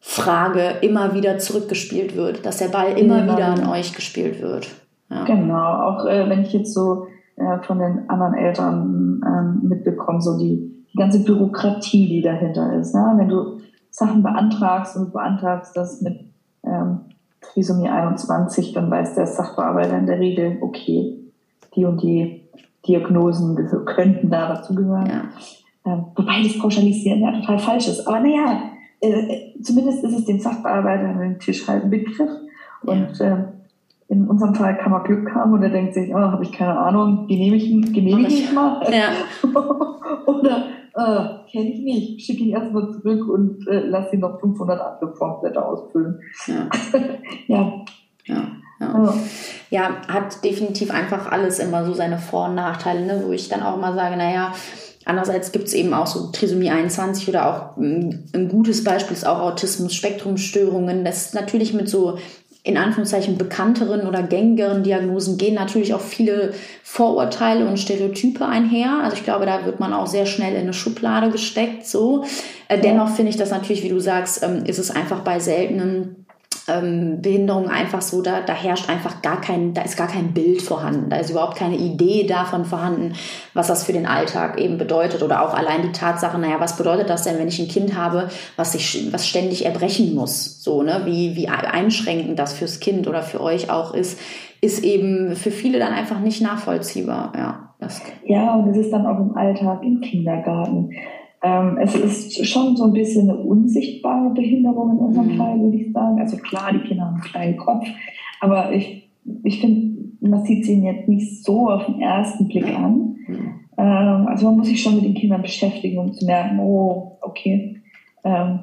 Entscheidungsfrage 0.00 0.78
immer 0.82 1.14
wieder 1.14 1.38
zurückgespielt 1.38 2.16
wird, 2.16 2.44
dass 2.44 2.58
der 2.58 2.68
Ball 2.68 2.98
immer 2.98 3.24
ja, 3.24 3.32
wieder 3.32 3.46
an 3.46 3.66
euch 3.66 3.94
gespielt 3.94 4.40
wird. 4.40 4.68
Ja. 5.10 5.24
Genau, 5.24 5.56
auch 5.56 6.06
äh, 6.06 6.28
wenn 6.28 6.42
ich 6.42 6.52
jetzt 6.52 6.74
so 6.74 7.06
äh, 7.36 7.58
von 7.62 7.78
den 7.78 8.08
anderen 8.08 8.34
Eltern 8.34 9.20
ähm, 9.26 9.68
mitbekomme, 9.68 10.20
so 10.20 10.38
die, 10.38 10.86
die 10.92 10.96
ganze 10.96 11.24
Bürokratie, 11.24 12.08
die 12.08 12.22
dahinter 12.22 12.72
ist. 12.74 12.94
Ne? 12.94 13.14
Wenn 13.16 13.28
du 13.28 13.60
Sachen 13.90 14.22
beantragst 14.22 14.96
und 14.96 15.12
beantragst 15.12 15.76
das 15.76 16.00
mit 16.00 16.26
Trisomie 17.40 17.88
21, 17.88 18.74
dann 18.74 18.90
weiß 18.90 19.14
der 19.14 19.26
Sachbearbeiter 19.26 19.96
in 19.96 20.06
der 20.06 20.20
Regel, 20.20 20.58
okay, 20.60 21.16
die 21.74 21.84
und 21.86 22.02
die 22.02 22.48
Diagnosen 22.86 23.56
könnten 23.86 24.30
da 24.30 24.54
dazu 24.54 24.74
gehören. 24.74 25.06
Ja. 25.06 25.92
Ähm, 25.92 26.04
wobei 26.14 26.42
das 26.42 26.58
Pauschalisieren 26.58 27.22
ja 27.22 27.32
total 27.32 27.58
falsch 27.58 27.88
ist. 27.88 28.06
Aber 28.06 28.20
naja, 28.20 28.60
äh, 29.00 29.54
zumindest 29.62 30.04
ist 30.04 30.18
es 30.18 30.24
dem 30.24 30.40
Sachbearbeiter 30.40 31.08
an 31.08 31.18
den 31.18 31.38
Tisch 31.38 31.66
halt 31.66 31.84
ein 31.84 31.90
Begriff. 31.90 32.30
Und 32.82 33.20
äh, 33.20 33.44
in 34.08 34.26
unserem 34.26 34.54
Fall 34.54 34.76
kann 34.76 34.90
man 34.90 35.04
Glück 35.04 35.32
haben 35.34 35.52
und 35.52 35.62
er 35.62 35.70
denkt 35.70 35.94
sich, 35.94 36.12
oh, 36.12 36.18
habe 36.18 36.42
ich 36.42 36.52
keine 36.52 36.76
Ahnung, 36.76 37.26
genehmige, 37.28 37.92
genehmige 37.92 38.28
ich 38.28 38.52
mal. 38.52 38.82
Ja. 38.92 39.10
Oder 40.26 40.64
äh, 40.94 41.50
kenne 41.50 41.70
ich 41.70 41.80
nicht, 41.80 42.20
schicke 42.20 42.42
ihn 42.42 42.50
erstmal 42.50 42.90
zurück 42.90 43.28
und 43.28 43.66
äh, 43.68 43.86
lass 43.86 44.12
ihn 44.12 44.20
noch 44.20 44.40
500 44.40 44.80
andere 44.80 45.14
Formblätter 45.14 45.66
ausfüllen. 45.66 46.20
Ja. 46.46 46.68
ja. 47.46 47.84
ja. 48.26 48.48
Ja. 48.80 49.14
ja. 49.70 49.90
hat 50.08 50.42
definitiv 50.42 50.90
einfach 50.90 51.30
alles 51.30 51.58
immer 51.58 51.84
so 51.84 51.92
seine 51.92 52.18
Vor- 52.18 52.48
und 52.48 52.54
Nachteile, 52.54 53.06
ne? 53.06 53.22
wo 53.24 53.32
ich 53.32 53.48
dann 53.48 53.62
auch 53.62 53.76
mal 53.76 53.94
sage, 53.94 54.16
naja, 54.16 54.52
Andererseits 55.10 55.50
gibt 55.50 55.66
es 55.66 55.74
eben 55.74 55.92
auch 55.92 56.06
so 56.06 56.28
Trisomie 56.30 56.70
21 56.70 57.28
oder 57.28 57.48
auch 57.48 57.76
mm, 57.76 58.10
ein 58.32 58.48
gutes 58.48 58.84
Beispiel 58.84 59.16
ist 59.16 59.26
auch 59.26 59.40
Autismus, 59.40 59.92
Spektrumstörungen. 59.92 61.04
Das 61.04 61.26
ist 61.26 61.34
natürlich 61.34 61.74
mit 61.74 61.88
so 61.88 62.18
in 62.62 62.76
Anführungszeichen 62.76 63.36
bekannteren 63.36 64.06
oder 64.06 64.22
gängigeren 64.22 64.84
Diagnosen 64.84 65.36
gehen 65.36 65.54
natürlich 65.54 65.94
auch 65.94 66.00
viele 66.00 66.52
Vorurteile 66.84 67.66
und 67.66 67.80
Stereotype 67.80 68.46
einher. 68.46 69.00
Also 69.02 69.16
ich 69.16 69.24
glaube, 69.24 69.46
da 69.46 69.64
wird 69.66 69.80
man 69.80 69.92
auch 69.92 70.06
sehr 70.06 70.26
schnell 70.26 70.54
in 70.54 70.60
eine 70.60 70.74
Schublade 70.74 71.30
gesteckt. 71.30 71.86
So. 71.86 72.24
Äh, 72.68 72.78
dennoch 72.78 73.08
finde 73.08 73.30
ich 73.30 73.36
das 73.36 73.50
natürlich, 73.50 73.82
wie 73.82 73.88
du 73.88 73.98
sagst, 73.98 74.44
ähm, 74.44 74.64
ist 74.64 74.78
es 74.78 74.92
einfach 74.92 75.22
bei 75.22 75.40
seltenen 75.40 76.19
ähm, 76.70 77.22
Behinderung 77.22 77.68
einfach 77.68 78.02
so, 78.02 78.22
da, 78.22 78.40
da 78.40 78.52
herrscht 78.52 78.88
einfach 78.88 79.22
gar 79.22 79.40
kein, 79.40 79.74
da 79.74 79.82
ist 79.82 79.96
gar 79.96 80.08
kein 80.08 80.32
Bild 80.32 80.62
vorhanden, 80.62 81.10
da 81.10 81.16
ist 81.16 81.30
überhaupt 81.30 81.56
keine 81.56 81.76
Idee 81.76 82.26
davon 82.26 82.64
vorhanden, 82.64 83.14
was 83.54 83.68
das 83.68 83.84
für 83.84 83.92
den 83.92 84.06
Alltag 84.06 84.60
eben 84.60 84.78
bedeutet 84.78 85.22
oder 85.22 85.42
auch 85.42 85.54
allein 85.54 85.82
die 85.82 85.92
Tatsache, 85.92 86.38
naja, 86.38 86.56
was 86.58 86.76
bedeutet 86.76 87.10
das 87.10 87.22
denn, 87.22 87.38
wenn 87.38 87.48
ich 87.48 87.58
ein 87.58 87.68
Kind 87.68 87.96
habe, 87.96 88.28
was 88.56 88.72
sich, 88.72 89.12
was 89.12 89.26
ständig 89.26 89.64
erbrechen 89.64 90.14
muss, 90.14 90.62
so, 90.62 90.82
ne, 90.82 91.02
wie, 91.04 91.36
wie 91.36 91.48
einschränkend 91.48 92.38
das 92.38 92.52
fürs 92.52 92.80
Kind 92.80 93.08
oder 93.08 93.22
für 93.22 93.40
euch 93.40 93.70
auch 93.70 93.94
ist, 93.94 94.18
ist 94.60 94.84
eben 94.84 95.36
für 95.36 95.50
viele 95.50 95.78
dann 95.78 95.92
einfach 95.92 96.20
nicht 96.20 96.42
nachvollziehbar, 96.42 97.32
ja. 97.36 97.66
Das 97.80 98.02
ja, 98.26 98.54
und 98.56 98.68
es 98.68 98.76
ist 98.76 98.90
dann 98.90 99.06
auch 99.06 99.18
im 99.18 99.34
Alltag, 99.34 99.82
im 99.82 100.02
Kindergarten. 100.02 100.90
Ähm, 101.42 101.78
es 101.80 101.94
ist 101.94 102.46
schon 102.46 102.76
so 102.76 102.84
ein 102.84 102.92
bisschen 102.92 103.30
eine 103.30 103.38
unsichtbare 103.38 104.30
Behinderung 104.34 104.92
in 104.92 104.98
unserem 104.98 105.32
mhm. 105.32 105.36
Fall, 105.36 105.60
würde 105.60 105.76
ich 105.76 105.92
sagen. 105.92 106.20
Also 106.20 106.36
klar, 106.36 106.72
die 106.72 106.86
Kinder 106.86 107.06
haben 107.06 107.14
einen 107.14 107.22
kleinen 107.22 107.56
Kopf, 107.56 107.86
aber 108.40 108.72
ich, 108.72 109.08
ich 109.44 109.60
finde, 109.60 109.90
man 110.20 110.44
sieht 110.44 110.66
sie 110.66 110.82
jetzt 110.82 111.08
nicht 111.08 111.44
so 111.44 111.70
auf 111.70 111.86
den 111.86 112.00
ersten 112.00 112.48
Blick 112.48 112.66
an. 112.66 113.16
Mhm. 113.26 113.60
Ähm, 113.78 114.26
also 114.28 114.46
man 114.46 114.58
muss 114.58 114.68
sich 114.68 114.82
schon 114.82 114.96
mit 114.96 115.04
den 115.04 115.14
Kindern 115.14 115.40
beschäftigen, 115.40 115.98
um 115.98 116.12
zu 116.12 116.26
merken, 116.26 116.58
oh, 116.60 117.16
okay, 117.22 117.80
ähm, 118.24 118.60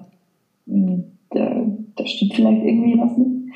hm, 0.68 1.04
da, 1.32 1.66
da, 1.96 2.06
stimmt 2.06 2.36
vielleicht 2.36 2.64
irgendwie 2.64 3.00
was 3.00 3.18
nicht. 3.18 3.54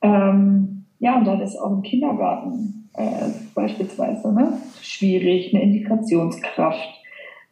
Ähm, 0.00 0.84
ja, 1.00 1.18
und 1.18 1.26
dann 1.26 1.40
ist 1.40 1.56
auch 1.56 1.72
im 1.72 1.82
Kindergarten 1.82 2.88
äh, 2.94 3.28
beispielsweise 3.54 4.32
ne, 4.32 4.54
schwierig, 4.80 5.54
eine 5.54 5.62
Integrationskraft 5.64 6.97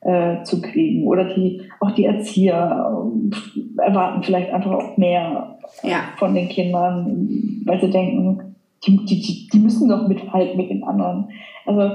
äh, 0.07 0.45
zu 0.45 0.63
kriegen. 0.63 1.07
Oder 1.07 1.35
die, 1.35 1.63
auch 1.81 1.91
die 1.91 2.05
Erzieher 2.05 3.11
äh, 3.77 3.83
erwarten 3.83 4.23
vielleicht 4.23 4.53
einfach 4.53 4.71
auch 4.71 4.97
mehr 4.97 5.59
ja. 5.83 6.01
von 6.17 6.35
den 6.35 6.49
Kindern, 6.49 7.63
weil 7.65 7.81
sie 7.81 7.91
denken, 7.91 8.55
die, 8.87 9.05
die, 9.05 9.49
die 9.53 9.59
müssen 9.59 9.89
doch 9.89 10.07
mithalten 10.07 10.57
mit 10.57 10.71
den 10.71 10.85
anderen. 10.85 11.29
Also 11.65 11.91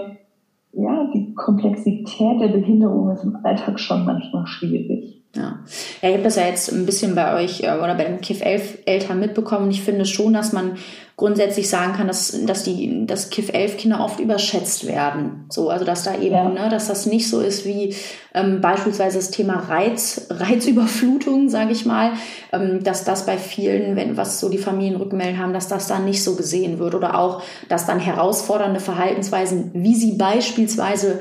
ja, 0.74 1.10
die 1.14 1.34
Komplexität 1.36 2.42
der 2.42 2.50
Behinderung 2.50 3.12
ist 3.12 3.24
im 3.24 3.38
Alltag 3.44 3.80
schon 3.80 4.06
manchmal 4.06 4.46
schwierig. 4.46 5.21
Ja. 5.34 5.60
ja, 6.02 6.10
ich 6.10 6.16
habe 6.16 6.24
das 6.24 6.36
ja 6.36 6.46
jetzt 6.46 6.70
ein 6.74 6.86
bisschen 6.86 7.16
bei 7.16 7.42
euch 7.42 7.64
äh, 7.64 7.72
oder 7.72 7.96
bei 7.96 8.04
den 8.04 8.20
KIF-11-Eltern 8.20 9.18
mitbekommen. 9.18 9.72
Ich 9.72 9.82
finde 9.82 10.06
schon, 10.06 10.34
dass 10.34 10.52
man 10.52 10.78
grundsätzlich 11.16 11.70
sagen 11.70 11.94
kann, 11.94 12.08
dass, 12.08 12.38
dass 12.46 12.64
die 12.64 13.06
dass 13.06 13.30
KIF-11-Kinder 13.30 14.04
oft 14.04 14.20
überschätzt 14.20 14.88
werden. 14.88 15.46
So, 15.50 15.70
also 15.70 15.86
dass 15.86 16.04
da 16.04 16.16
eben, 16.16 16.34
ja. 16.34 16.50
ne, 16.50 16.70
dass 16.70 16.90
das 16.90 17.06
nicht 17.06 17.30
so 17.30 17.40
ist 17.40 17.66
wie 17.66 17.96
ähm, 18.34 18.60
beispielsweise 18.60 19.20
das 19.20 19.32
Thema 19.32 19.54
Reiz, 19.70 20.28
Reizüberflutung, 20.30 21.48
sage 21.48 21.72
ich 21.72 21.86
mal, 21.86 22.12
ähm, 22.52 22.84
dass 22.84 23.06
das 23.06 23.26
bei 23.26 23.38
vielen, 23.38 23.96
wenn 23.96 24.18
was 24.18 24.42
so 24.42 24.50
die 24.50 24.58
Familien 24.58 24.98
rückmelden 24.98 25.40
haben, 25.40 25.54
dass 25.54 25.70
das 25.70 25.88
dann 25.88 26.04
nicht 26.04 26.24
so 26.24 26.36
gesehen 26.36 26.78
wird. 26.78 26.94
Oder 26.94 27.18
auch, 27.18 27.42
dass 27.70 27.86
dann 27.86 28.00
herausfordernde 28.00 28.82
Verhaltensweisen, 28.82 29.72
wie 29.74 29.96
sie 29.96 30.14
beispielsweise 30.14 31.20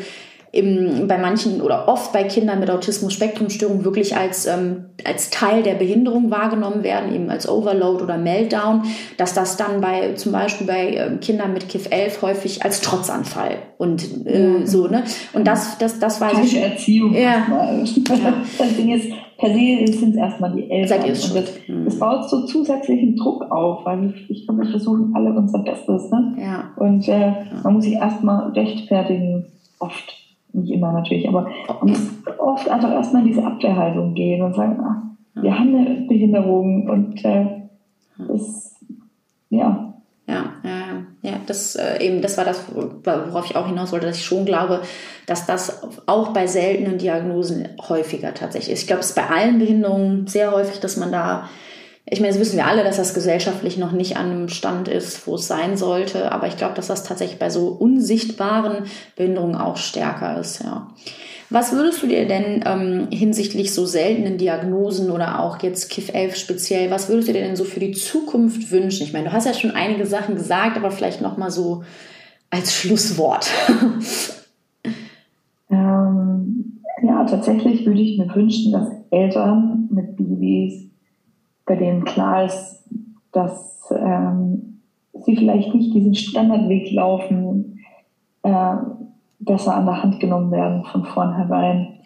im, 0.52 1.06
bei 1.06 1.16
manchen 1.16 1.60
oder 1.60 1.86
oft 1.86 2.12
bei 2.12 2.24
Kindern 2.24 2.58
mit 2.58 2.70
Autismus-Spektrum-Störung 2.70 3.84
wirklich 3.84 4.16
als, 4.16 4.46
ähm, 4.46 4.86
als 5.04 5.30
Teil 5.30 5.62
der 5.62 5.74
Behinderung 5.74 6.30
wahrgenommen 6.30 6.82
werden, 6.82 7.14
eben 7.14 7.30
als 7.30 7.48
Overload 7.48 8.02
oder 8.02 8.18
Meltdown, 8.18 8.82
dass 9.16 9.32
das 9.32 9.56
dann 9.56 9.80
bei 9.80 10.14
zum 10.14 10.32
Beispiel 10.32 10.66
bei 10.66 10.94
äh, 10.94 11.16
Kindern 11.18 11.52
mit 11.52 11.68
KIF 11.68 11.88
11 11.90 12.22
häufig 12.22 12.64
als 12.64 12.80
Trotzanfall 12.80 13.58
und 13.78 14.26
äh, 14.26 14.38
mhm. 14.38 14.66
so, 14.66 14.88
ne? 14.88 15.04
Und 15.32 15.46
das, 15.46 15.78
das, 15.78 16.00
das 16.00 16.20
war 16.20 16.30
Falsche 16.30 16.58
Erziehung. 16.58 17.14
Ja. 17.14 17.46
ja. 17.48 18.34
Das 18.58 18.76
Ding 18.76 18.92
ist, 18.92 19.08
per 19.38 19.50
se 19.50 19.92
sind 19.92 20.10
es 20.10 20.16
erstmal 20.16 20.52
die 20.52 20.68
Eltern. 20.68 20.88
Seid 20.88 21.06
ihr 21.06 21.12
und 21.12 21.36
das, 21.36 21.68
mhm. 21.68 21.84
das 21.84 21.98
baut 21.98 22.28
so 22.28 22.44
zusätzlichen 22.44 23.14
Druck 23.14 23.50
auf, 23.52 23.84
weil 23.84 24.12
ich 24.28 24.46
glaube, 24.46 24.64
wir 24.64 24.70
versuchen 24.70 25.12
alle 25.14 25.30
unser 25.30 25.60
Bestes, 25.60 26.10
ne? 26.10 26.36
Ja. 26.40 26.70
Und 26.76 27.06
äh, 27.06 27.20
ja. 27.20 27.46
man 27.62 27.74
muss 27.74 27.84
sich 27.84 27.94
erstmal 27.94 28.50
rechtfertigen, 28.50 29.46
oft 29.78 30.12
nicht 30.52 30.72
immer 30.72 30.92
natürlich, 30.92 31.28
aber 31.28 31.48
oft 32.38 32.68
einfach 32.68 32.92
erstmal 32.92 33.22
in 33.22 33.28
diese 33.28 33.44
Abwehrhaltung 33.44 34.14
gehen 34.14 34.42
und 34.42 34.54
sagen, 34.54 34.78
ach, 34.82 35.42
wir 35.42 35.58
haben 35.58 35.74
eine 35.74 36.06
Behinderung 36.06 36.88
und 36.88 37.24
äh, 37.24 37.46
das, 38.28 38.76
ja. 39.48 39.86
Ja, 40.26 40.44
ja, 40.62 41.06
ja, 41.22 41.32
das 41.46 41.74
äh, 41.74 42.06
eben, 42.06 42.22
das 42.22 42.38
war 42.38 42.44
das, 42.44 42.64
worauf 42.74 43.46
ich 43.46 43.56
auch 43.56 43.66
hinaus 43.66 43.90
wollte, 43.90 44.06
dass 44.06 44.18
ich 44.18 44.24
schon 44.24 44.44
glaube, 44.44 44.80
dass 45.26 45.44
das 45.44 45.82
auch 46.06 46.28
bei 46.28 46.46
seltenen 46.46 46.98
Diagnosen 46.98 47.68
häufiger 47.88 48.32
tatsächlich 48.32 48.74
ist. 48.74 48.82
Ich 48.82 48.86
glaube, 48.86 49.00
es 49.00 49.10
ist 49.10 49.16
bei 49.16 49.28
allen 49.28 49.58
Behinderungen 49.58 50.28
sehr 50.28 50.52
häufig, 50.52 50.78
dass 50.78 50.96
man 50.96 51.10
da 51.10 51.48
ich 52.10 52.20
meine, 52.20 52.32
das 52.32 52.40
wissen 52.40 52.56
wir 52.56 52.66
alle, 52.66 52.82
dass 52.82 52.96
das 52.96 53.14
gesellschaftlich 53.14 53.78
noch 53.78 53.92
nicht 53.92 54.16
an 54.16 54.30
einem 54.30 54.48
Stand 54.48 54.88
ist, 54.88 55.26
wo 55.28 55.36
es 55.36 55.46
sein 55.46 55.76
sollte. 55.76 56.32
Aber 56.32 56.48
ich 56.48 56.56
glaube, 56.56 56.74
dass 56.74 56.88
das 56.88 57.04
tatsächlich 57.04 57.38
bei 57.38 57.50
so 57.50 57.68
unsichtbaren 57.68 58.84
Behinderungen 59.16 59.54
auch 59.54 59.76
stärker 59.76 60.38
ist, 60.40 60.62
ja. 60.62 60.88
Was 61.52 61.72
würdest 61.72 62.00
du 62.00 62.06
dir 62.06 62.28
denn 62.28 62.62
ähm, 62.64 63.08
hinsichtlich 63.10 63.74
so 63.74 63.84
seltenen 63.84 64.38
Diagnosen 64.38 65.10
oder 65.10 65.40
auch 65.40 65.60
jetzt 65.64 65.90
KIF-11 65.90 66.36
speziell, 66.36 66.90
was 66.92 67.08
würdest 67.08 67.26
du 67.26 67.32
dir 67.32 67.42
denn 67.42 67.56
so 67.56 67.64
für 67.64 67.80
die 67.80 67.90
Zukunft 67.90 68.70
wünschen? 68.70 69.02
Ich 69.02 69.12
meine, 69.12 69.24
du 69.24 69.32
hast 69.32 69.46
ja 69.46 69.54
schon 69.54 69.72
einige 69.72 70.06
Sachen 70.06 70.36
gesagt, 70.36 70.76
aber 70.76 70.92
vielleicht 70.92 71.20
nochmal 71.20 71.50
so 71.50 71.82
als 72.50 72.74
Schlusswort. 72.74 73.50
Ähm, 75.72 76.80
ja, 77.00 77.24
tatsächlich 77.24 77.86
würde 77.86 78.00
ich 78.00 78.18
mir 78.18 78.34
wünschen, 78.34 78.72
dass 78.72 78.88
Eltern 79.10 79.88
mit 79.92 80.16
Babys 80.16 80.89
bei 81.70 81.76
denen 81.76 82.04
klar 82.04 82.46
ist, 82.46 82.84
dass 83.30 83.94
ähm, 83.96 84.80
sie 85.14 85.36
vielleicht 85.36 85.72
nicht 85.72 85.94
diesen 85.94 86.16
Standardweg 86.16 86.90
laufen, 86.90 87.78
äh, 88.42 88.74
besser 89.38 89.76
an 89.76 89.86
der 89.86 90.02
Hand 90.02 90.18
genommen 90.18 90.50
werden 90.50 90.82
von 90.86 91.04
vornherein. 91.04 92.00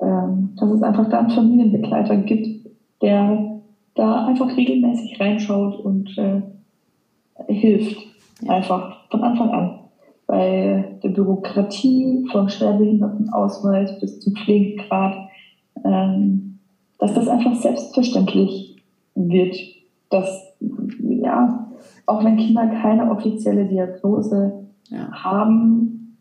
Ähm, 0.00 0.54
dass 0.58 0.70
es 0.70 0.82
einfach 0.82 1.10
da 1.10 1.18
einen 1.18 1.28
Familienbegleiter 1.28 2.16
gibt, 2.16 2.66
der 3.02 3.60
da 3.94 4.24
einfach 4.24 4.56
regelmäßig 4.56 5.20
reinschaut 5.20 5.84
und 5.84 6.16
äh, 6.16 6.40
hilft. 7.52 7.98
Einfach 8.48 9.06
von 9.10 9.22
Anfang 9.22 9.50
an. 9.50 9.80
Bei 10.26 10.96
der 11.02 11.10
Bürokratie 11.10 12.26
vom 12.32 12.48
Schwerbehindertenausweis 12.48 14.00
bis 14.00 14.20
zum 14.20 14.34
Pflegegrad, 14.34 15.14
ähm, 15.84 16.58
dass 16.98 17.12
das 17.12 17.28
einfach 17.28 17.54
selbstverständlich 17.56 18.69
wird, 19.14 19.56
dass, 20.10 20.54
ja, 21.00 21.70
auch 22.06 22.24
wenn 22.24 22.36
Kinder 22.36 22.66
keine 22.66 23.10
offizielle 23.10 23.66
Diagnose 23.66 24.66
ja. 24.88 25.10
haben, 25.12 26.18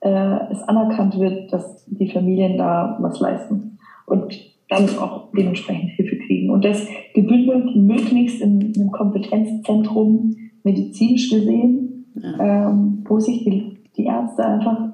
äh, 0.00 0.52
es 0.52 0.62
anerkannt 0.62 1.18
wird, 1.18 1.52
dass 1.52 1.84
die 1.86 2.10
Familien 2.10 2.58
da 2.58 2.98
was 3.00 3.20
leisten 3.20 3.78
und 4.06 4.34
dann 4.68 4.88
auch 4.98 5.30
dementsprechend 5.36 5.90
Hilfe 5.90 6.16
kriegen. 6.18 6.50
Und 6.50 6.64
das 6.64 6.86
gebündelt 7.14 7.74
möglichst 7.76 8.40
in 8.40 8.72
einem 8.76 8.90
Kompetenzzentrum 8.90 10.36
medizinisch 10.62 11.30
gesehen, 11.30 12.06
ja. 12.14 12.68
ähm, 12.68 13.04
wo 13.06 13.18
sich 13.18 13.44
die, 13.44 13.78
die 13.96 14.04
Ärzte 14.04 14.44
einfach 14.44 14.90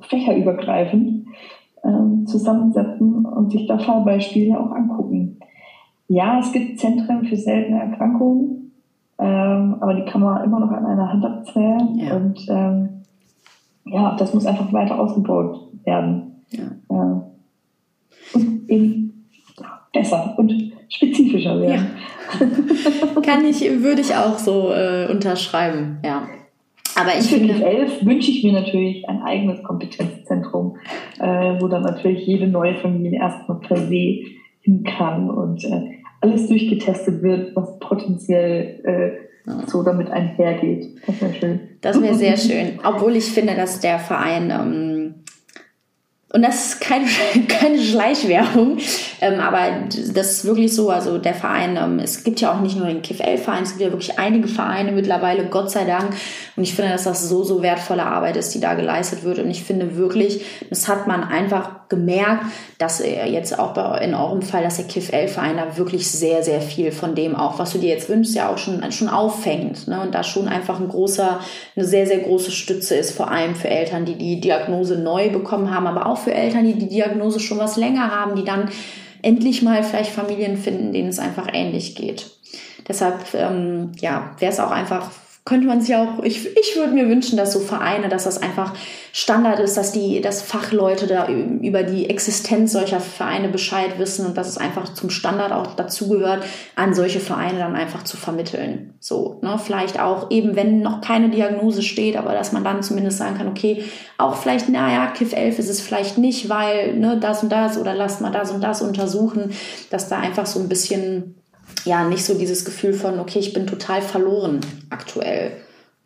fächerübergreifend 0.00 1.26
ähm, 1.84 2.26
zusammensetzen 2.26 3.24
und 3.24 3.52
sich 3.52 3.66
da 3.66 3.78
Fallbeispiele 3.78 4.58
auch 4.58 4.70
angucken. 4.72 5.35
Ja, 6.08 6.38
es 6.40 6.52
gibt 6.52 6.78
Zentren 6.78 7.24
für 7.24 7.36
seltene 7.36 7.80
Erkrankungen, 7.80 8.72
ähm, 9.18 9.76
aber 9.80 9.94
die 9.94 10.04
kann 10.04 10.20
man 10.20 10.44
immer 10.44 10.60
noch 10.60 10.70
an 10.70 10.86
einer 10.86 11.12
Hand 11.12 11.24
abzählen. 11.24 11.98
Ja. 11.98 12.16
Und 12.16 12.46
ähm, 12.48 12.88
ja, 13.86 14.16
das 14.16 14.34
muss 14.34 14.46
einfach 14.46 14.72
weiter 14.72 14.98
ausgebaut 14.98 15.68
werden. 15.84 16.44
Ja. 16.50 16.64
Äh, 16.90 17.20
und 18.34 18.68
eben 18.68 19.28
besser 19.92 20.34
und 20.36 20.52
spezifischer 20.88 21.60
werden. 21.60 21.86
Ja. 22.40 23.20
Kann 23.22 23.44
ich, 23.44 23.60
würde 23.82 24.00
ich 24.00 24.14
auch 24.14 24.38
so 24.38 24.72
äh, 24.72 25.08
unterschreiben, 25.10 25.98
ja. 26.04 26.22
Aber 26.98 27.10
ich 27.18 27.26
finde, 27.26 27.54
Für 27.54 27.66
elf 27.66 28.04
wünsche 28.06 28.30
ich 28.30 28.42
mir 28.42 28.54
natürlich 28.54 29.06
ein 29.06 29.22
eigenes 29.22 29.62
Kompetenzzentrum, 29.62 30.76
äh, 31.18 31.60
wo 31.60 31.68
dann 31.68 31.82
natürlich 31.82 32.26
jede 32.26 32.46
neue 32.46 32.74
Familie 32.76 33.18
erstmal 33.20 33.58
per 33.58 33.76
se 33.76 34.22
hin 34.62 34.82
kann 34.82 35.28
und 35.30 35.62
äh, 35.64 35.95
alles 36.26 36.48
durchgetestet 36.48 37.22
wird, 37.22 37.54
was 37.54 37.78
potenziell 37.78 38.80
äh, 38.84 39.48
ja. 39.50 39.66
so 39.66 39.82
damit 39.82 40.10
einhergeht. 40.10 40.96
Das 41.06 41.20
wäre 41.20 41.34
schön. 41.34 41.60
Das 41.80 42.02
wäre 42.02 42.14
sehr 42.14 42.36
schön. 42.36 42.78
Obwohl 42.84 43.16
ich 43.16 43.26
finde, 43.26 43.54
dass 43.54 43.80
der 43.80 43.98
Verein 43.98 44.50
ähm, 44.50 45.14
und 46.32 46.42
das 46.42 46.66
ist 46.66 46.80
keine, 46.80 47.06
keine 47.48 47.80
Schleichwerbung, 47.80 48.78
ähm, 49.20 49.40
aber 49.40 49.86
das 49.88 50.32
ist 50.32 50.44
wirklich 50.44 50.74
so. 50.74 50.90
Also 50.90 51.18
der 51.18 51.34
Verein, 51.34 51.76
ähm, 51.76 52.00
es 52.00 52.24
gibt 52.24 52.40
ja 52.40 52.52
auch 52.52 52.60
nicht 52.60 52.76
nur 52.76 52.86
den 52.86 53.00
KFL-Verein, 53.00 53.62
es 53.62 53.70
gibt 53.70 53.82
ja 53.82 53.92
wirklich 53.92 54.18
einige 54.18 54.48
Vereine 54.48 54.90
mittlerweile, 54.92 55.46
Gott 55.46 55.70
sei 55.70 55.84
Dank. 55.84 56.14
Und 56.56 56.62
ich 56.62 56.74
finde, 56.74 56.90
dass 56.90 57.04
das 57.04 57.28
so, 57.28 57.44
so 57.44 57.62
wertvolle 57.62 58.04
Arbeit 58.04 58.36
ist, 58.36 58.54
die 58.54 58.60
da 58.60 58.74
geleistet 58.74 59.24
wird. 59.24 59.38
Und 59.38 59.50
ich 59.50 59.62
finde 59.62 59.96
wirklich, 59.96 60.44
das 60.68 60.88
hat 60.88 61.06
man 61.06 61.22
einfach 61.22 61.88
gemerkt, 61.88 62.46
dass 62.78 63.02
jetzt 63.04 63.58
auch 63.58 63.74
bei, 63.74 63.98
in 63.98 64.14
eurem 64.14 64.42
Fall, 64.42 64.62
dass 64.62 64.76
der 64.76 64.86
KFL-Verein 64.86 65.56
da 65.56 65.76
wirklich 65.76 66.10
sehr, 66.10 66.42
sehr 66.42 66.60
viel 66.60 66.92
von 66.92 67.14
dem 67.14 67.36
auch, 67.36 67.58
was 67.58 67.72
du 67.72 67.78
dir 67.78 67.90
jetzt 67.90 68.08
wünschst, 68.08 68.34
ja 68.34 68.48
auch 68.48 68.58
schon, 68.58 68.90
schon 68.90 69.08
auffängt. 69.08 69.86
Ne? 69.86 70.00
Und 70.00 70.14
da 70.14 70.24
schon 70.24 70.48
einfach 70.48 70.80
ein 70.80 70.88
großer, 70.88 71.40
eine 71.76 71.84
sehr, 71.84 72.06
sehr 72.06 72.18
große 72.18 72.50
Stütze 72.50 72.96
ist, 72.96 73.12
vor 73.12 73.30
allem 73.30 73.54
für 73.54 73.68
Eltern, 73.68 74.04
die 74.04 74.16
die 74.16 74.40
Diagnose 74.40 74.96
neu 74.98 75.30
bekommen 75.30 75.72
haben, 75.72 75.86
aber 75.86 76.06
auch 76.06 76.25
für 76.26 76.34
Eltern, 76.34 76.64
die 76.64 76.74
die 76.74 76.88
Diagnose 76.88 77.38
schon 77.38 77.58
was 77.58 77.76
länger 77.76 78.10
haben, 78.10 78.34
die 78.34 78.42
dann 78.42 78.68
endlich 79.22 79.62
mal 79.62 79.84
vielleicht 79.84 80.10
Familien 80.10 80.56
finden, 80.56 80.92
denen 80.92 81.08
es 81.08 81.20
einfach 81.20 81.46
ähnlich 81.52 81.94
geht. 81.94 82.26
Deshalb, 82.88 83.32
ähm, 83.34 83.92
ja, 84.00 84.34
wäre 84.40 84.50
es 84.50 84.58
auch 84.58 84.72
einfach 84.72 85.08
könnte 85.46 85.68
man 85.68 85.80
sich 85.80 85.94
auch, 85.94 86.24
ich, 86.24 86.44
ich 86.56 86.76
würde 86.76 86.92
mir 86.92 87.08
wünschen, 87.08 87.36
dass 87.36 87.52
so 87.52 87.60
Vereine, 87.60 88.08
dass 88.08 88.24
das 88.24 88.42
einfach 88.42 88.74
Standard 89.12 89.60
ist, 89.60 89.76
dass 89.76 89.92
die, 89.92 90.20
dass 90.20 90.42
Fachleute 90.42 91.06
da 91.06 91.28
über 91.28 91.84
die 91.84 92.10
Existenz 92.10 92.72
solcher 92.72 92.98
Vereine 92.98 93.48
Bescheid 93.48 93.96
wissen 93.98 94.26
und 94.26 94.36
dass 94.36 94.48
es 94.48 94.58
einfach 94.58 94.92
zum 94.92 95.08
Standard 95.08 95.52
auch 95.52 95.76
dazugehört, 95.76 96.44
an 96.74 96.94
solche 96.94 97.20
Vereine 97.20 97.60
dann 97.60 97.76
einfach 97.76 98.02
zu 98.02 98.16
vermitteln. 98.16 98.94
So, 98.98 99.38
ne, 99.40 99.56
vielleicht 99.64 100.00
auch 100.00 100.32
eben, 100.32 100.56
wenn 100.56 100.80
noch 100.80 101.00
keine 101.00 101.30
Diagnose 101.30 101.82
steht, 101.82 102.16
aber 102.16 102.32
dass 102.32 102.50
man 102.50 102.64
dann 102.64 102.82
zumindest 102.82 103.18
sagen 103.18 103.38
kann, 103.38 103.48
okay, 103.48 103.84
auch 104.18 104.34
vielleicht, 104.34 104.68
naja, 104.68 105.06
KIF 105.06 105.32
11 105.32 105.60
ist 105.60 105.70
es 105.70 105.80
vielleicht 105.80 106.18
nicht, 106.18 106.48
weil, 106.48 106.94
ne, 106.96 107.18
das 107.20 107.44
und 107.44 107.52
das 107.52 107.78
oder 107.78 107.94
lasst 107.94 108.20
mal 108.20 108.32
das 108.32 108.50
und 108.50 108.64
das 108.64 108.82
untersuchen, 108.82 109.52
dass 109.90 110.08
da 110.08 110.18
einfach 110.18 110.46
so 110.46 110.58
ein 110.58 110.68
bisschen 110.68 111.36
ja 111.84 112.08
nicht 112.08 112.24
so 112.24 112.38
dieses 112.38 112.64
Gefühl 112.64 112.92
von, 112.92 113.18
okay, 113.18 113.38
ich 113.38 113.52
bin 113.52 113.66
total 113.66 114.02
verloren 114.02 114.60
aktuell 114.90 115.52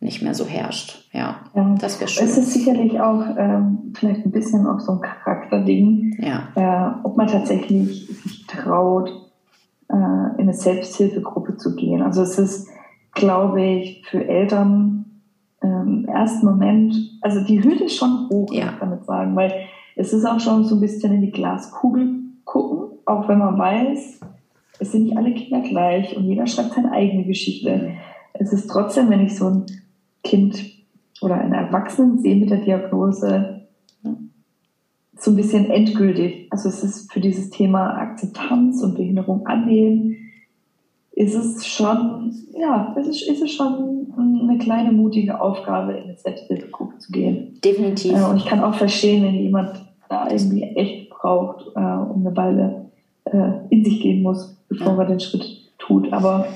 nicht 0.01 0.23
mehr 0.23 0.33
so 0.33 0.45
herrscht. 0.45 1.07
Ja, 1.13 1.35
ja. 1.55 1.75
das 1.79 1.99
wäre 1.99 2.09
schön. 2.09 2.25
Es 2.25 2.37
ist 2.37 2.53
sicherlich 2.53 2.99
auch 2.99 3.23
ähm, 3.37 3.93
vielleicht 3.95 4.25
ein 4.25 4.31
bisschen 4.31 4.65
auch 4.65 4.79
so 4.79 4.93
ein 4.93 5.01
Charakterding, 5.01 6.17
ja. 6.19 6.47
äh, 6.55 7.05
ob 7.05 7.17
man 7.17 7.27
tatsächlich 7.27 8.07
sich 8.07 8.47
traut, 8.47 9.09
äh, 9.89 9.93
in 9.93 10.39
eine 10.39 10.53
Selbsthilfegruppe 10.53 11.57
zu 11.57 11.75
gehen. 11.75 12.01
Also 12.01 12.23
es 12.23 12.39
ist, 12.39 12.67
glaube 13.13 13.61
ich, 13.61 14.03
für 14.09 14.27
Eltern 14.27 15.05
ähm, 15.61 16.05
im 16.07 16.09
ersten 16.09 16.47
Moment, 16.47 16.95
also 17.21 17.43
die 17.43 17.63
Hürde 17.63 17.83
ist 17.83 17.95
schon 17.95 18.27
hoch, 18.29 18.51
ja. 18.51 18.73
damit 18.79 19.05
sagen, 19.05 19.35
weil 19.35 19.53
es 19.95 20.13
ist 20.13 20.25
auch 20.25 20.39
schon 20.39 20.65
so 20.65 20.75
ein 20.75 20.81
bisschen 20.81 21.13
in 21.13 21.21
die 21.21 21.31
Glaskugel 21.31 22.21
gucken, 22.43 22.97
auch 23.05 23.27
wenn 23.27 23.37
man 23.37 23.59
weiß, 23.59 24.19
es 24.81 24.91
sind 24.91 25.03
nicht 25.03 25.17
alle 25.17 25.33
Kinder 25.33 25.61
gleich 25.61 26.17
und 26.17 26.25
jeder 26.25 26.47
schreibt 26.47 26.73
seine 26.73 26.91
eigene 26.91 27.23
Geschichte. 27.23 27.91
Es 28.33 28.51
ist 28.51 28.67
trotzdem, 28.67 29.11
wenn 29.11 29.23
ich 29.23 29.37
so 29.37 29.45
ein 29.47 29.65
Kind 30.23 30.59
oder 31.21 31.35
einen 31.35 31.53
Erwachsenen 31.53 32.17
sehe 32.17 32.35
mit 32.35 32.49
der 32.49 32.57
Diagnose, 32.57 33.61
so 35.17 35.31
ein 35.31 35.35
bisschen 35.35 35.69
endgültig. 35.69 36.47
Also 36.49 36.69
es 36.69 36.83
ist 36.83 37.13
für 37.13 37.19
dieses 37.19 37.51
Thema 37.51 37.95
Akzeptanz 37.97 38.81
und 38.81 38.95
Behinderung 38.95 39.45
annehmen, 39.45 40.17
ist 41.11 41.35
es 41.35 41.67
schon, 41.67 42.33
ja, 42.57 42.95
es 42.99 43.07
ist, 43.07 43.21
ist 43.29 43.43
es 43.43 43.51
schon 43.51 44.11
eine 44.17 44.57
kleine 44.57 44.91
mutige 44.91 45.39
Aufgabe, 45.39 45.93
in 45.93 46.05
eine 46.05 46.17
Selbsthilfegruppe 46.17 46.97
zu 46.97 47.11
gehen. 47.11 47.59
Definitiv. 47.63 48.13
Äh, 48.13 48.23
und 48.23 48.37
ich 48.37 48.47
kann 48.47 48.63
auch 48.63 48.73
verstehen, 48.73 49.23
wenn 49.23 49.35
jemand 49.35 49.73
da 50.09 50.27
irgendwie 50.27 50.63
echt 50.63 51.11
braucht, 51.11 51.67
äh, 51.75 51.79
um 51.79 52.25
eine 52.25 52.35
Weile 52.35 52.90
in 53.69 53.85
sich 53.85 54.01
gehen 54.01 54.21
muss, 54.23 54.55
bevor 54.67 54.93
man 54.93 55.07
den 55.07 55.19
Schritt 55.19 55.45
tut. 55.77 56.11
Aber 56.11 56.47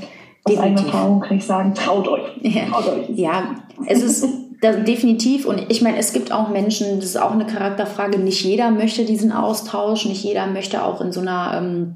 aus 0.44 0.58
eigener 0.58 0.82
Erfahrung 0.82 1.22
kann 1.22 1.38
ich 1.38 1.46
sagen, 1.46 1.74
traut 1.74 2.08
euch. 2.08 2.24
Ja. 2.42 2.66
Traut 2.66 2.88
euch. 2.88 3.10
Ja, 3.18 3.56
es 3.88 4.04
ist 4.04 4.28
definitiv. 4.62 5.46
Und 5.46 5.66
ich 5.70 5.82
meine, 5.82 5.98
es 5.98 6.14
gibt 6.14 6.32
auch 6.32 6.50
Menschen, 6.50 7.00
das 7.00 7.10
ist 7.10 7.22
auch 7.22 7.32
eine 7.32 7.46
Charakterfrage, 7.46 8.20
nicht 8.20 8.44
jeder 8.44 8.72
möchte 8.72 9.06
diesen 9.06 9.32
Austausch, 9.32 10.06
nicht 10.06 10.24
jeder 10.24 10.48
möchte 10.48 10.84
auch 10.84 11.02
in 11.02 11.12
so 11.12 11.22
einer 11.22 11.54
ähm, 11.58 11.96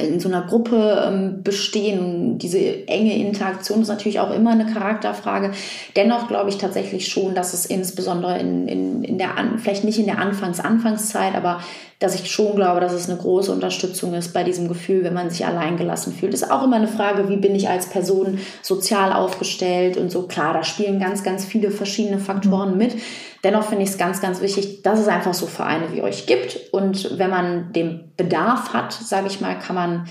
in 0.00 0.20
so 0.20 0.28
einer 0.28 0.42
Gruppe 0.42 1.04
ähm, 1.06 1.42
bestehen. 1.42 2.38
Diese 2.38 2.86
enge 2.86 3.16
Interaktion 3.16 3.82
ist 3.82 3.88
natürlich 3.88 4.20
auch 4.20 4.32
immer 4.32 4.50
eine 4.50 4.66
Charakterfrage. 4.66 5.50
Dennoch 5.96 6.28
glaube 6.28 6.50
ich 6.50 6.58
tatsächlich 6.58 7.08
schon, 7.08 7.34
dass 7.34 7.52
es 7.52 7.66
insbesondere 7.66 8.38
in, 8.38 8.68
in, 8.68 9.04
in 9.04 9.18
der, 9.18 9.36
An 9.36 9.58
vielleicht 9.58 9.84
nicht 9.84 9.98
in 9.98 10.06
der 10.06 10.18
Anfangs-Anfangszeit, 10.18 11.34
aber 11.34 11.60
dass 12.02 12.14
ich 12.14 12.30
schon 12.30 12.56
glaube, 12.56 12.80
dass 12.80 12.92
es 12.92 13.08
eine 13.08 13.18
große 13.18 13.52
Unterstützung 13.52 14.14
ist 14.14 14.32
bei 14.32 14.42
diesem 14.42 14.68
Gefühl, 14.68 15.04
wenn 15.04 15.14
man 15.14 15.30
sich 15.30 15.46
alleingelassen 15.46 16.12
fühlt. 16.12 16.34
Ist 16.34 16.50
auch 16.50 16.64
immer 16.64 16.76
eine 16.76 16.88
Frage, 16.88 17.28
wie 17.28 17.36
bin 17.36 17.54
ich 17.54 17.68
als 17.68 17.86
Person 17.86 18.38
sozial 18.60 19.12
aufgestellt 19.12 19.96
und 19.96 20.10
so. 20.10 20.26
Klar, 20.26 20.52
da 20.52 20.64
spielen 20.64 20.98
ganz, 20.98 21.22
ganz 21.22 21.44
viele 21.44 21.70
verschiedene 21.70 22.18
Faktoren 22.18 22.76
mit. 22.76 22.96
Dennoch 23.44 23.64
finde 23.64 23.84
ich 23.84 23.90
es 23.90 23.98
ganz, 23.98 24.20
ganz 24.20 24.40
wichtig, 24.40 24.82
dass 24.82 24.98
es 24.98 25.08
einfach 25.08 25.34
so 25.34 25.46
Vereine 25.46 25.92
wie 25.92 26.02
euch 26.02 26.26
gibt. 26.26 26.72
Und 26.72 27.18
wenn 27.18 27.30
man 27.30 27.72
den 27.72 28.12
Bedarf 28.16 28.72
hat, 28.72 28.92
sage 28.92 29.28
ich 29.28 29.40
mal, 29.40 29.58
kann 29.58 29.76
man 29.76 30.08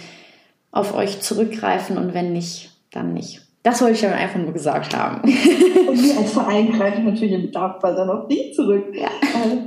auf 0.72 0.96
euch 0.96 1.22
zurückgreifen 1.22 1.98
und 1.98 2.14
wenn 2.14 2.32
nicht, 2.34 2.72
dann 2.92 3.14
nicht. 3.14 3.42
Das 3.64 3.80
wollte 3.82 3.94
ich 3.94 4.02
dann 4.02 4.14
einfach 4.14 4.40
nur 4.40 4.54
gesagt 4.54 4.98
haben. 4.98 5.22
Und 5.22 6.04
wir 6.04 6.18
als 6.18 6.34
Verein 6.34 6.72
greifen 6.72 7.06
natürlich 7.06 7.34
im 7.34 7.44
Bedarfsfall 7.44 7.96
dann 7.96 8.10
auf 8.10 8.28
dich 8.28 8.54
zurück. 8.56 8.86
Ja. 8.94 9.10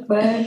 Weil 0.09 0.47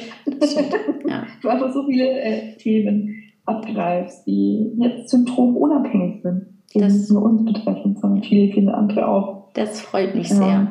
ja. 1.08 1.24
du 1.42 1.48
einfach 1.48 1.72
so 1.72 1.86
viele 1.86 2.10
äh, 2.10 2.58
Themen 2.58 3.24
abgreifst, 3.46 4.28
die 4.28 4.74
jetzt 4.78 5.10
symptomunabhängig 5.10 6.22
sind. 6.22 6.48
Die 6.74 6.80
das, 6.80 6.94
nicht 6.94 7.12
nur 7.12 7.24
uns 7.24 7.46
betreffen, 7.46 7.96
sondern 8.02 8.22
viele, 8.22 8.54
viele 8.54 8.74
andere 8.74 9.08
auch. 9.08 9.48
Das 9.54 9.80
freut 9.80 10.14
mich 10.14 10.30
ja. 10.30 10.36
sehr. 10.36 10.68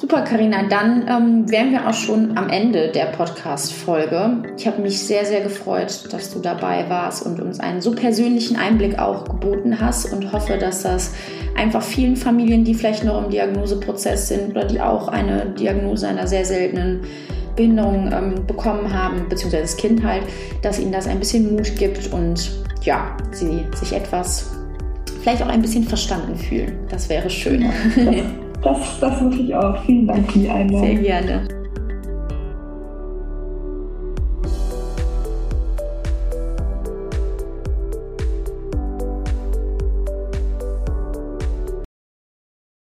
Super, 0.00 0.22
Karina. 0.22 0.62
Dann 0.68 1.08
ähm, 1.08 1.50
wären 1.50 1.72
wir 1.72 1.88
auch 1.88 1.92
schon 1.92 2.38
am 2.38 2.48
Ende 2.50 2.92
der 2.92 3.06
Podcast-Folge. 3.06 4.44
Ich 4.56 4.64
habe 4.68 4.80
mich 4.80 5.04
sehr, 5.04 5.24
sehr 5.24 5.40
gefreut, 5.40 6.04
dass 6.12 6.32
du 6.32 6.38
dabei 6.38 6.88
warst 6.88 7.26
und 7.26 7.40
uns 7.40 7.58
einen 7.58 7.80
so 7.80 7.90
persönlichen 7.90 8.56
Einblick 8.56 8.96
auch 8.96 9.24
geboten 9.24 9.80
hast 9.80 10.12
und 10.12 10.32
hoffe, 10.32 10.56
dass 10.56 10.84
das 10.84 11.14
einfach 11.56 11.82
vielen 11.82 12.14
Familien, 12.14 12.62
die 12.62 12.74
vielleicht 12.74 13.02
noch 13.02 13.20
im 13.24 13.28
Diagnoseprozess 13.28 14.28
sind 14.28 14.52
oder 14.52 14.66
die 14.66 14.80
auch 14.80 15.08
eine 15.08 15.46
Diagnose 15.46 16.06
einer 16.06 16.28
sehr 16.28 16.44
seltenen 16.44 17.00
Behinderung 17.56 18.12
ähm, 18.12 18.46
bekommen 18.46 18.94
haben, 18.94 19.28
beziehungsweise 19.28 19.62
das 19.62 19.76
Kind 19.76 20.04
halt, 20.04 20.22
dass 20.62 20.78
ihnen 20.78 20.92
das 20.92 21.08
ein 21.08 21.18
bisschen 21.18 21.56
Mut 21.56 21.74
gibt 21.76 22.12
und 22.12 22.52
ja, 22.82 23.16
sie 23.32 23.64
sich 23.74 23.92
etwas, 23.92 24.52
vielleicht 25.22 25.42
auch 25.42 25.48
ein 25.48 25.60
bisschen 25.60 25.82
verstanden 25.82 26.36
fühlen. 26.36 26.78
Das 26.88 27.08
wäre 27.08 27.28
schön. 27.28 27.68
Das, 28.62 29.00
das 29.00 29.20
muss 29.20 29.36
ich 29.36 29.54
auch. 29.54 29.76
Vielen 29.84 30.06
Dank 30.06 30.30
für 30.32 30.38
die 30.40 30.48
Einladung. 30.48 30.86
Sehr 30.86 31.02
gerne. 31.02 31.57